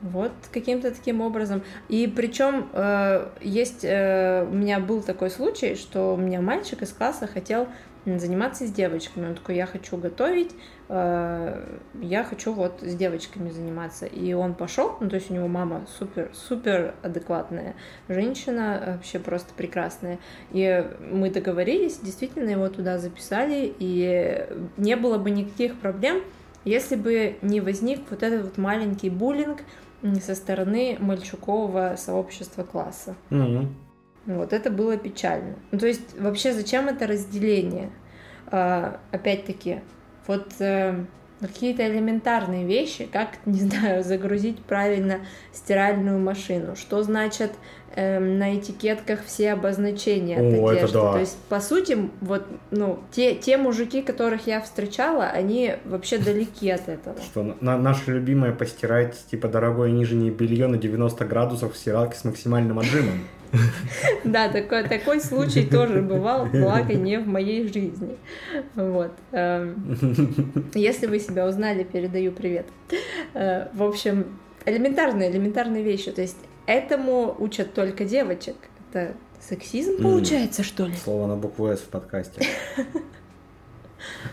Вот 0.00 0.32
каким-то 0.52 0.90
таким 0.90 1.22
образом. 1.22 1.62
И 1.88 2.06
причем 2.14 2.68
э, 2.74 3.28
есть, 3.40 3.84
э, 3.84 4.46
у 4.50 4.52
меня 4.54 4.78
был 4.80 5.00
такой 5.02 5.30
случай, 5.30 5.76
что 5.76 6.12
у 6.14 6.16
меня 6.18 6.42
мальчик 6.42 6.82
из 6.82 6.92
класса 6.92 7.26
хотел 7.26 7.68
заниматься 8.04 8.66
с 8.66 8.70
девочками. 8.70 9.28
Он 9.28 9.34
такой, 9.34 9.56
я 9.56 9.66
хочу 9.66 9.96
готовить, 9.96 10.50
э, 10.88 11.78
я 12.00 12.24
хочу 12.24 12.52
вот 12.52 12.80
с 12.82 12.94
девочками 12.94 13.50
заниматься. 13.50 14.06
И 14.06 14.32
он 14.32 14.54
пошел, 14.54 14.96
ну 15.00 15.08
то 15.08 15.16
есть 15.16 15.30
у 15.30 15.34
него 15.34 15.48
мама 15.48 15.86
супер, 15.98 16.30
супер 16.32 16.94
адекватная 17.02 17.74
женщина, 18.08 18.82
вообще 18.86 19.18
просто 19.18 19.54
прекрасная. 19.54 20.18
И 20.52 20.84
мы 21.10 21.30
договорились, 21.30 21.98
действительно 21.98 22.50
его 22.50 22.68
туда 22.68 22.98
записали, 22.98 23.74
и 23.78 24.46
не 24.76 24.96
было 24.96 25.18
бы 25.18 25.30
никаких 25.30 25.78
проблем, 25.78 26.22
если 26.64 26.96
бы 26.96 27.36
не 27.42 27.60
возник 27.60 28.00
вот 28.10 28.22
этот 28.22 28.44
вот 28.44 28.58
маленький 28.58 29.10
буллинг 29.10 29.60
со 30.22 30.34
стороны 30.34 30.96
мальчукового 31.00 31.96
сообщества 31.96 32.62
класса. 32.62 33.16
Мгм. 33.30 33.74
Вот 34.26 34.52
это 34.52 34.70
было 34.70 34.96
печально. 34.96 35.54
Ну, 35.70 35.78
то 35.78 35.86
есть 35.86 36.18
вообще 36.18 36.52
зачем 36.52 36.88
это 36.88 37.06
разделение? 37.06 37.90
А, 38.46 39.00
опять-таки, 39.10 39.80
вот 40.26 40.52
э, 40.60 41.04
какие-то 41.40 41.86
элементарные 41.86 42.64
вещи, 42.64 43.06
как, 43.10 43.28
не 43.46 43.60
знаю, 43.60 44.02
загрузить 44.02 44.58
правильно 44.60 45.20
стиральную 45.52 46.18
машину, 46.18 46.76
что 46.76 47.02
значит 47.02 47.52
эм, 47.96 48.38
на 48.38 48.56
этикетках 48.56 49.24
все 49.24 49.52
обозначения 49.52 50.36
от 50.36 50.42
О, 50.42 50.72
это 50.72 50.84
одежды. 50.84 50.98
да. 50.98 51.12
То 51.12 51.18
есть, 51.18 51.38
по 51.48 51.60
сути, 51.60 51.98
вот, 52.20 52.46
ну, 52.70 53.00
те, 53.10 53.34
те 53.34 53.56
мужики, 53.56 54.02
которых 54.02 54.46
я 54.46 54.60
встречала, 54.60 55.26
они 55.26 55.74
вообще 55.84 56.18
далеки 56.18 56.70
от 56.70 56.88
этого. 56.88 57.16
Что 57.20 57.56
на, 57.60 57.76
наше 57.76 58.12
любимое 58.12 58.52
постирать, 58.52 59.16
типа, 59.30 59.48
дорогое 59.48 59.90
нижнее 59.90 60.30
белье 60.30 60.66
на 60.66 60.78
90 60.78 61.24
градусов 61.24 61.74
в 61.74 61.76
стиралке 61.76 62.16
с 62.16 62.24
максимальным 62.24 62.78
отжимом. 62.78 63.20
Да, 64.24 64.48
такой, 64.48 64.84
такой 64.84 65.20
случай 65.20 65.66
тоже 65.66 66.00
бывал, 66.02 66.46
благо 66.46 66.94
не 66.94 67.18
в 67.18 67.26
моей 67.26 67.66
жизни. 67.72 68.16
Вот. 68.74 69.12
эм, 69.32 70.70
Если 70.74 71.06
вы 71.06 71.18
себя 71.20 71.46
узнали, 71.46 71.84
передаю 71.84 72.32
привет. 72.32 72.66
Э, 73.34 73.68
В 73.74 73.82
общем, 73.82 74.38
элементарные, 74.66 75.30
элементарные 75.30 75.82
вещи. 75.82 76.10
То 76.10 76.22
есть 76.22 76.38
этому 76.66 77.34
учат 77.38 77.74
только 77.74 78.04
девочек. 78.04 78.56
Это 78.92 79.14
сексизм 79.40 80.02
получается, 80.02 80.62
что 80.62 80.86
ли? 80.86 80.94
Слово 80.94 81.26
на 81.26 81.36
букву 81.36 81.68
«С» 81.68 81.80
в 81.80 81.88
подкасте. 81.88 82.46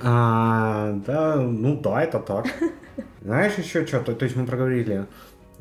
А, 0.02 0.94
да, 1.08 1.36
ну 1.38 1.80
да, 1.80 2.04
это 2.04 2.20
так. 2.20 2.46
Знаешь 3.22 3.54
еще 3.58 3.86
что-то? 3.86 4.14
То 4.16 4.26
есть 4.26 4.36
мы 4.36 4.46
проговорили... 4.46 5.06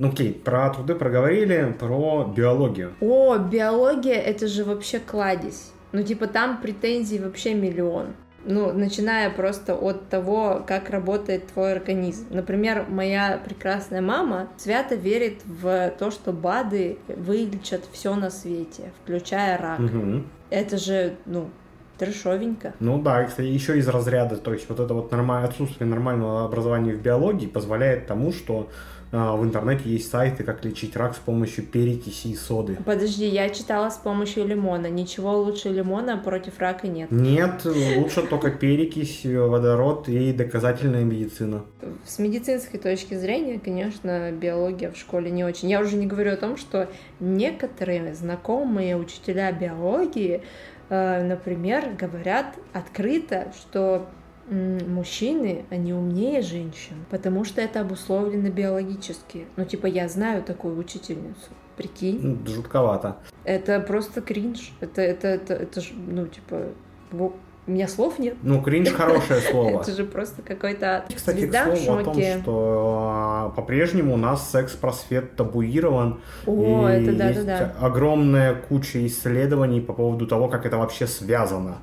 Ну 0.01 0.09
окей, 0.09 0.33
про 0.33 0.71
труды 0.71 0.95
проговорили, 0.95 1.77
про 1.79 2.25
биологию. 2.25 2.95
О, 3.03 3.37
биология 3.37 4.15
это 4.15 4.47
же 4.47 4.65
вообще 4.65 4.99
кладезь. 4.99 5.73
Ну, 5.93 6.03
типа, 6.03 6.27
там 6.27 6.63
претензий 6.63 7.19
вообще 7.19 7.53
миллион. 7.53 8.15
Ну, 8.47 8.73
начиная 8.73 9.29
просто 9.29 9.75
от 9.75 10.09
того, 10.09 10.65
как 10.67 10.89
работает 10.89 11.49
твой 11.49 11.73
организм. 11.73 12.29
Например, 12.31 12.87
моя 12.89 13.39
прекрасная 13.45 14.01
мама 14.01 14.49
свято 14.57 14.95
верит 14.95 15.43
в 15.45 15.93
то, 15.99 16.11
что 16.11 16.33
БАДы 16.33 16.97
вылечат 17.07 17.83
все 17.93 18.15
на 18.15 18.31
свете, 18.31 18.93
включая 19.03 19.59
рак. 19.59 19.81
Мгм. 19.81 20.27
Это 20.49 20.79
же, 20.79 21.17
ну, 21.27 21.51
трешовенько. 21.99 22.73
Ну 22.81 23.03
да, 23.03 23.25
кстати, 23.25 23.49
еще 23.49 23.77
из 23.79 23.87
разряда, 23.87 24.39
то 24.39 24.55
есть 24.55 24.67
вот 24.71 24.81
это 24.81 24.95
вот 24.95 25.13
норма- 25.13 25.45
отсутствие 25.45 25.87
нормального 25.87 26.47
образования 26.47 26.95
в 26.95 27.03
биологии 27.03 27.47
позволяет 27.47 28.07
тому, 28.07 28.33
что 28.33 28.71
а, 28.71 29.00
в 29.13 29.45
интернете 29.45 29.91
есть 29.91 30.11
сайты, 30.11 30.45
как 30.45 30.65
лечить 30.65 30.97
рак 30.97 31.17
с 31.17 31.19
помощью 31.19 31.65
перекиси 31.65 32.29
и 32.29 32.37
соды. 32.37 32.79
Подожди, 32.85 33.27
я 33.27 33.49
читала 33.51 33.91
с 33.91 33.97
помощью 33.97 34.47
лимона. 34.47 34.87
Ничего 34.87 35.37
лучше 35.37 35.69
лимона 35.69 36.17
против 36.17 36.59
рака 36.61 36.87
нет. 36.87 37.11
Нет, 37.11 37.65
лучше 37.65 38.23
только 38.23 38.51
перекись, 38.51 39.23
водород 39.25 40.09
и 40.09 40.33
доказательная 40.33 41.05
медицина. 41.05 41.65
С 42.05 42.19
медицинской 42.19 42.79
точки 42.79 43.15
зрения, 43.15 43.59
конечно, 43.59 44.31
биология 44.31 44.93
в 44.93 44.97
школе 44.97 45.31
не 45.31 45.45
очень. 45.45 45.69
Я 45.71 45.81
уже 45.81 45.97
не 45.97 46.07
говорю 46.07 46.33
о 46.33 46.37
том, 46.37 46.57
что 46.57 46.89
некоторые 47.19 48.15
знакомые 48.15 48.97
учителя 48.97 49.51
биологии, 49.51 50.43
э, 50.89 51.23
например, 51.25 51.97
говорят 51.99 52.55
открыто, 52.73 53.53
что 53.61 54.07
мужчины, 54.51 55.65
они 55.71 55.93
умнее 55.93 56.43
женщин, 56.43 56.97
потому 57.11 57.45
что 57.45 57.61
это 57.61 57.81
обусловлено 57.81 58.51
биологически. 58.51 59.47
Ну, 59.57 59.65
типа, 59.65 59.87
я 59.87 60.09
знаю 60.09 60.43
такую 60.43 60.77
учительницу. 60.79 61.51
Прикинь, 61.77 62.21
Ну, 62.21 62.39
Жутковато. 62.47 63.17
это 63.45 63.81
просто 63.81 64.21
кринж. 64.21 64.73
Это, 64.81 65.01
это, 65.01 65.29
это, 65.29 65.55
это 65.55 65.81
ж, 65.81 65.93
ну, 65.95 66.27
типа, 66.27 66.67
у 67.13 67.33
меня 67.73 67.89
слов 67.89 68.19
нет. 68.19 68.35
Ну, 68.43 68.61
кринж 68.61 68.91
хорошее 68.91 69.41
слово. 69.51 69.81
Это 69.81 69.93
же 69.93 70.05
просто 70.05 70.43
какой-то 70.43 70.97
ад. 70.97 71.13
Кстати, 71.15 71.37
к 71.37 71.41
Звезда 71.41 71.77
слову 71.77 72.01
о 72.01 72.05
том, 72.05 72.15
что 72.15 73.09
а, 73.11 73.49
по-прежнему 73.51 74.15
у 74.15 74.17
нас 74.17 74.51
секс-просвет 74.51 75.37
табуирован. 75.37 76.21
О, 76.47 76.89
это 76.89 77.13
да, 77.13 77.33
да, 77.33 77.43
да. 77.45 77.75
огромная 77.81 78.55
куча 78.55 79.07
исследований 79.07 79.81
по 79.81 79.93
поводу 79.93 80.27
того, 80.27 80.49
как 80.49 80.67
это 80.67 80.77
вообще 80.79 81.07
связано 81.07 81.79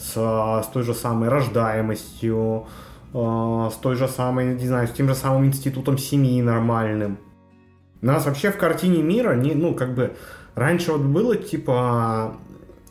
с, 0.00 0.14
с 0.14 0.66
той 0.72 0.82
же 0.82 0.94
самой 0.94 1.28
рождаемостью, 1.28 2.66
а, 3.12 3.70
с 3.70 3.76
той 3.76 3.96
же 3.96 4.08
самой, 4.08 4.54
не 4.54 4.66
знаю, 4.66 4.88
с 4.88 4.92
тем 4.92 5.08
же 5.08 5.14
самым 5.14 5.46
институтом 5.46 5.98
семьи 5.98 6.40
нормальным. 6.40 7.18
У 8.02 8.06
нас 8.06 8.24
вообще 8.24 8.50
в 8.50 8.56
картине 8.56 9.02
мира, 9.02 9.34
не, 9.34 9.52
ну, 9.54 9.74
как 9.74 9.94
бы, 9.94 10.16
раньше 10.54 10.92
вот 10.92 11.02
было, 11.02 11.36
типа, 11.36 12.36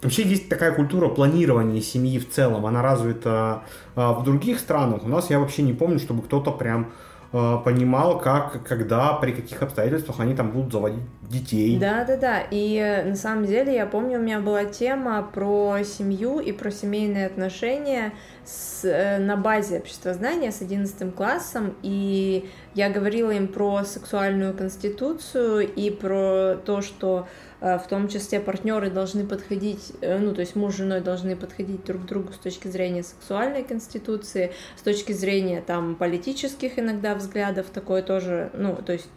Вообще 0.02 0.24
есть 0.24 0.48
такая 0.48 0.72
культура 0.72 1.10
планирования 1.10 1.82
семьи 1.82 2.20
в 2.20 2.30
целом, 2.30 2.66
она 2.66 2.82
развита 2.82 3.64
а, 3.96 4.14
в 4.14 4.24
других 4.24 4.60
странах. 4.60 5.04
У 5.04 5.10
нас 5.10 5.30
я 5.30 5.40
вообще 5.40 5.62
не 5.62 5.74
помню, 5.74 6.00
чтобы 6.00 6.22
кто-то 6.22 6.52
прям 6.52 6.92
понимал, 7.32 8.20
как, 8.20 8.64
когда, 8.64 9.14
при 9.14 9.32
каких 9.32 9.62
обстоятельствах 9.62 10.20
они 10.20 10.36
там 10.36 10.52
будут 10.52 10.72
заводить 10.72 11.04
детей. 11.22 11.78
Да, 11.78 12.04
да, 12.04 12.18
да. 12.18 12.42
И 12.50 12.76
э, 12.76 13.04
на 13.04 13.16
самом 13.16 13.46
деле 13.46 13.76
я 13.76 13.86
помню, 13.86 14.18
у 14.18 14.22
меня 14.22 14.40
была 14.40 14.66
тема 14.66 15.22
про 15.22 15.84
семью 15.84 16.40
и 16.40 16.52
про 16.52 16.72
семейные 16.72 17.28
отношения 17.28 18.14
с, 18.46 18.84
э, 18.84 19.20
на 19.20 19.36
базе 19.38 19.78
обществознания 19.78 20.52
с 20.52 20.62
11 20.62 21.14
классом, 21.14 21.76
и 21.84 22.50
я 22.74 22.90
говорила 22.90 23.30
им 23.30 23.48
про 23.48 23.84
сексуальную 23.84 24.56
конституцию 24.56 25.72
и 25.72 25.92
про 25.92 26.56
то, 26.66 26.82
что 26.82 27.28
э, 27.28 27.49
в 27.62 27.88
том 27.90 28.08
числе 28.08 28.40
партнеры 28.40 28.90
должны 28.90 29.26
подходить, 29.26 29.92
э, 30.02 30.18
ну, 30.18 30.34
то 30.34 30.42
есть 30.42 30.56
муж 30.56 30.76
с 30.76 30.78
женой 30.78 31.02
должны 31.02 31.36
подходить 31.36 31.84
друг 31.84 32.04
к 32.04 32.06
другу 32.06 32.34
с 32.34 32.38
точки 32.38 32.68
зрения 32.68 33.04
сексуальной 33.04 33.64
конституции, 33.64 34.54
с 34.78 34.82
точки 34.82 35.12
зрения 35.12 35.62
там 35.62 35.96
политических 35.96 36.80
иногда 36.80 37.16
взглядов, 37.16 37.68
такое 37.74 38.02
тоже, 38.02 38.52
ну, 38.54 38.76
то 38.76 38.94
есть 38.94 39.10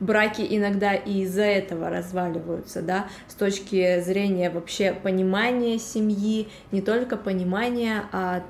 браки 0.00 0.46
иногда 0.48 0.94
и 0.94 1.22
из-за 1.22 1.44
этого 1.44 1.90
разваливаются, 1.90 2.82
да, 2.82 3.08
с 3.28 3.34
точки 3.34 4.00
зрения 4.00 4.50
вообще 4.50 4.92
понимания 4.92 5.78
семьи, 5.78 6.48
не 6.72 6.82
только 6.82 7.16
понимания, 7.16 8.04
а 8.12 8.44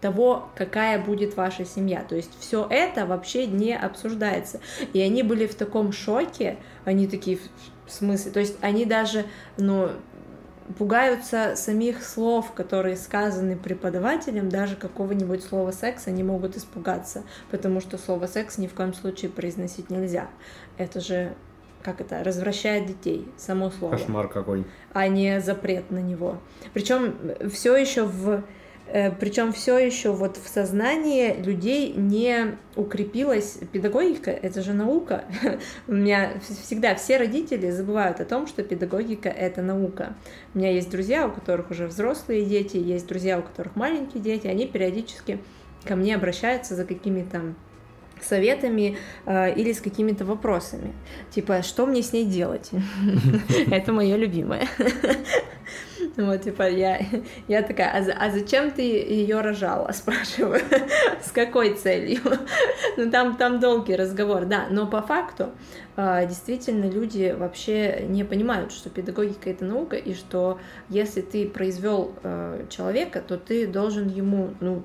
того, 0.00 0.48
какая 0.54 0.98
будет 0.98 1.36
ваша 1.36 1.66
семья. 1.66 2.02
То 2.08 2.16
есть 2.16 2.30
все 2.40 2.66
это 2.70 3.04
вообще 3.04 3.46
не 3.46 3.76
обсуждается. 3.76 4.60
И 4.94 5.00
они 5.00 5.22
были 5.22 5.46
в 5.46 5.54
таком 5.54 5.92
шоке, 5.92 6.56
они 6.86 7.06
такие, 7.06 7.38
в 7.86 7.92
смысле, 7.92 8.32
то 8.32 8.40
есть 8.40 8.56
они 8.60 8.84
даже, 8.84 9.24
ну, 9.56 9.90
пугаются 10.78 11.54
самих 11.56 12.02
слов, 12.02 12.52
которые 12.52 12.96
сказаны 12.96 13.56
преподавателем, 13.56 14.48
даже 14.48 14.76
какого-нибудь 14.76 15.44
слова 15.44 15.70
секс 15.70 16.08
они 16.08 16.22
могут 16.22 16.56
испугаться, 16.56 17.22
потому 17.50 17.80
что 17.80 17.98
слово 17.98 18.26
секс 18.26 18.58
ни 18.58 18.66
в 18.66 18.74
коем 18.74 18.92
случае 18.92 19.30
произносить 19.30 19.90
нельзя. 19.90 20.28
Это 20.76 21.00
же 21.00 21.34
как 21.82 22.00
это, 22.00 22.24
развращает 22.24 22.86
детей, 22.86 23.28
само 23.36 23.70
слово, 23.70 23.92
Кошмар 23.92 24.26
какой. 24.26 24.64
а 24.92 25.06
не 25.06 25.40
запрет 25.40 25.92
на 25.92 26.00
него. 26.00 26.38
Причем 26.74 27.14
все 27.48 27.76
еще 27.76 28.02
в 28.02 28.42
причем 28.92 29.52
все 29.52 29.78
еще 29.78 30.12
вот 30.12 30.36
в 30.36 30.48
сознании 30.48 31.34
людей 31.34 31.92
не 31.92 32.56
укрепилась 32.76 33.58
педагогика, 33.72 34.30
это 34.30 34.62
же 34.62 34.72
наука. 34.72 35.24
У 35.88 35.92
меня 35.92 36.34
всегда 36.62 36.94
все 36.94 37.16
родители 37.16 37.70
забывают 37.70 38.20
о 38.20 38.24
том, 38.24 38.46
что 38.46 38.62
педагогика 38.62 39.28
это 39.28 39.62
наука. 39.62 40.14
У 40.54 40.58
меня 40.58 40.70
есть 40.70 40.90
друзья, 40.90 41.26
у 41.26 41.32
которых 41.32 41.70
уже 41.70 41.86
взрослые 41.86 42.44
дети, 42.44 42.76
есть 42.76 43.06
друзья, 43.06 43.38
у 43.38 43.42
которых 43.42 43.76
маленькие 43.76 44.22
дети, 44.22 44.46
они 44.46 44.66
периодически 44.66 45.40
ко 45.84 45.96
мне 45.96 46.14
обращаются 46.14 46.74
за 46.74 46.84
какими-то 46.84 47.54
советами 48.20 48.98
э, 49.26 49.54
или 49.54 49.72
с 49.72 49.80
какими-то 49.80 50.24
вопросами. 50.24 50.92
Типа, 51.30 51.62
что 51.62 51.86
мне 51.86 52.02
с 52.02 52.12
ней 52.12 52.24
делать? 52.24 52.70
Это 53.70 53.92
мое 53.92 54.16
любимое. 54.16 54.66
Вот, 56.16 56.42
типа, 56.42 56.68
я, 56.68 57.00
я 57.48 57.62
такая, 57.62 57.90
а, 57.90 58.26
а 58.26 58.30
зачем 58.30 58.70
ты 58.70 58.82
ее 58.82 59.40
рожала, 59.40 59.90
спрашиваю, 59.92 60.60
с 61.22 61.30
какой 61.32 61.74
целью? 61.74 62.20
Ну, 62.96 63.10
там, 63.10 63.36
там 63.36 63.60
долгий 63.60 63.94
разговор, 63.94 64.46
да, 64.46 64.68
но 64.70 64.86
по 64.86 65.02
факту 65.02 65.50
э, 65.96 66.26
действительно 66.26 66.86
люди 66.86 67.34
вообще 67.36 68.06
не 68.08 68.24
понимают, 68.24 68.72
что 68.72 68.88
педагогика 68.88 69.50
это 69.50 69.66
наука, 69.66 69.96
и 69.96 70.14
что 70.14 70.58
если 70.88 71.20
ты 71.20 71.46
произвел 71.46 72.14
э, 72.22 72.64
человека, 72.70 73.20
то 73.20 73.36
ты 73.36 73.66
должен 73.66 74.08
ему, 74.08 74.54
ну, 74.60 74.82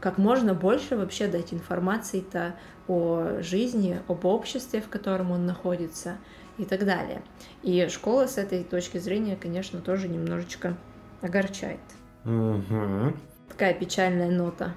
как 0.00 0.18
можно 0.18 0.54
больше 0.54 0.96
вообще 0.96 1.26
дать 1.26 1.52
информации-то 1.52 2.54
о 2.86 3.40
жизни, 3.40 4.00
об 4.08 4.24
обществе, 4.24 4.80
в 4.80 4.88
котором 4.88 5.30
он 5.32 5.46
находится 5.46 6.16
и 6.56 6.64
так 6.64 6.84
далее. 6.84 7.22
И 7.62 7.88
школа 7.88 8.26
с 8.26 8.38
этой 8.38 8.64
точки 8.64 8.98
зрения, 8.98 9.36
конечно, 9.36 9.80
тоже 9.80 10.08
немножечко 10.08 10.76
огорчает. 11.20 11.80
Мгм. 12.24 13.16
Такая 13.48 13.74
печальная 13.74 14.30
нота. 14.30 14.74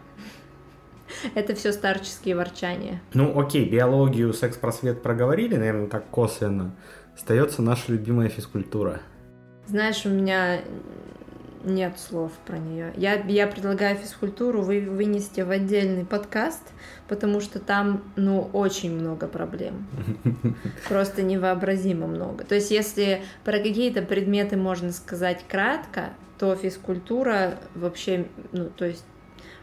Это 1.35 1.55
все 1.55 1.73
старческие 1.73 2.35
ворчания. 2.35 3.01
Ну, 3.13 3.37
окей, 3.39 3.67
биологию, 3.67 4.33
секс-просвет 4.33 5.03
проговорили, 5.03 5.55
наверное, 5.55 5.87
так 5.87 6.09
косвенно. 6.09 6.73
Остается 7.13 7.61
наша 7.61 7.91
любимая 7.91 8.29
физкультура. 8.29 9.01
Знаешь, 9.67 10.05
у 10.05 10.09
меня 10.09 10.61
нет 11.63 11.99
слов 11.99 12.31
про 12.45 12.57
нее. 12.57 12.93
Я, 12.95 13.15
я 13.27 13.47
предлагаю 13.47 13.97
физкультуру 13.97 14.61
вы, 14.61 14.81
вынести 14.81 15.41
в 15.41 15.49
отдельный 15.49 16.05
подкаст, 16.05 16.63
потому 17.07 17.41
что 17.41 17.59
там, 17.59 18.03
ну, 18.15 18.49
очень 18.53 18.93
много 18.93 19.27
проблем. 19.27 19.87
Просто 20.87 21.21
невообразимо 21.21 22.07
много. 22.07 22.43
То 22.43 22.55
есть, 22.55 22.71
если 22.71 23.21
про 23.43 23.59
какие-то 23.59 24.01
предметы 24.01 24.57
можно 24.57 24.91
сказать 24.91 25.45
кратко, 25.47 26.09
то 26.37 26.55
физкультура 26.55 27.59
вообще, 27.75 28.27
ну, 28.51 28.69
то 28.69 28.85
есть, 28.85 29.05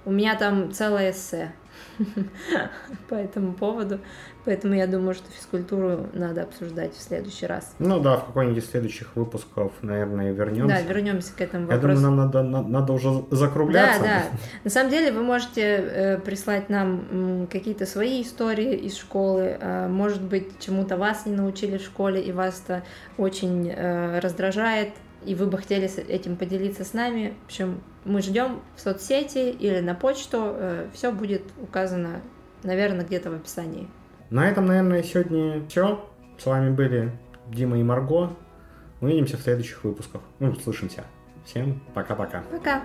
у 0.04 0.10
меня 0.10 0.36
там 0.36 0.72
целое 0.72 1.10
эссе 1.10 1.52
по 3.08 3.14
этому 3.14 3.52
поводу, 3.52 3.98
поэтому 4.44 4.74
я 4.74 4.86
думаю, 4.86 5.14
что 5.14 5.30
физкультуру 5.30 6.06
надо 6.12 6.42
обсуждать 6.42 6.94
в 6.94 7.00
следующий 7.02 7.46
раз. 7.46 7.74
Ну 7.78 8.00
да, 8.00 8.16
в 8.18 8.26
какой-нибудь 8.26 8.62
из 8.62 8.70
следующих 8.70 9.14
выпусков, 9.16 9.72
наверное, 9.82 10.32
вернемся. 10.32 10.74
Да, 10.76 10.80
вернемся 10.82 11.32
к 11.36 11.40
этому 11.40 11.68
Я 11.68 11.74
вопросу. 11.76 12.00
думаю, 12.02 12.16
нам 12.16 12.16
надо, 12.26 12.42
на- 12.42 12.62
надо 12.62 12.92
уже 12.92 13.10
Да, 13.30 13.36
закругляться. 13.36 14.02
да. 14.02 14.22
На 14.64 14.70
самом 14.70 14.90
деле 14.90 15.12
вы 15.12 15.22
можете 15.22 15.60
э, 15.62 16.18
прислать 16.18 16.68
нам 16.68 17.46
какие-то 17.50 17.86
свои 17.86 18.22
истории 18.22 18.74
из 18.76 18.96
школы. 18.96 19.56
Э, 19.60 19.88
может 19.88 20.22
быть, 20.22 20.58
чему-то 20.60 20.96
вас 20.96 21.26
не 21.26 21.34
научили 21.34 21.78
в 21.78 21.82
школе, 21.82 22.20
и 22.20 22.32
вас 22.32 22.62
это 22.66 22.82
очень 23.16 23.68
э, 23.70 24.18
раздражает, 24.20 24.90
и 25.24 25.34
вы 25.34 25.46
бы 25.46 25.58
хотели 25.58 25.90
этим 26.08 26.36
поделиться 26.36 26.84
с 26.84 26.92
нами. 26.92 27.34
В 27.42 27.46
общем, 27.46 27.82
мы 28.04 28.22
ждем 28.22 28.60
в 28.76 28.80
соцсети 28.80 29.50
или 29.50 29.80
на 29.80 29.94
почту. 29.94 30.54
Все 30.92 31.12
будет 31.12 31.42
указано, 31.60 32.20
наверное, 32.62 33.04
где-то 33.04 33.30
в 33.30 33.34
описании. 33.34 33.88
На 34.30 34.48
этом, 34.48 34.66
наверное, 34.66 35.02
сегодня 35.02 35.66
все. 35.68 36.04
С 36.38 36.46
вами 36.46 36.70
были 36.70 37.12
Дима 37.48 37.78
и 37.78 37.82
Марго. 37.82 38.36
Увидимся 39.00 39.36
в 39.36 39.40
следующих 39.40 39.84
выпусках. 39.84 40.20
Ну, 40.38 40.50
услышимся. 40.50 41.04
Всем 41.44 41.80
пока-пока. 41.94 42.42
Пока! 42.50 42.82